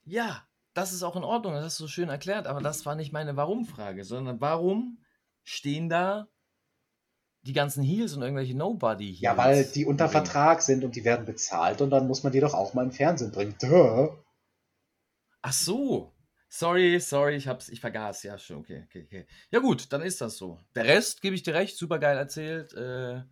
[0.04, 2.94] Ja, das ist auch in Ordnung, das hast du so schön erklärt, aber das war
[2.94, 4.98] nicht meine Warum-Frage, sondern warum
[5.42, 6.28] stehen da
[7.42, 9.20] die ganzen Heels und irgendwelche Nobody Heels?
[9.20, 12.40] Ja, weil die unter Vertrag sind und die werden bezahlt und dann muss man die
[12.40, 13.56] doch auch mal im Fernsehen bringen.
[13.60, 14.10] Duh.
[15.42, 16.12] Ach so,
[16.48, 18.22] Sorry, sorry, ich hab's, ich vergaß.
[18.22, 19.26] Ja, schon, okay, okay, okay.
[19.50, 20.60] Ja, gut, dann ist das so.
[20.74, 22.72] Der Rest, gebe ich dir recht, super geil erzählt.
[22.74, 23.22] Äh,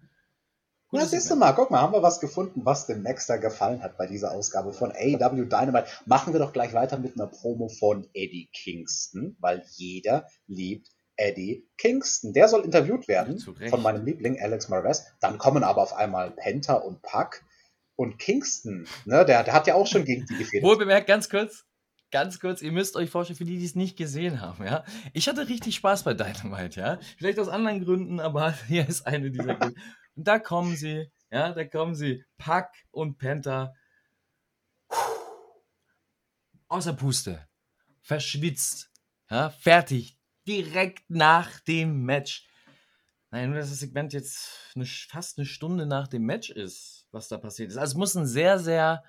[0.94, 3.98] ja, siehst du mal, guck mal, haben wir was gefunden, was dem Maxter gefallen hat
[3.98, 5.88] bei dieser Ausgabe von AW Dynamite.
[6.06, 11.68] Machen wir doch gleich weiter mit einer Promo von Eddie Kingston, weil jeder liebt Eddie
[11.78, 12.32] Kingston.
[12.32, 15.04] Der soll interviewt werden von meinem Liebling Alex Marvez.
[15.20, 17.42] Dann kommen aber auf einmal Penta und Puck.
[17.96, 20.64] Und Kingston, ne, der, der hat ja auch schon gegen die gefehlt.
[20.64, 21.64] Wohl bemerkt, ganz kurz,
[22.14, 24.84] ganz kurz, ihr müsst euch vorstellen, für die, die es nicht gesehen haben, ja.
[25.14, 26.98] Ich hatte richtig Spaß bei Dynamite, ja.
[27.18, 29.80] Vielleicht aus anderen Gründen, aber hier ist eine dieser Gründe.
[30.14, 32.24] Und da kommen sie Ja, da kommen sie.
[32.38, 33.74] Pack und Penta.
[36.68, 37.48] Außer Puste.
[38.00, 38.92] Verschwitzt.
[39.28, 40.16] Ja, fertig.
[40.46, 42.46] Direkt nach dem Match.
[43.32, 47.26] Nein, nur dass das Segment jetzt eine, fast eine Stunde nach dem Match ist, was
[47.26, 47.76] da passiert ist.
[47.76, 49.02] Also es muss ein sehr, sehr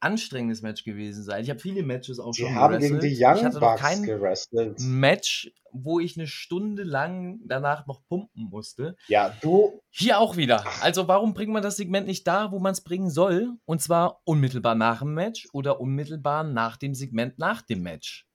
[0.00, 1.42] anstrengendes Match gewesen sein.
[1.42, 4.02] Ich habe viele Matches auch schon haben gegen die Young ich hatte noch Bucks kein
[4.02, 4.80] gewrestelt.
[4.80, 8.96] Match, wo ich eine Stunde lang danach noch pumpen musste.
[9.08, 10.64] Ja, du, Hier auch wieder.
[10.80, 13.52] Also warum bringt man das Segment nicht da, wo man es bringen soll?
[13.64, 18.26] Und zwar unmittelbar nach dem Match oder unmittelbar nach dem Segment nach dem Match.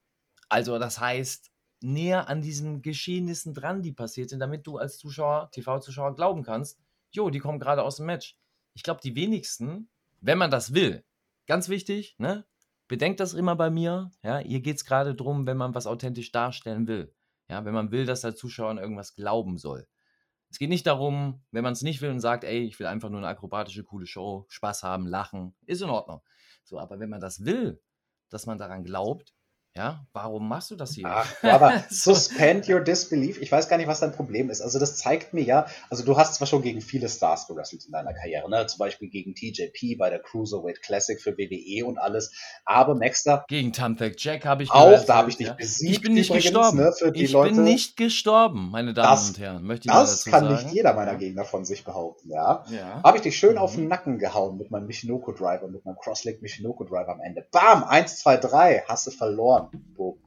[0.49, 5.49] Also das heißt, näher an diesen Geschehnissen dran, die passiert sind, damit du als Zuschauer,
[5.51, 6.79] TV-Zuschauer glauben kannst,
[7.11, 8.37] jo, die kommen gerade aus dem Match.
[8.73, 9.89] Ich glaube, die wenigsten,
[10.21, 11.03] wenn man das will,
[11.47, 12.45] ganz wichtig, ne?
[12.87, 16.31] Bedenkt das immer bei mir, ja, hier geht es gerade drum, wenn man was authentisch
[16.31, 17.15] darstellen will.
[17.49, 19.87] Ja, wenn man will, dass der Zuschauer an irgendwas glauben soll.
[20.49, 23.09] Es geht nicht darum, wenn man es nicht will und sagt, ey, ich will einfach
[23.09, 26.21] nur eine akrobatische, coole Show, Spaß haben, lachen, ist in Ordnung.
[26.63, 27.81] So, aber wenn man das will,
[28.29, 29.33] dass man daran glaubt,
[29.75, 31.05] ja, warum machst du das hier?
[31.07, 33.41] ach, aber suspend your disbelief.
[33.41, 34.61] Ich weiß gar nicht, was dein Problem ist.
[34.61, 37.91] Also das zeigt mir ja, also du hast zwar schon gegen viele Stars gewrestelt in
[37.91, 38.67] deiner Karriere, ne?
[38.67, 42.31] zum Beispiel gegen TJP bei der Cruiserweight Classic für WWE und alles,
[42.65, 45.53] aber Maxter, Gegen Thumbtack Jack habe ich auch, da habe ich dich ja.
[45.53, 45.91] besiegt.
[45.91, 46.77] Ich bin nicht übrigens, gestorben.
[46.77, 47.53] Ne, ich Leute.
[47.55, 49.63] bin nicht gestorben, meine Damen Das- und Herren.
[49.63, 50.53] Möchte ich das kann sagen.
[50.65, 52.63] nicht jeder meiner Gegner von sich behaupten, ja.
[52.69, 53.01] Ja.
[53.03, 53.57] Habe ich dich schön Mhm.
[53.57, 57.45] auf den Nacken gehauen mit meinem Michinoku Driver, mit meinem Crossleg Michinoku Driver am Ende.
[57.51, 57.83] Bam!
[57.83, 59.62] 1, 2, 3, hast du verloren.
[59.95, 60.17] Boom.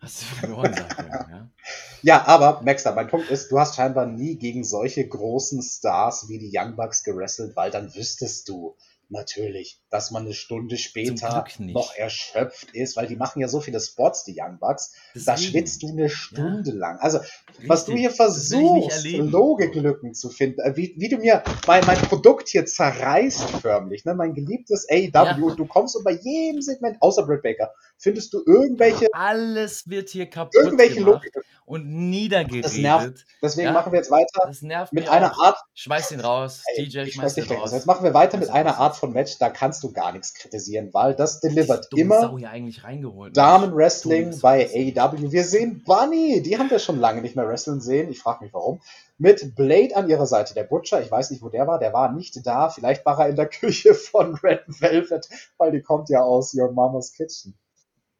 [0.00, 1.08] Hast du verloren, sagt er.
[1.08, 1.50] Ja.
[2.02, 6.38] Ja, aber Maxter, mein Punkt ist, du hast scheinbar nie gegen solche großen Stars wie
[6.38, 8.76] die Young Bucks gewrestelt, weil dann wüsstest du
[9.08, 13.80] natürlich, dass man eine Stunde später noch erschöpft ist, weil die machen ja so viele
[13.80, 14.92] Spots, die Young Bucks.
[15.14, 15.50] Da Deswegen.
[15.52, 16.98] schwitzt du eine Stunde lang.
[16.98, 17.20] Also,
[17.66, 18.08] was du Richtig.
[18.08, 19.06] hier versuchst.
[19.06, 24.14] Logiklücken zu finden, äh, wie, wie du mir mein, mein Produkt hier zerreißt förmlich, ne?
[24.14, 25.36] mein geliebtes AEW, Ja.
[25.36, 30.08] und du kommst und bei jedem Segment, außer Britt Baker, findest du irgendwelche, Alles wird
[30.10, 31.50] hier kaputt irgendwelche gemacht Logiklücken.
[31.64, 32.64] und niedergeredet.
[32.64, 33.24] Das nervt.
[33.42, 33.72] Deswegen Ja.
[33.72, 35.32] machen wir jetzt weiter Das nervt mit einer.
[35.40, 36.62] Art, Schmeiß den raus.
[36.74, 37.50] Ey, DJ, schmeiß weg.
[37.50, 37.72] raus.
[37.72, 40.34] Jetzt machen wir weiter mit einer was Art von Match, da kannst du gar nichts
[40.34, 43.36] kritisieren, weil das delivert Dumme immer Sau hier eigentlich reingeholt.
[43.36, 44.66] Damen-Wrestling Dummes bei.
[44.66, 45.30] AEW.
[45.30, 48.10] Wir sehen Bunny, die haben wir schon lange nicht mehr wrestlen sehen.
[48.10, 48.80] Ich frage mich warum.
[49.18, 50.54] Mit Blade an ihrer Seite.
[50.54, 51.78] Der Butcher, ich weiß nicht, wo der war.
[51.78, 52.70] Der war nicht da.
[52.70, 55.28] Vielleicht war er in der Küche von Red Velvet,
[55.58, 57.54] weil die kommt ja aus Your Mama's Kitchen.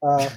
[0.03, 0.29] Äh?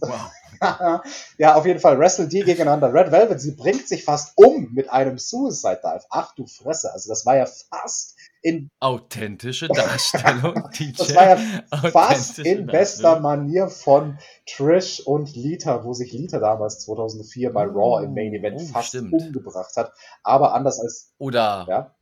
[0.00, 0.30] Wow.
[1.38, 2.92] ja, auf jeden Fall wresteln die gegeneinander.
[2.92, 6.04] Red Velvet, sie bringt sich fast um mit einem Suicide Dive.
[6.10, 6.92] Ach du Fresse.
[6.92, 10.92] Also das war ja fast in Authentische Darstellung, DJ.
[10.98, 13.20] Das war ja fast in bester.
[13.20, 18.60] Manier von Trish und Lita, wo sich Lita damals 2004 bei Raw im Main Event
[18.60, 19.12] Oh, fast stimmt.
[19.12, 19.92] umgebracht hat.
[20.22, 21.94] Aber anders als, Oder, ja,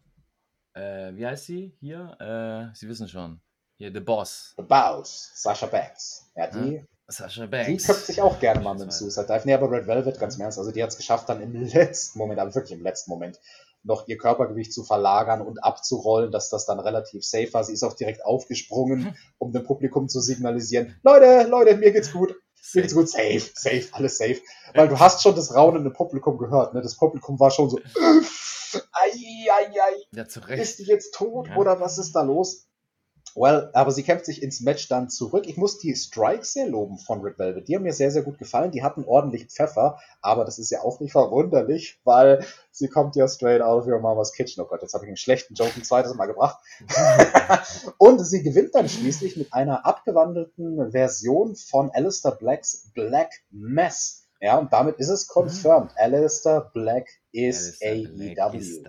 [0.80, 2.16] äh, wie heißt sie hier?
[2.72, 3.40] Äh, sie wissen schon.
[3.78, 4.54] Hier, The Boss.
[4.56, 6.30] The Bows, Sasha Banks.
[6.34, 7.86] Ja, die, Sasha die Banks.
[7.86, 8.90] köpft sich auch gerne mal mit dem.
[8.90, 9.42] Suicide Dive.
[9.44, 12.18] Nee, aber Red Velvet, ganz im Ernst, also die hat es geschafft, dann im letzten
[12.18, 13.38] Moment, aber wirklich im letzten Moment,
[13.86, 17.64] noch ihr Körpergewicht zu verlagern und abzurollen, dass das dann relativ safe war.
[17.64, 22.34] Sie ist auch direkt aufgesprungen, um dem Publikum zu signalisieren, Leute, Leute, mir geht's gut.
[22.74, 24.40] Mir geht's gut, safe, safe, alles safe.
[24.74, 26.82] Weil du hast schon das Raunen im Publikum gehört, ne?
[26.82, 29.10] Das Publikum war schon so, "Uff, ai,
[29.52, 30.78] ai, ai, Ja, zu ist Recht.
[30.80, 31.56] die jetzt tot Ja.
[31.56, 32.66] oder was ist da los?
[33.36, 35.44] Well, aber sie kämpft sich ins Match dann zurück.
[35.46, 37.68] Ich muss die Strikes sehr loben von Red Velvet.
[37.68, 38.70] Die haben mir sehr, sehr gut gefallen.
[38.70, 43.28] Die hatten ordentlich Pfeffer, aber das ist ja auch nicht verwunderlich, weil sie kommt ja
[43.28, 44.64] straight out of your mama's kitchen.
[44.64, 46.58] Oh Gott, jetzt habe ich einen schlechten Joke ein zweites Mal gebracht.
[47.98, 54.22] Und sie gewinnt dann schließlich mit einer abgewandelten Version von Alistair Blacks Black Mess.
[54.40, 55.92] Ja, und damit ist es confirmed.
[55.96, 58.84] Alistair Black is AEW.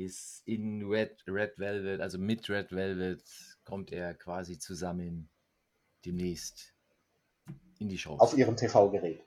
[0.00, 3.22] Ist in Red, Red Velvet, also mit Red Velvet,
[3.64, 5.28] kommt er quasi zusammen
[6.06, 6.74] demnächst
[7.78, 8.16] in die Show.
[8.16, 9.22] Auf ihrem TV-Gerät.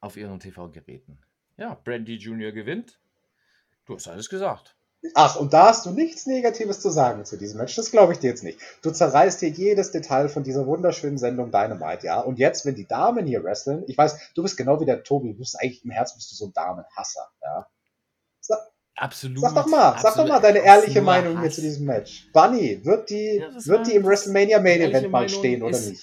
[0.00, 1.18] auf ihren TV-Geräten.
[1.56, 2.52] Ja, Brandy Jr.
[2.52, 3.00] gewinnt.
[3.86, 4.76] Du hast alles gesagt.
[5.14, 7.74] Ach, und da hast du nichts Negatives zu sagen zu diesem Match.
[7.76, 8.60] Das glaube ich dir jetzt nicht.
[8.82, 12.20] Du zerreißt hier jedes Detail von dieser wunderschönen Sendung Dynamite, ja.
[12.20, 15.32] Und jetzt, wenn die Damen hier wresteln, ich weiß, du bist genau wie der Tobi,
[15.32, 17.66] du bist eigentlich im Herzen bist du so ein Damenhasser, ja.
[18.96, 19.40] Absolut.
[19.40, 22.26] Sag doch mal, sag doch mal deine ehrliche Meinung hier zu diesem Match.
[22.32, 26.02] Bunny, wird die, Ja, wird die im WrestleMania Main Event mal stehen oder ist- nicht?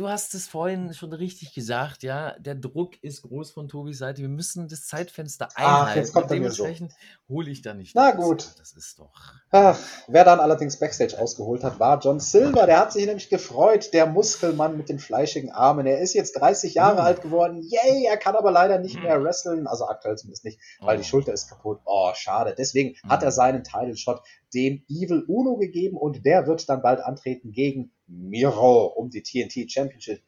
[0.00, 2.34] Du, hast es vorhin schon richtig gesagt, ja.
[2.38, 4.22] Der Druck ist groß von Tobis Seite.
[4.22, 6.12] Wir müssen das Zeitfenster Ach, jetzt einhalten.
[6.14, 6.64] kommt mir so.
[6.64, 6.92] dementsprechend
[7.28, 7.94] hole ich da nicht.
[7.94, 8.16] Na alles.
[8.24, 8.48] gut.
[8.58, 9.12] Das ist doch.
[9.50, 9.78] Ach,
[10.08, 12.64] wer dann allerdings Backstage ausgeholt hat, war John Silver.
[12.64, 15.84] Der hat sich nämlich gefreut, der Muskelmann mit den fleischigen Armen.
[15.86, 17.04] Er ist jetzt 30 Jahre Mm.
[17.04, 17.60] alt geworden.
[17.60, 19.02] Yay, er kann aber leider nicht Mm.
[19.02, 19.66] mehr wresteln.
[19.66, 21.00] Also aktuell zumindest nicht, weil Oh.
[21.02, 21.80] die Schulter ist kaputt.
[21.84, 22.54] Oh, schade.
[22.56, 23.24] Deswegen hat Mm.
[23.24, 24.22] er seinen Title Shot
[24.54, 29.70] dem Evil Uno gegeben und der wird dann bald antreten gegen Miro um die TNT
[29.70, 30.22] Championship.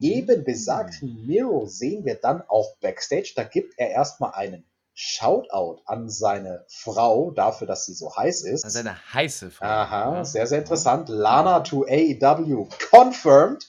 [0.00, 3.32] Eben besagten Miro sehen wir dann auch Backstage.
[3.34, 8.64] Da gibt er erstmal einen Shoutout an seine Frau dafür, dass sie so heiß ist.
[8.64, 9.72] Das ist eine heiße Frage.
[9.72, 11.08] Aha, sehr, sehr interessant.
[11.08, 13.68] Lana to AEW confirmed.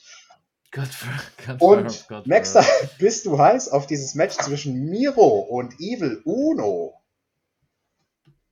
[0.72, 0.88] Gott,
[1.60, 2.64] Und Maxter,
[2.98, 7.00] bist du heiß auf dieses Match zwischen Miro und Evil Uno?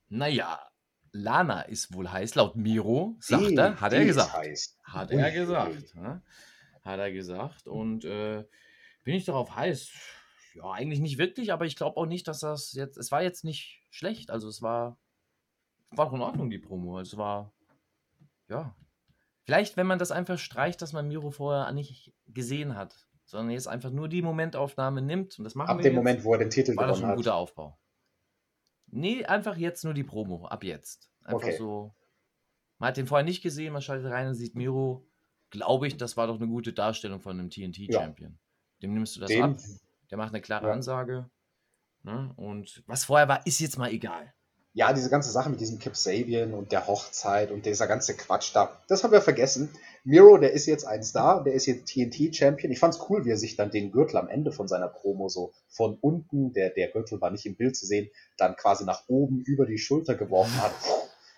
[0.09, 0.59] Naja,
[1.11, 4.33] Lana ist wohl heiß, laut Miro, sagt Die- er, hat er gesagt.
[4.83, 5.95] Hat er gesagt.
[5.95, 6.21] Ne?
[6.83, 7.67] Hat er gesagt.
[7.67, 8.45] Und äh,
[9.03, 9.91] bin ich darauf heiß?
[10.55, 12.97] Ja, eigentlich nicht wirklich, aber ich glaube auch nicht, dass das jetzt.
[12.97, 14.31] Es war jetzt nicht schlecht.
[14.31, 14.97] Also es war.
[15.91, 16.99] War doch in Ordnung, die Promo.
[16.99, 17.53] Es war.
[18.47, 18.75] Ja.
[19.43, 23.67] Vielleicht, wenn man das einfach streicht, dass man Miro vorher nicht gesehen hat, sondern jetzt
[23.67, 26.39] einfach nur die Momentaufnahme nimmt und das machen Ab wir dem jetzt, Moment, wo er
[26.39, 27.17] den Titel war das gewonnen schon ein hat.
[27.17, 27.79] guter Aufbau.
[28.91, 31.09] Nee, einfach jetzt nur die Promo, ab jetzt.
[31.23, 31.57] Einfach Okay.
[31.57, 31.93] so.
[32.77, 35.05] Man hat den vorher nicht gesehen, man schaltet rein und sieht Miro.
[35.49, 38.37] Glaube ich, das war doch eine gute Darstellung von einem TNT-Champion.
[38.81, 39.57] Dem nimmst du das Den, ab,
[40.09, 40.73] der macht eine klare Ja.
[40.73, 41.29] Ansage.
[42.03, 42.31] Ne?
[42.37, 44.33] Und was vorher war, ist jetzt mal egal.
[44.73, 48.51] Ja, diese ganze Sache mit diesem Kip Sabian und der Hochzeit und dieser ganze Quatsch
[48.53, 49.69] da, das haben wir vergessen.
[50.03, 52.71] Miro, der ist jetzt ein Star, der ist jetzt TNT-Champion.
[52.71, 55.51] Ich fand's cool, wie er sich dann den Gürtel am Ende von seiner Promo so
[55.67, 59.41] von unten, der, der Gürtel war nicht im Bild zu sehen, dann quasi nach oben
[59.41, 60.71] über die Schulter geworfen hat.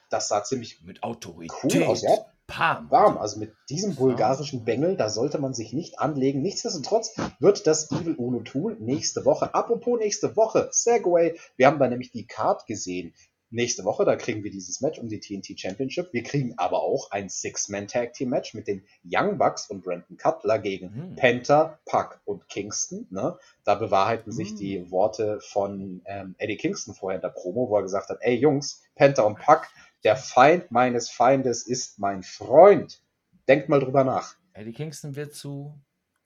[0.09, 1.57] Das sah ziemlich Mit Autorität.
[1.63, 2.11] cool aus, ja.
[2.51, 2.89] Pam.
[2.91, 3.17] warm.
[3.17, 6.41] Also mit diesem bulgarischen Bengel, da sollte man sich nicht anlegen.
[6.41, 9.53] Nichtsdestotrotz wird das Evil Uno tun nächste Woche.
[9.53, 11.37] Apropos nächste Woche, Segway.
[11.57, 13.13] Wir haben da nämlich die Card gesehen.
[13.53, 16.13] Nächste Woche, da kriegen wir dieses Match um die TNT Championship.
[16.13, 21.15] Wir kriegen aber auch ein Six-Man-Tag-Team-Match mit den Young Bucks und Brandon Cutler gegen Mhm.
[21.15, 23.07] Penta, Puck und Kingston.
[23.09, 23.37] Ne?
[23.65, 24.57] Da bewahrheiten sich Mhm.
[24.57, 28.35] die Worte von ähm, Eddie Kingston vorher in der Promo, wo er gesagt hat, ey
[28.35, 29.67] Jungs, Penta und Puck,
[30.03, 33.01] der Feind meines Feindes ist mein Freund.
[33.47, 34.35] Denkt mal drüber nach.
[34.53, 35.73] Eddie Kingston wird zu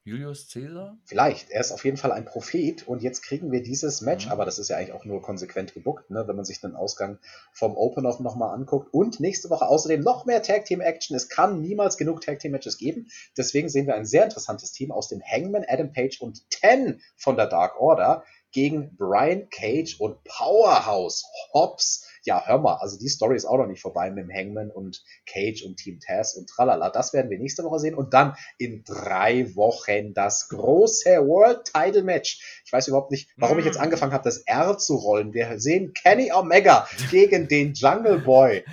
[0.07, 0.97] Julius Caesar.
[1.05, 4.31] Vielleicht, er ist auf jeden Fall ein Prophet und jetzt kriegen wir dieses Match, Mhm.
[4.33, 7.17] aber das ist ja eigentlich auch nur konsequent gebuckt, ne, wenn man sich den Ausgang
[7.51, 8.93] vom Open auch nochmal anguckt.
[8.93, 11.15] Und nächste Woche außerdem noch mehr Tag Team Action.
[11.15, 13.07] Es kann niemals genug Tag Team Matches geben.
[13.35, 17.35] Deswegen sehen wir ein sehr interessantes Team aus dem Hangman, Adam Page und Ten von
[17.35, 22.07] der Dark Order gegen Brian Cage und Powerhouse Hobbs.
[22.25, 25.03] Ja, hör mal, also die Story ist auch noch nicht vorbei mit dem Hangman und
[25.25, 26.89] Cage und Team Taz und tralala.
[26.89, 27.95] Das werden wir nächste Woche sehen.
[27.95, 32.61] Und dann in drei Wochen das große World Title Match.
[32.65, 33.83] Ich weiß überhaupt nicht, warum ich jetzt Mm.
[33.83, 35.33] angefangen habe, das R zu rollen.
[35.33, 38.63] Wir sehen Kenny Omega gegen den Jungle Boy.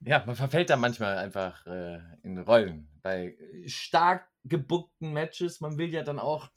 [0.00, 2.88] Ja, man verfällt da manchmal einfach äh, in Rollen.
[3.02, 3.34] Bei
[3.66, 6.50] stark gebuckten Matches, man will ja dann auch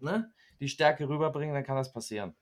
[0.00, 0.30] ne,
[0.60, 2.34] die Stärke rüberbringen, dann kann das passieren,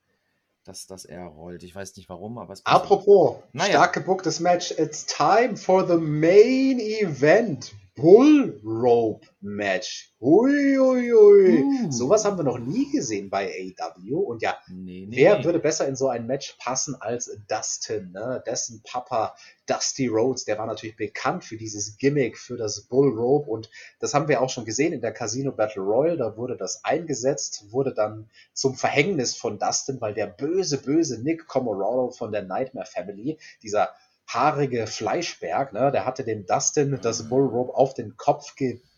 [0.67, 1.63] dass, dass er rollt.
[1.63, 2.65] Ich weiß nicht warum, aber es.
[2.67, 3.71] Apropos, Naja.
[3.75, 4.73] stark gebucktes Match.
[4.73, 7.73] It's time for the main event.
[7.97, 10.15] Bull Rope Match.
[10.21, 11.63] Uiuiui.
[11.63, 11.91] Uh.
[11.91, 14.19] Sowas haben wir noch nie gesehen bei AEW.
[14.19, 15.17] Und ja, Nee, nee.
[15.17, 18.43] Wer würde besser in so ein Match passen als Dustin, ne?
[18.47, 19.35] Dessen Papa
[19.67, 24.15] Dusty Rhodes, der war natürlich bekannt für dieses Gimmick, für das Bull Rope und das
[24.15, 27.93] haben wir auch schon gesehen in der Casino Battle Royale, da wurde das eingesetzt, wurde
[27.93, 33.39] dann zum Verhängnis von Dustin, weil der böse, böse Nick Comorado von der Nightmare Family,
[33.63, 33.91] dieser
[34.27, 38.96] haarige Fleischberg, ne, der hatte dem Dustin das Bull Rope auf den Kopf gebätzt.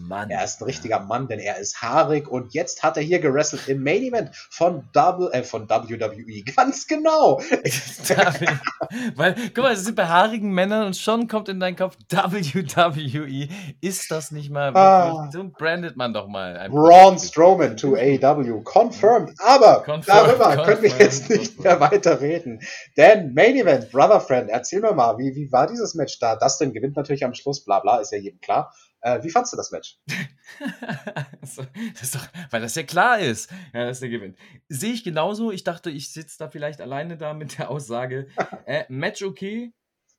[0.00, 0.30] Mann.
[0.30, 3.68] Er ist ein richtiger Mann, denn er ist haarig und jetzt hat er hier gewrestelt
[3.68, 6.42] im Main Event von Double, äh, von WWE.
[6.56, 7.40] Ganz genau.
[9.16, 13.48] Weil, guck mal, es sind bei haarigen Männern und schon kommt in deinen Kopf WWE.
[13.80, 15.28] Ist das nicht mal Ah.
[15.32, 16.56] So brandet man doch mal.
[16.56, 17.18] ein Braun.
[17.18, 18.62] Strowman to AEW.
[18.62, 19.32] Confirmed.
[19.38, 22.60] Aber Confirmed, darüber können wir confirmed, jetzt nicht mehr weiter reden.
[22.96, 26.36] Denn Main Event, Brother Friend, erzähl mir mal, wie, wie war dieses Match da?
[26.36, 28.72] Dustin gewinnt natürlich am Schluss, bla bla, ist ja jedem klar.
[29.00, 29.98] Äh, wie fandst du das Match?
[31.40, 34.36] das doch, weil das ja klar ist, ja, dass der gewinnt.
[34.68, 35.52] Sehe ich genauso.
[35.52, 38.28] Ich dachte, ich sitze da vielleicht alleine da mit der Aussage.
[38.66, 39.72] Äh, Match okay,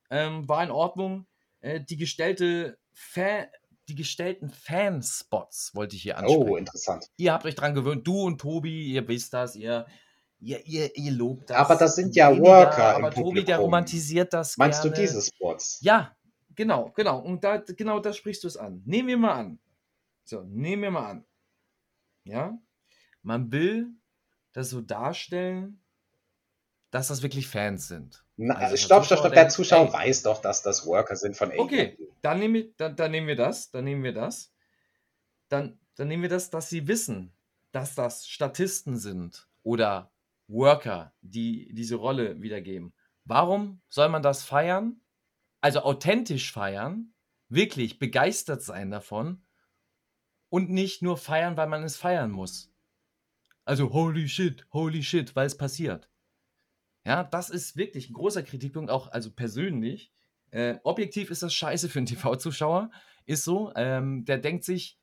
[0.09, 1.27] ähm, war in Ordnung.
[1.59, 3.47] Äh, die gestellte Fan,
[3.89, 6.49] die gestellten Fanspots wollte ich hier ansprechen.
[6.49, 7.07] Oh, interessant.
[7.17, 9.85] ihr habt euch dran gewöhnt, du und Tobi, ihr wisst das, ihr,
[10.39, 11.57] ihr, ihr, ihr lobt das.
[11.57, 14.95] Aber das sind ja Weniger, Worker im Aber Tobi, der romantisiert das Meinst gerne.
[14.95, 15.79] du diese Spots?
[15.81, 16.16] Ja,
[16.57, 17.19] genau, genau.
[17.19, 18.81] Und da, genau das sprichst du es an.
[18.85, 19.59] Nehmen wir mal an.
[20.25, 21.25] So, nehmen wir mal an.
[22.25, 22.59] Ja?
[23.21, 23.93] Man will
[24.51, 25.81] das so darstellen,
[26.91, 28.25] dass das wirklich Fans sind.
[28.35, 29.33] Na, also stopp, stopp, stopp.
[29.33, 31.61] Der Zuschauer denkt, weiß doch, dass das Worker sind von AEW.
[31.61, 33.71] Okay, dann, nehmen dann, dann nehmen wir das.
[33.71, 34.53] Dann nehmen wir das.
[35.49, 37.33] Dann, dann nehmen wir das, dass sie wissen,
[37.71, 40.11] dass das Statisten sind oder
[40.47, 42.93] Worker, die diese Rolle wiedergeben.
[43.25, 45.01] Warum soll man das feiern?
[45.61, 47.13] Also authentisch feiern,
[47.49, 49.45] wirklich begeistert sein davon
[50.49, 52.71] und nicht nur feiern, weil man es feiern muss.
[53.65, 56.09] Also holy shit, holy shit, weil es passiert.
[57.05, 60.13] Ja, das ist wirklich ein großer Kritikpunkt, auch also persönlich.
[60.51, 62.91] Äh, objektiv ist das scheiße für einen TV-Zuschauer,
[63.25, 63.71] ist so.
[63.75, 64.99] Ähm, der denkt sich,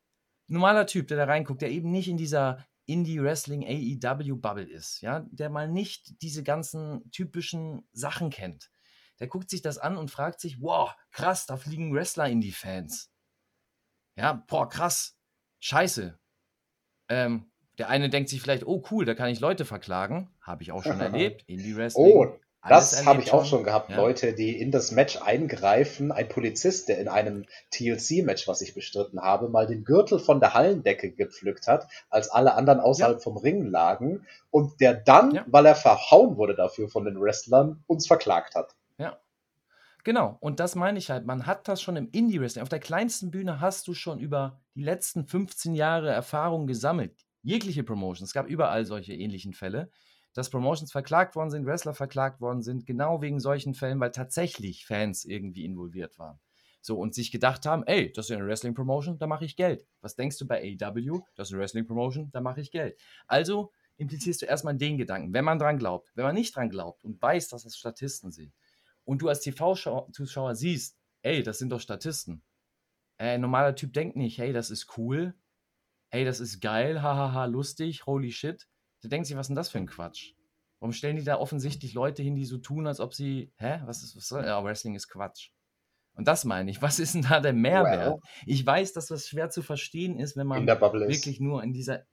[0.46, 5.48] normaler Typ, der da reinguckt, der eben nicht in dieser Indie-Wrestling AEW-Bubble ist, ja, der
[5.48, 8.70] mal nicht diese ganzen typischen Sachen kennt.
[9.20, 12.52] Der guckt sich das an und fragt sich, wow, krass, da fliegen Wrestler in die
[12.52, 13.10] Fans.
[14.16, 15.16] Ja, boah, krass,
[15.60, 16.18] scheiße.
[17.08, 20.30] Ähm, der eine denkt sich vielleicht, oh cool, da kann ich Leute verklagen.
[20.40, 21.44] Habe ich auch schon erlebt.
[21.46, 22.04] Indie-Wrestling.
[22.04, 23.90] Oh, das habe ich auch schon gehabt.
[23.90, 23.96] Ja.
[23.96, 26.12] Leute, die in das Match eingreifen.
[26.12, 30.54] Ein Polizist, der in einem TLC-Match, was ich bestritten habe, mal den Gürtel von der
[30.54, 33.22] Hallendecke gepflückt hat, als alle anderen außerhalb ja.
[33.22, 34.26] vom Ring lagen.
[34.50, 35.44] Und der dann, ja.
[35.46, 38.74] weil er verhauen wurde dafür von den Wrestlern, uns verklagt hat.
[38.98, 39.20] Ja.
[40.04, 40.36] Genau.
[40.40, 41.24] Und das meine ich halt.
[41.24, 42.62] Man hat das schon im Indie-Wrestling.
[42.62, 47.26] Auf der kleinsten Bühne hast du schon über die letzten 15 Jahre Erfahrung gesammelt.
[47.42, 48.30] Jegliche Promotions.
[48.30, 49.90] Es gab überall solche ähnlichen Fälle
[50.34, 54.84] dass Promotions verklagt worden sind, Wrestler verklagt worden sind, genau wegen solchen Fällen, weil tatsächlich
[54.84, 56.40] Fans irgendwie involviert waren.
[56.82, 59.86] So, und sich gedacht haben, ey, das ist eine Wrestling-Promotion, da mache ich Geld.
[60.02, 61.22] Was denkst du bei AEW?
[61.34, 63.00] Das ist eine Wrestling-Promotion, da mache ich Geld.
[63.26, 66.10] Also implizierst du erstmal den Gedanken, wenn man dran glaubt.
[66.14, 68.52] Wenn man nicht dran glaubt und weiß, dass das Statisten sind
[69.04, 72.42] und du als TV-Zuschauer siehst, ey, das sind doch Statisten.
[73.18, 75.34] Äh, ein normaler Typ denkt nicht, hey, das ist cool,
[76.10, 78.68] hey, das ist geil, hahaha, lustig, holy shit.
[79.02, 80.34] Der denkt sich, was ist denn das für ein Quatsch?
[80.80, 84.02] Warum stellen die da offensichtlich Leute hin, die so tun, als ob sie, hä, was
[84.02, 85.50] ist, was soll, ja, Wrestling ist Quatsch.
[86.14, 86.80] Und das meine ich.
[86.80, 88.12] Was ist denn da der Mehrwert?
[88.12, 88.20] Well.
[88.46, 92.04] Ich weiß, dass das schwer zu verstehen ist, wenn man wirklich nur in dieser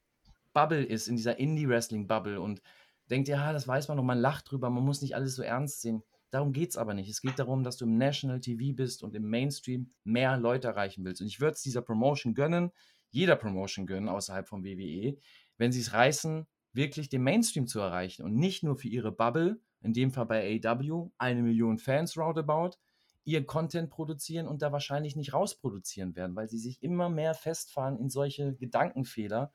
[0.53, 2.61] Bubble ist, in dieser Indie-Wrestling-Bubble und
[3.09, 5.81] denkt, ja, das weiß man noch, man lacht drüber, man muss nicht alles so ernst
[5.81, 6.03] sehen.
[6.31, 7.09] Darum geht es aber nicht.
[7.09, 11.03] Es geht darum, dass du im National TV bist und im Mainstream mehr Leute erreichen
[11.03, 11.21] willst.
[11.21, 12.71] Und ich würde es dieser Promotion gönnen,
[13.09, 15.17] jeder Promotion gönnen außerhalb vom WWE,
[15.57, 19.59] wenn sie es reißen, wirklich den Mainstream zu erreichen und nicht nur für ihre Bubble,
[19.81, 22.77] in dem Fall bei AW, eine Million Fans roundabout,
[23.25, 27.97] ihr Content produzieren und da wahrscheinlich nicht rausproduzieren werden, weil sie sich immer mehr festfahren
[27.97, 29.53] in solche Gedankenfehler,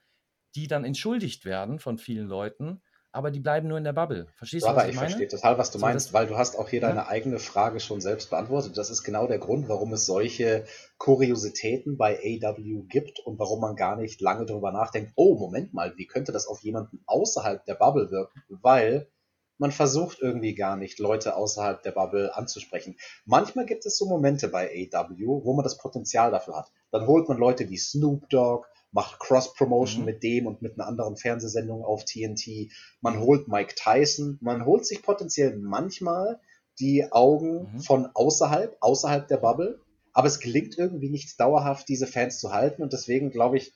[0.55, 2.82] die dann entschuldigt werden von vielen Leuten,
[3.16, 4.26] aber die bleiben nur in der Bubble.
[4.34, 5.09] Verstehst du, was ich, ich meine?
[5.09, 6.88] verstehe total, was du so, meinst, weil du hast auch hier ja?
[6.88, 8.76] deine eigene Frage schon selbst beantwortet.
[8.76, 10.66] Das ist genau der Grund, warum es solche
[10.98, 15.97] Kuriositäten bei AW gibt und warum man gar nicht lange darüber nachdenkt, oh, Moment mal,
[15.97, 18.43] wie könnte das auf jemanden außerhalb der Bubble wirken?
[18.51, 19.09] Weil
[19.56, 22.97] man versucht irgendwie gar nicht, Leute außerhalb der Bubble anzusprechen.
[23.24, 26.70] Manchmal gibt es so Momente bei AW, wo man das Potenzial dafür hat.
[26.90, 28.66] Dann holt man Leute wie Snoop Dogg,
[28.97, 30.06] macht Cross-Promotion mhm.
[30.06, 32.73] mit dem und mit einer anderen Fernsehsendung auf TNT.
[33.02, 36.40] Man holt Mike Tyson, man holt sich potenziell manchmal
[36.81, 37.81] die Augen mhm.
[37.81, 39.81] von außerhalb, außerhalb der Bubble,
[40.14, 43.74] aber es gelingt irgendwie nicht dauerhaft, diese Fans zu halten und deswegen glaube ich,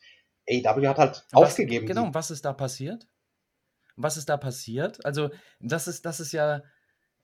[0.49, 1.87] AW hat halt was, aufgegeben.
[1.87, 3.07] Genau, was ist da passiert?
[3.97, 5.05] Was ist da passiert?
[5.05, 5.29] Also,
[5.61, 6.63] das ist, das ist ja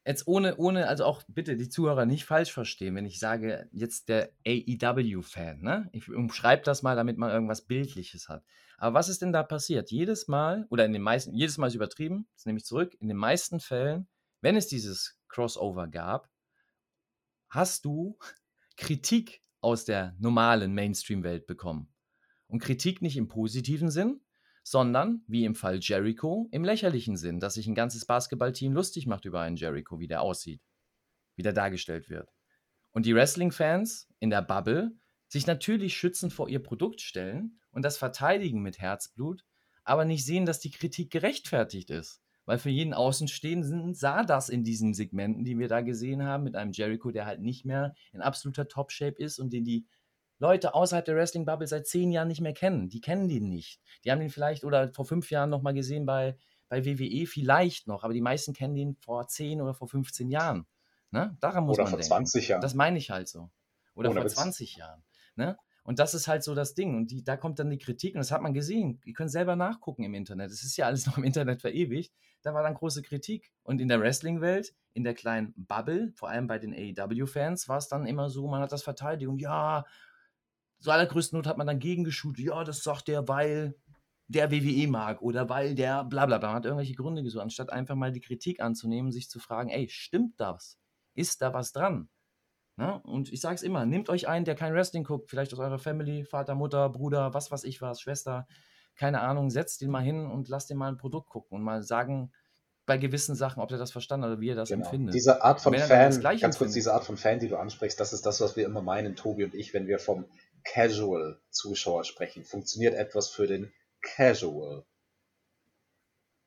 [0.06, 4.08] jetzt ohne, ohne, also auch bitte die Zuhörer nicht falsch verstehen, wenn ich sage, jetzt
[4.08, 5.88] der AEW-Fan, ne?
[5.92, 8.44] Ich umschreibe das mal, damit man irgendwas Bildliches hat.
[8.78, 9.90] Aber was ist denn da passiert?
[9.90, 13.08] Jedes Mal, oder in den meisten, jedes Mal ist übertrieben, das nehme ich zurück, in
[13.08, 14.06] den meisten Fällen,
[14.40, 16.30] wenn es dieses Crossover gab,
[17.48, 18.18] hast du
[18.76, 21.92] Kritik aus der normalen Mainstream-Welt bekommen.
[22.46, 24.20] Und Kritik nicht im positiven Sinn,
[24.68, 29.24] sondern, wie im Fall Jericho, im lächerlichen Sinn, dass sich ein ganzes Basketballteam lustig macht
[29.24, 30.60] über einen Jericho, wie der aussieht,
[31.36, 32.34] wie der dargestellt wird.
[32.90, 34.90] Und die Wrestling-Fans in der Bubble
[35.28, 39.44] sich natürlich schützen vor ihr Produkt stellen und das verteidigen mit Herzblut,
[39.84, 42.20] aber nicht sehen, dass die Kritik gerechtfertigt ist.
[42.44, 46.56] Weil für jeden Außenstehenden sah das in diesen Segmenten, die wir da gesehen haben, mit
[46.56, 49.86] einem Jericho, der halt nicht mehr in absoluter Top-Shape ist und den die
[50.38, 52.88] Leute außerhalb der Wrestling-Bubble seit zehn Jahren nicht mehr kennen.
[52.88, 53.80] Die kennen den nicht.
[54.04, 56.36] Die haben den vielleicht oder vor fünf Jahren noch mal gesehen bei,
[56.68, 60.66] bei WWE, vielleicht noch, aber die meisten kennen den vor zehn oder vor 15 Jahren.
[61.10, 61.36] Ne?
[61.40, 62.08] Daran muss oder man vor denken.
[62.08, 62.60] 20 Jahren.
[62.60, 63.50] Das meine ich halt so.
[63.94, 65.02] Oder, oder vor 20 Jahren.
[65.36, 65.56] Ne?
[65.84, 66.96] Und das ist halt so das Ding.
[66.96, 69.00] Und die, da kommt dann die Kritik, und das hat man gesehen.
[69.04, 70.50] Ihr könnt selber nachgucken im Internet.
[70.50, 72.12] Es ist ja alles noch im Internet verewigt.
[72.42, 73.52] Da war dann große Kritik.
[73.62, 77.88] Und in der Wrestling-Welt, in der kleinen Bubble, vor allem bei den AEW-Fans, war es
[77.88, 79.84] dann immer so, man hat das verteidigt und ja,
[80.80, 83.74] zur allergrößten Not hat man dann gegengeschult, ja, das sagt der, weil
[84.28, 87.70] der WWE mag oder weil der bla bla bla, man hat irgendwelche Gründe gesucht, anstatt
[87.70, 90.78] einfach mal die Kritik anzunehmen, sich zu fragen, ey, stimmt das?
[91.14, 92.08] Ist da was dran?
[92.76, 92.96] Na?
[92.96, 93.02] Ne?
[93.04, 95.78] Und ich sage es immer, nehmt euch einen, der kein Wrestling guckt, vielleicht aus eurer
[95.78, 98.46] Family, Vater, Mutter, Bruder, was weiß ich was, Schwester,
[98.96, 101.82] keine Ahnung, setzt den mal hin und lasst den mal ein Produkt gucken und mal
[101.82, 102.32] sagen,
[102.86, 104.84] bei gewissen Sachen, ob er das verstanden oder wie er das genau.
[104.84, 105.14] empfindet.
[105.14, 108.24] Diese Art von Fan, ganz kurz diese Art von Fan, die du ansprichst, das ist
[108.24, 110.24] das, was wir immer meinen, Tobi und ich, wenn wir vom
[110.72, 112.44] Casual-Zuschauer sprechen.
[112.44, 113.72] Funktioniert etwas für den
[114.02, 114.84] Casual.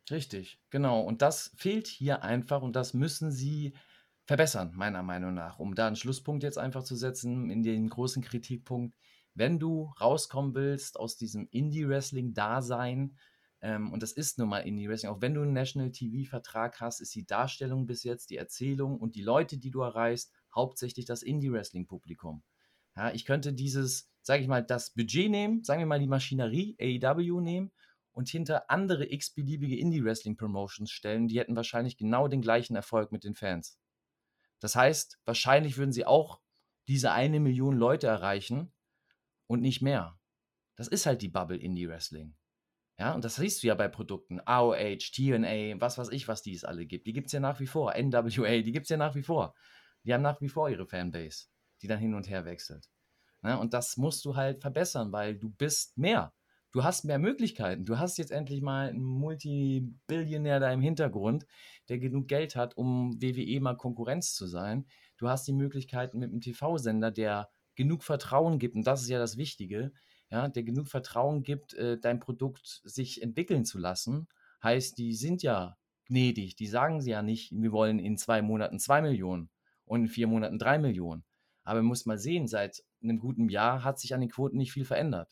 [0.10, 1.02] Richtig, genau.
[1.02, 3.74] Und das fehlt hier einfach und das müssen sie
[4.26, 8.24] verbessern, meiner Meinung nach, um da einen Schlusspunkt jetzt einfach zu setzen in den großen
[8.24, 8.96] Kritikpunkt.
[9.34, 13.18] Wenn du rauskommen willst aus diesem Indie-Wrestling-Dasein,
[13.62, 17.14] ähm, und das ist nun mal Indie-Wrestling, auch wenn du einen National TV-Vertrag hast, ist
[17.14, 22.44] die Darstellung bis jetzt, die Erzählung und die Leute, die du erreichst, hauptsächlich das Indie-Wrestling-Publikum.
[22.96, 26.78] Ja, ich könnte dieses, sage ich mal, das Budget nehmen, sagen wir mal die Maschinerie,
[26.80, 27.72] AEW nehmen
[28.12, 33.34] und hinter andere x-beliebige Indie-Wrestling-Promotions stellen, die hätten wahrscheinlich genau den gleichen Erfolg mit den
[33.34, 33.80] Fans.
[34.60, 36.42] Das heißt, wahrscheinlich würden sie auch
[36.88, 38.72] diese eine Million Leute erreichen
[39.48, 40.20] und nicht mehr.
[40.76, 42.36] Das ist halt die Bubble Indie Wrestling.
[43.00, 44.42] Ja, und das siehst du ja bei Produkten.
[44.46, 47.08] AOH, TNA, was weiß ich, was die es alle gibt.
[47.08, 47.96] Die gibt es ja nach wie vor.
[47.96, 49.56] NWA, die gibt es ja nach wie vor.
[50.04, 51.48] Die haben nach wie vor ihre Fanbase,
[51.82, 52.92] die dann hin und her wechselt.
[53.44, 56.34] Ja, und das musst du halt verbessern, weil du bist mehr.
[56.72, 57.86] Du hast mehr Möglichkeiten.
[57.86, 61.48] Du hast jetzt endlich mal einen Multibillionär da im Hintergrund,
[61.88, 64.86] der genug Geld hat, um WWE mal Konkurrenz zu sein.
[65.18, 69.18] Du hast die Möglichkeiten mit einem TV-Sender, der genug Vertrauen gibt, und das ist ja
[69.18, 69.94] das Wichtige,
[70.30, 74.28] ja, der genug Vertrauen gibt, äh, dein Produkt sich entwickeln zu lassen.
[74.61, 78.80] Heißt, die sind ja gnädig, die sagen sie ja nicht, wir wollen in zwei Monaten
[78.80, 79.49] zwei Millionen
[79.86, 81.24] und in vier Monaten drei Millionen.
[81.70, 84.72] Aber man muss mal sehen, seit einem guten Jahr hat sich an den Quoten nicht
[84.72, 85.30] viel verändert.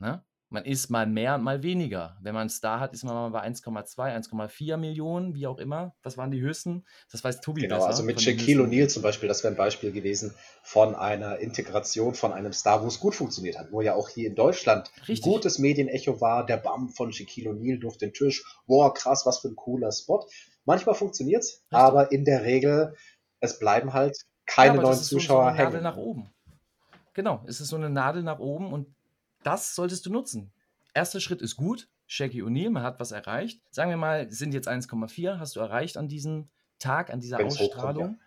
[0.00, 0.24] Ne?
[0.48, 2.18] Man ist mal mehr und mal weniger.
[2.20, 5.94] Wenn man es da hat, ist man mal bei 1,2, 1,4 Millionen, wie auch immer.
[6.02, 6.84] Was waren die höchsten?
[7.12, 7.86] Das weiß Tobi genau, besser.
[7.86, 10.34] Also mit Shaquille O'Neal zum Beispiel, das wäre ein Beispiel gewesen
[10.64, 13.70] von einer Integration von einem Star, wo es gut funktioniert hat.
[13.70, 15.24] Wo ja auch hier in Deutschland Richtig.
[15.24, 16.44] ein gutes Medienecho war.
[16.44, 18.44] Der Bam von Shaquille O'Neal durch den Tisch.
[18.66, 20.26] Boah, krass, was für ein cooler Spot.
[20.64, 22.96] Manchmal funktioniert es, aber in der Regel,
[23.38, 25.68] es bleiben halt keine ja, neuen Zuschauer so eine hängen.
[25.68, 26.30] Nadel nach oben.
[27.14, 28.86] Genau, es ist so eine Nadel nach oben und
[29.42, 30.52] das solltest du nutzen.
[30.94, 31.88] Erster Schritt ist gut.
[32.06, 33.62] Shaggy O'Neal, man hat was erreicht.
[33.70, 36.48] Sagen wir mal, sind jetzt 1,4, hast du erreicht an diesem
[36.80, 38.18] Tag, an dieser Wenn's Ausstrahlung.
[38.18, 38.26] Ja.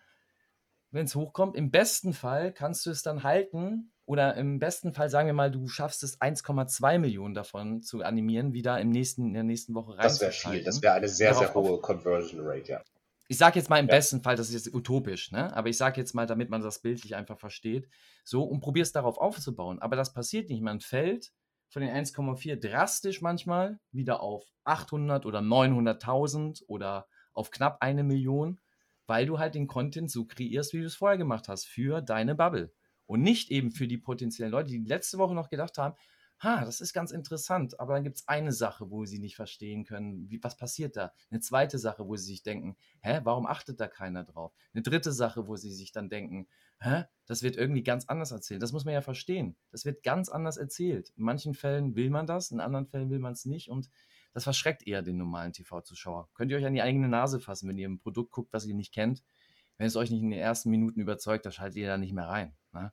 [0.90, 5.10] Wenn es hochkommt, im besten Fall kannst du es dann halten oder im besten Fall
[5.10, 9.34] sagen wir mal, du schaffst es 1,2 Millionen davon zu animieren, wieder im nächsten, in
[9.34, 10.02] der nächsten Woche rein.
[10.02, 12.82] Das wäre viel, das wäre eine sehr, Darauf sehr hohe Conversion Rate, ja.
[13.28, 13.94] Ich sage jetzt mal im ja.
[13.94, 15.54] besten Fall, das ist jetzt utopisch, ne?
[15.56, 17.88] aber ich sage jetzt mal, damit man das bildlich einfach versteht,
[18.22, 19.78] so und probier es darauf aufzubauen.
[19.78, 20.62] Aber das passiert nicht.
[20.62, 21.32] Man fällt
[21.68, 28.60] von den 1,4 drastisch manchmal wieder auf 800 oder 900.000 oder auf knapp eine Million,
[29.06, 32.34] weil du halt den Content so kreierst, wie du es vorher gemacht hast, für deine
[32.34, 32.72] Bubble.
[33.06, 35.94] Und nicht eben für die potenziellen Leute, die letzte Woche noch gedacht haben,
[36.44, 39.84] ha, das ist ganz interessant, aber dann gibt es eine Sache, wo sie nicht verstehen
[39.84, 41.12] können, wie, was passiert da?
[41.30, 44.52] Eine zweite Sache, wo sie sich denken, hä, warum achtet da keiner drauf?
[44.72, 46.46] Eine dritte Sache, wo sie sich dann denken,
[46.80, 48.62] hä, das wird irgendwie ganz anders erzählt.
[48.62, 49.56] Das muss man ja verstehen.
[49.70, 51.10] Das wird ganz anders erzählt.
[51.16, 53.88] In manchen Fällen will man das, in anderen Fällen will man es nicht und
[54.34, 56.28] das verschreckt eher den normalen TV-Zuschauer.
[56.34, 58.74] Könnt ihr euch an die eigene Nase fassen, wenn ihr ein Produkt guckt, was ihr
[58.74, 59.22] nicht kennt.
[59.78, 62.28] Wenn es euch nicht in den ersten Minuten überzeugt, dann schaltet ihr da nicht mehr
[62.28, 62.54] rein.
[62.72, 62.92] Ne?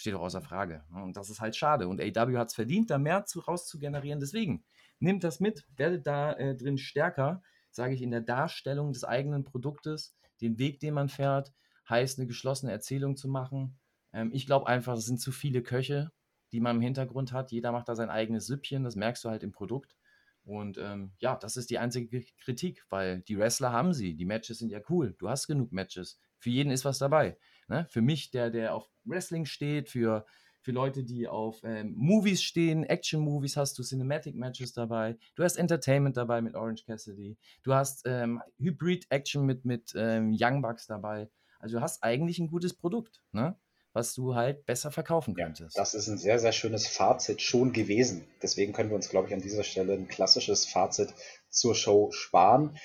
[0.00, 0.82] Steht doch außer Frage.
[0.90, 1.02] Ne?
[1.02, 1.86] Und das ist halt schade.
[1.86, 4.18] Und AW hat es verdient, da mehr zu, raus zu generieren.
[4.18, 4.64] Deswegen,
[4.98, 9.44] nehmt das mit, werdet da äh, drin stärker, sage ich, in der Darstellung des eigenen
[9.44, 11.52] Produktes, den Weg, den man fährt,
[11.86, 13.78] heißt, eine geschlossene Erzählung zu machen.
[14.14, 16.10] Ähm, ich glaube einfach, es sind zu viele Köche,
[16.52, 17.52] die man im Hintergrund hat.
[17.52, 19.98] Jeder macht da sein eigenes Süppchen, das merkst du halt im Produkt.
[20.44, 24.16] Und ähm, ja, das ist die einzige Kritik, weil die Wrestler haben sie.
[24.16, 25.14] Die Matches sind ja cool.
[25.18, 26.18] Du hast genug Matches.
[26.38, 27.36] Für jeden ist was dabei.
[27.70, 27.86] Ne?
[27.88, 30.26] Für mich, der, der auf Wrestling steht, für,
[30.60, 36.16] für Leute, die auf ähm, Movies stehen, Action-Movies hast du Cinematic-Matches dabei, du hast Entertainment
[36.16, 41.30] dabei mit Orange Cassidy, du hast ähm, Hybrid-Action mit, mit ähm, Young Bucks dabei.
[41.60, 43.56] Also du hast eigentlich ein gutes Produkt, ne?
[43.92, 45.76] was du halt besser verkaufen könntest.
[45.76, 48.26] Ja, das ist ein sehr, sehr schönes Fazit schon gewesen.
[48.42, 51.12] Deswegen können wir uns, glaube ich, an dieser Stelle ein klassisches Fazit
[51.48, 52.76] zur Show sparen.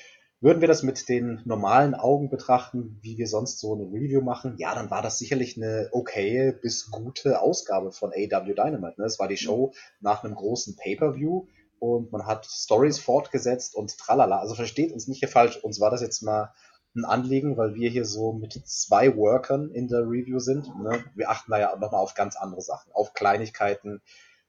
[0.41, 4.55] Würden wir das mit den normalen Augen betrachten, wie wir sonst so eine Review machen,
[4.57, 8.99] ja, dann war das sicherlich eine okay bis gute Ausgabe von AW Dynamite.
[8.99, 9.07] Ne?
[9.07, 11.47] Es war die Show nach einem großen Pay-Per-View
[11.79, 14.39] und man hat Stories fortgesetzt und tralala.
[14.39, 16.53] Also versteht uns nicht hier falsch, uns war das jetzt mal
[16.95, 20.67] ein Anliegen, weil wir hier so mit zwei Workern in der Review sind.
[20.81, 21.03] Ne?
[21.15, 24.01] Wir achten da ja nochmal auf ganz andere Sachen, auf Kleinigkeiten,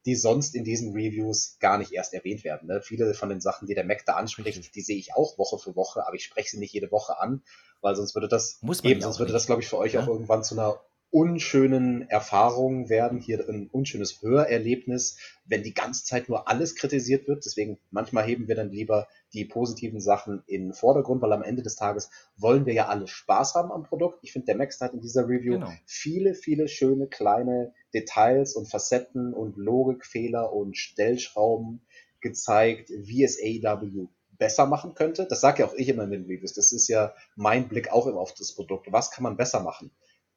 [0.06, 2.68] die sonst in diesen Reviews gar nicht erst erwähnt werden.
[2.68, 2.80] Ne?
[2.80, 5.74] Viele von den Sachen, die der Mac da anspricht, die sehe ich auch Woche für
[5.76, 7.42] Woche, aber ich spreche sie nicht jede Woche an,
[7.80, 9.36] weil sonst würde das Muss man eben, sonst würde nicht.
[9.36, 10.02] das, glaube ich, für euch Ja.
[10.02, 10.80] auch irgendwann zu einer
[11.16, 15.16] unschönen Erfahrung werden, hier ein unschönes Hörerlebnis,
[15.46, 17.46] wenn die ganze Zeit nur alles kritisiert wird.
[17.46, 21.62] Deswegen manchmal heben wir dann lieber die positiven Sachen in den Vordergrund, weil am Ende
[21.62, 24.18] des Tages wollen wir ja alle Spaß haben am Produkt.
[24.20, 25.72] Ich finde, der Max hat in dieser Review Genau.
[25.86, 31.80] viele, viele schöne kleine Details und Facetten und Logikfehler und Stellschrauben
[32.20, 35.26] gezeigt, wie es AEW besser machen könnte.
[35.26, 36.52] Das sage ja auch ich immer in den Reviews.
[36.52, 38.92] Das ist ja mein Blick auch immer auf das Produkt.
[38.92, 39.90] Was kann man besser machen?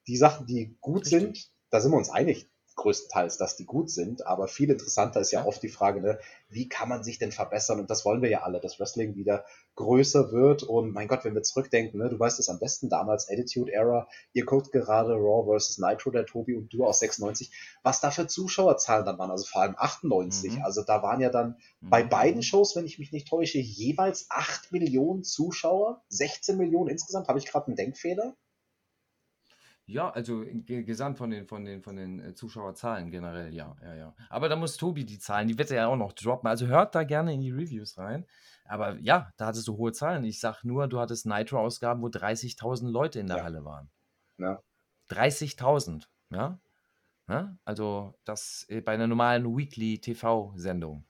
[0.10, 1.22] Die Sachen, die gut Richtig.
[1.22, 4.26] sind, da sind wir uns einig, größtenteils, dass die gut sind.
[4.26, 6.18] Aber viel interessanter ist ja, oft die Frage, ne,
[6.48, 7.80] wie kann man sich denn verbessern?
[7.80, 9.46] Und das wollen wir ja alle, dass Wrestling wieder
[9.76, 10.64] größer wird.
[10.64, 14.08] Und mein Gott, wenn wir zurückdenken, ne, du weißt es am besten damals, Attitude Era,
[14.34, 15.78] ihr guckt gerade Raw vs.
[15.78, 17.52] Nitro, der Tobi und du aus 96,
[17.84, 20.54] was da für Zuschauerzahlen dann waren, also vor allem 98.
[20.56, 20.64] Mhm.
[20.64, 22.10] Also da waren ja dann bei Mhm.
[22.10, 27.28] beiden Shows, wenn ich mich nicht täusche, jeweils 8 Millionen Zuschauer, 16 Millionen insgesamt.
[27.28, 28.36] Habe ich gerade einen Denkfehler?
[29.92, 33.96] Ja, also ge- gesamt von den, von den, von den äh, Zuschauerzahlen generell, ja, ja,
[33.96, 34.16] ja.
[34.30, 36.48] Aber da muss Tobi die Zahlen, die wird er ja auch noch droppen.
[36.48, 38.26] Also hört da gerne in die Reviews rein.
[38.66, 40.24] Aber ja, da hattest du hohe Zahlen.
[40.26, 43.44] Ich sag nur, du hattest Nitro-Ausgaben, wo 30.000 Leute in der Ja.
[43.44, 43.90] Halle waren.
[44.38, 44.62] Ja.
[45.10, 46.60] 30.000, ja?
[47.28, 47.58] ja?
[47.66, 51.04] Also das äh, bei einer normalen Weekly-TV-Sendung.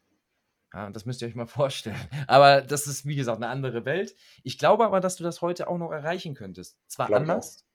[0.73, 1.97] Ja, das müsst ihr euch mal vorstellen.
[2.27, 4.15] Aber das ist, wie gesagt, eine andere Welt.
[4.43, 6.77] Ich glaube aber, dass du das heute auch noch erreichen könntest.
[6.88, 7.65] Zwar Glaub anders,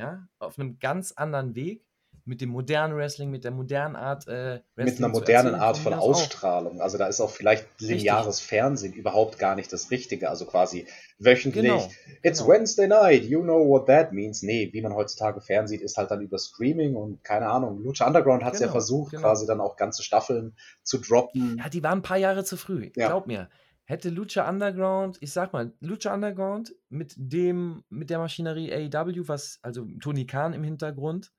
[0.00, 1.84] ja, auf einem ganz anderen Weg,
[2.24, 5.94] mit dem modernen Wrestling, mit der modernen Art äh, Wrestling Mit einer modernen Art von.
[5.94, 6.80] Ausstrahlung.
[6.80, 10.28] Also da ist auch vielleicht lineares Fernsehen überhaupt gar nicht das Richtige.
[10.30, 10.86] Also quasi
[11.18, 11.64] wöchentlich.
[11.64, 11.88] Genau,
[12.22, 12.52] It's genau.
[12.52, 14.42] Wednesday night, you know what that means.
[14.42, 17.82] Nee, wie man heutzutage fernsieht, ist halt dann über Streaming und keine Ahnung.
[17.82, 19.22] Lucha Underground hat es ja Genau, versucht, genau.
[19.22, 21.56] quasi dann auch ganze Staffeln zu droppen.
[21.58, 22.90] Ja, die waren ein paar Jahre zu früh.
[22.96, 23.08] Ja.
[23.08, 23.48] Glaub mir.
[23.90, 29.58] Hätte Lucha Underground, ich sag mal, Lucha Underground mit dem, mit der Maschinerie AEW, was,
[29.62, 31.32] also Tony Khan im Hintergrund,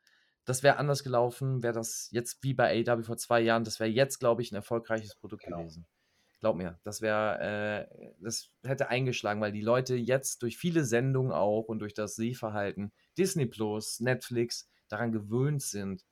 [0.43, 3.89] das wäre anders gelaufen, wäre das jetzt wie bei AEW vor zwei Jahren, das wäre
[3.89, 5.59] jetzt, glaube ich, ein erfolgreiches Produkt Genau.
[5.59, 5.87] gewesen.
[6.41, 11.31] Glaub mir, das wäre, äh, das hätte eingeschlagen, weil die Leute jetzt durch viele Sendungen
[11.31, 16.03] auch und durch das Sehverhalten Disney Plus, Netflix daran gewöhnt sind,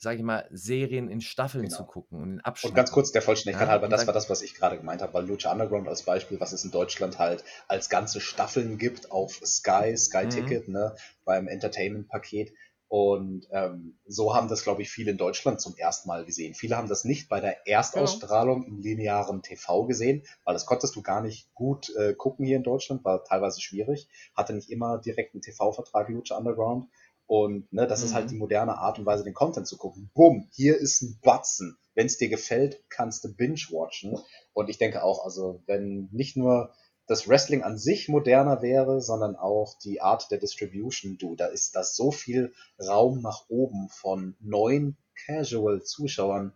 [0.00, 1.76] sage ich mal, Serien in Staffeln Genau.
[1.76, 2.72] zu gucken und in Abschnitten.
[2.72, 5.12] Und ganz kurz der Vollständigkeit Ja, halber, das war das, was ich gerade gemeint habe,
[5.12, 9.40] weil Lucha Underground als Beispiel, was es in Deutschland halt als ganze Staffeln gibt auf
[9.44, 10.30] Sky, Sky Mhm.
[10.30, 10.94] Ticket, ne,
[11.24, 12.52] beim Entertainment-Paket.
[12.88, 16.54] Und ähm, so haben das, glaube ich, viele in Deutschland zum ersten Mal gesehen.
[16.54, 21.02] Viele haben das nicht bei der Erstausstrahlung im linearen TV gesehen, weil das konntest du
[21.02, 24.08] gar nicht gut äh, gucken hier in Deutschland, war teilweise schwierig.
[24.34, 26.86] Hatte nicht immer direkt einen TV-Vertrag Lucha Underground.
[27.30, 28.14] Und ne, das ist Mhm.
[28.14, 30.10] halt die moderne Art und Weise, den Content zu gucken.
[30.14, 31.78] Bumm, hier ist ein Batzen.
[31.94, 34.18] Wenn es dir gefällt, kannst du binge-watchen.
[34.52, 36.74] Und ich denke auch, also wenn nicht nur
[37.06, 41.76] das Wrestling an sich moderner wäre, sondern auch die Art der Distribution, du, da ist
[41.76, 46.52] da so viel Raum nach oben von neuen Casual-Zuschauern,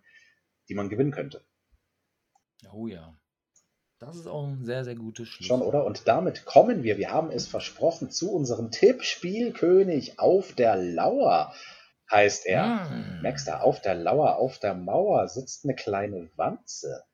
[0.69, 1.45] die man gewinnen könnte.
[2.73, 3.15] Oh ja.
[4.07, 5.47] Das ist auch ein sehr, sehr gutes Schluss.
[5.47, 5.85] Schon, oder?
[5.85, 11.55] Und damit kommen wir, wir haben es versprochen, zu unserem Tippspielkönig auf der Lauer,
[12.11, 12.85] heißt er.
[12.91, 13.23] Mm.
[13.23, 17.05] Merkst du, auf der Lauer, auf der Mauer sitzt eine kleine Wanze.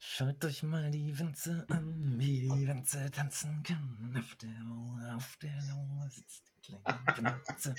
[0.00, 4.16] Schaut euch mal die Wanze an, wie die Wanze tanzen kann.
[4.18, 7.74] Auf der Mauer, auf der Lauer sitzt die kleine Wanze.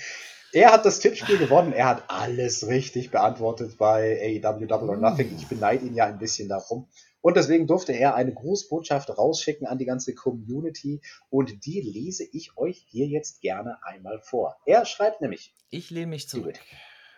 [0.52, 5.34] Er hat das Tippspiel gewonnen, er hat alles richtig beantwortet bei AEW Double or Nothing.
[5.36, 6.86] Ich beneide ihn ja ein bisschen darum.
[7.20, 11.00] Und deswegen durfte er eine Grußbotschaft rausschicken an die ganze Community
[11.30, 14.56] und die lese ich euch hier jetzt gerne einmal vor.
[14.66, 16.58] Er schreibt nämlich, Ich lehne mich zurück.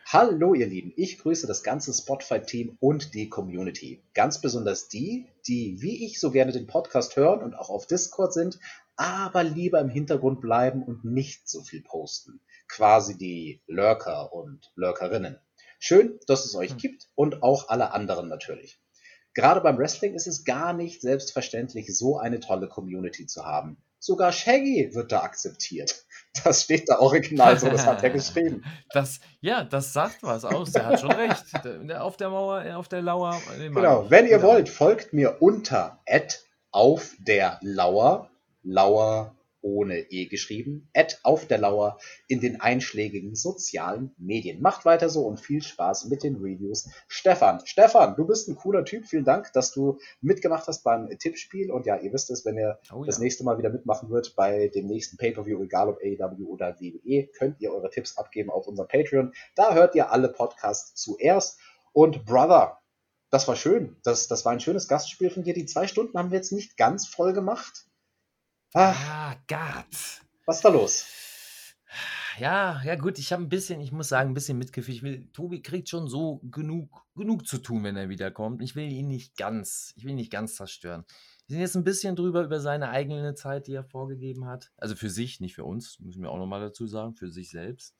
[0.07, 4.03] Hallo ihr Lieben, ich grüße das ganze Spotify-Team und die Community.
[4.15, 8.33] Ganz besonders die, die wie ich so gerne den Podcast hören und auch auf Discord
[8.33, 8.59] sind,
[8.97, 12.41] aber lieber im Hintergrund bleiben und nicht so viel posten.
[12.69, 15.39] Quasi die Lurker und Lurkerinnen.
[15.79, 16.79] Schön, dass es euch Hm.
[16.79, 18.81] gibt und auch alle anderen natürlich.
[19.35, 23.77] Gerade beim Wrestling ist es gar nicht selbstverständlich, so eine tolle Community zu haben.
[23.99, 26.05] Sogar Shaggy wird da akzeptiert.
[26.45, 28.65] Das steht da original so, das hat er geschrieben.
[28.93, 30.73] Das, ja, das sagt was aus.
[30.73, 31.45] Der hat schon recht.
[31.99, 33.33] Auf der Mauer, äh, auf der Lauer.
[33.33, 34.49] mag Genau, wenn ihr Genau.
[34.49, 36.41] wollt, folgt mir unter at
[36.73, 38.31] auf der Lauer,
[38.63, 44.61] Lauer ohne E geschrieben, at auf der Lauer in den einschlägigen sozialen Medien.
[44.61, 46.89] Macht weiter so und viel Spaß mit den Reviews.
[47.09, 49.07] Stefan, Stefan, du bist ein cooler Typ.
[49.07, 51.71] Vielen Dank, dass du mitgemacht hast beim Tippspiel.
[51.71, 53.07] Und ja, ihr wisst es, wenn ihr oh, ja.
[53.07, 57.27] das nächste Mal wieder mitmachen wird bei dem nächsten Pay-Per-View, egal ob AEW oder WWE,
[57.27, 59.33] könnt ihr eure Tipps abgeben auf unser Patreon.
[59.55, 61.59] Da hört ihr alle Podcasts zuerst.
[61.93, 62.79] Und Brother,
[63.31, 63.97] das war schön.
[64.03, 65.55] Das, das war ein schönes Gastspiel von dir.
[65.55, 67.87] Die zwei Stunden haben wir jetzt nicht ganz voll gemacht.
[68.73, 70.23] Ah, Gott.
[70.47, 71.05] Was ist da los?
[72.39, 74.97] Ja, ja gut, ich habe ein bisschen, ich muss sagen, ein bisschen mitgefühlt.
[74.97, 78.63] Ich will, Tobi kriegt schon so genug, genug zu tun, wenn er wiederkommt.
[78.63, 81.05] Ich will ihn nicht ganz, ich will ihn nicht ganz zerstören.
[81.49, 84.71] Wir sind jetzt ein bisschen drüber über seine eigene Zeit, die er vorgegeben hat.
[84.77, 87.97] Also für sich, nicht für uns, müssen wir auch nochmal dazu sagen, für sich selbst.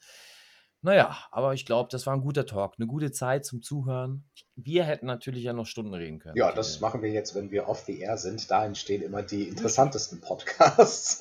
[0.83, 4.25] Naja, aber ich glaube, das war ein guter Talk, eine gute Zeit zum Zuhören.
[4.57, 6.37] Wir hätten natürlich ja noch Stunden reden können.
[6.37, 8.51] Ja, das machen wir jetzt, wenn wir off the air sind.
[8.51, 11.21] Da entstehen immer die interessantesten Podcasts.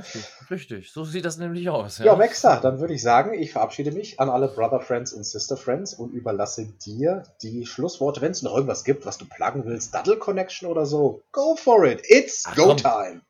[0.00, 1.98] richtig, richtig, so sieht das nämlich aus.
[1.98, 5.24] Ja, ja Maxa, dann würde ich sagen, ich verabschiede mich an alle Brother Friends und
[5.24, 8.22] Sister Friends und überlasse dir die Schlussworte.
[8.22, 11.84] Wenn es noch irgendwas gibt, was du pluggen willst, Duddle Connection oder so, go for
[11.84, 12.00] it.
[12.04, 12.76] It's Ach, go komm.
[12.78, 13.25] time.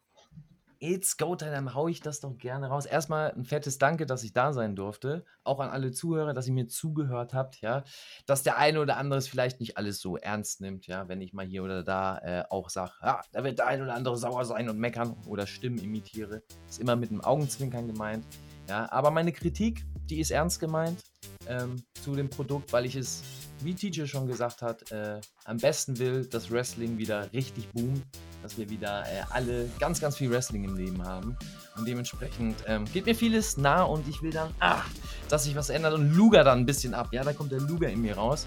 [0.79, 2.87] It's Go Time, dann haue ich das doch gerne raus.
[2.87, 5.25] Erstmal ein fettes Danke, dass ich da sein durfte.
[5.45, 7.85] Auch an alle Zuhörer, dass ihr mir zugehört habt, ja.
[8.27, 11.09] Dass der eine oder andere es vielleicht nicht alles so ernst nimmt, ja.
[11.09, 13.95] Wenn ich mal hier oder da äh, auch sage, ja, da wird der eine oder
[13.95, 16.43] andere sauer sein und meckern oder Stimmen imitiere.
[16.69, 18.25] Ist immer mit einem Augenzwinkern gemeint,
[18.69, 18.91] ja.
[18.93, 21.03] Aber meine Kritik, die ist ernst gemeint
[21.49, 23.23] ähm, zu dem Produkt, weil ich es,
[23.61, 28.03] wie TJ schon gesagt hat, äh, am besten will, dass Wrestling wieder richtig boomt
[28.47, 31.37] dass wir wieder äh, alle ganz, ganz viel Wrestling im Leben haben.
[31.77, 34.89] Und dementsprechend ähm, geht mir vieles nah und ich will dann, ach,
[35.29, 37.09] dass sich was ändert und Luger dann ein bisschen ab.
[37.11, 38.47] Ja, da kommt der Luger in mir raus.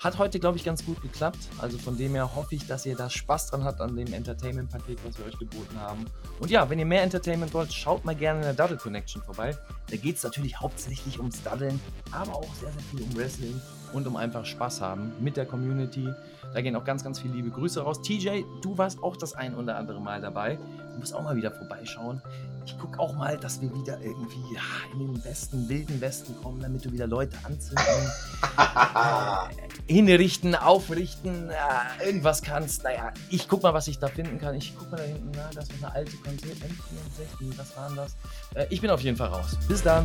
[0.00, 1.38] Hat heute, glaube ich, ganz gut geklappt.
[1.56, 4.98] Also von dem her hoffe ich, dass ihr da Spaß dran habt an dem Entertainment-Paket,
[5.02, 6.04] was wir euch geboten haben.
[6.40, 9.56] Und ja, wenn ihr mehr Entertainment wollt, schaut mal gerne in der Duddle Connection vorbei.
[9.90, 11.80] Da geht es natürlich hauptsächlich ums Daddeln,
[12.12, 13.58] aber auch sehr, sehr viel um Wrestling
[13.94, 16.06] und um einfach Spaß haben mit der Community.
[16.54, 18.00] Da gehen auch ganz, ganz viele liebe Grüße raus.
[18.02, 20.56] TJ, du warst auch das ein oder andere Mal dabei.
[20.56, 22.22] Du musst auch mal wieder vorbeischauen.
[22.66, 24.60] Ich gucke auch mal, dass wir wieder irgendwie ja,
[24.92, 27.86] in den besten, wilden Westen kommen, damit du wieder Leute anzünden,
[28.58, 32.84] äh, hinrichten, aufrichten, äh, irgendwas kannst.
[32.84, 34.54] Naja, ich guck mal, was ich da finden kann.
[34.54, 38.16] Ich guck mal da hinten, na, das ist eine alte Konsole, N64, was waren das?
[38.54, 39.56] Äh, ich bin auf jeden Fall raus.
[39.66, 40.04] Bis dann.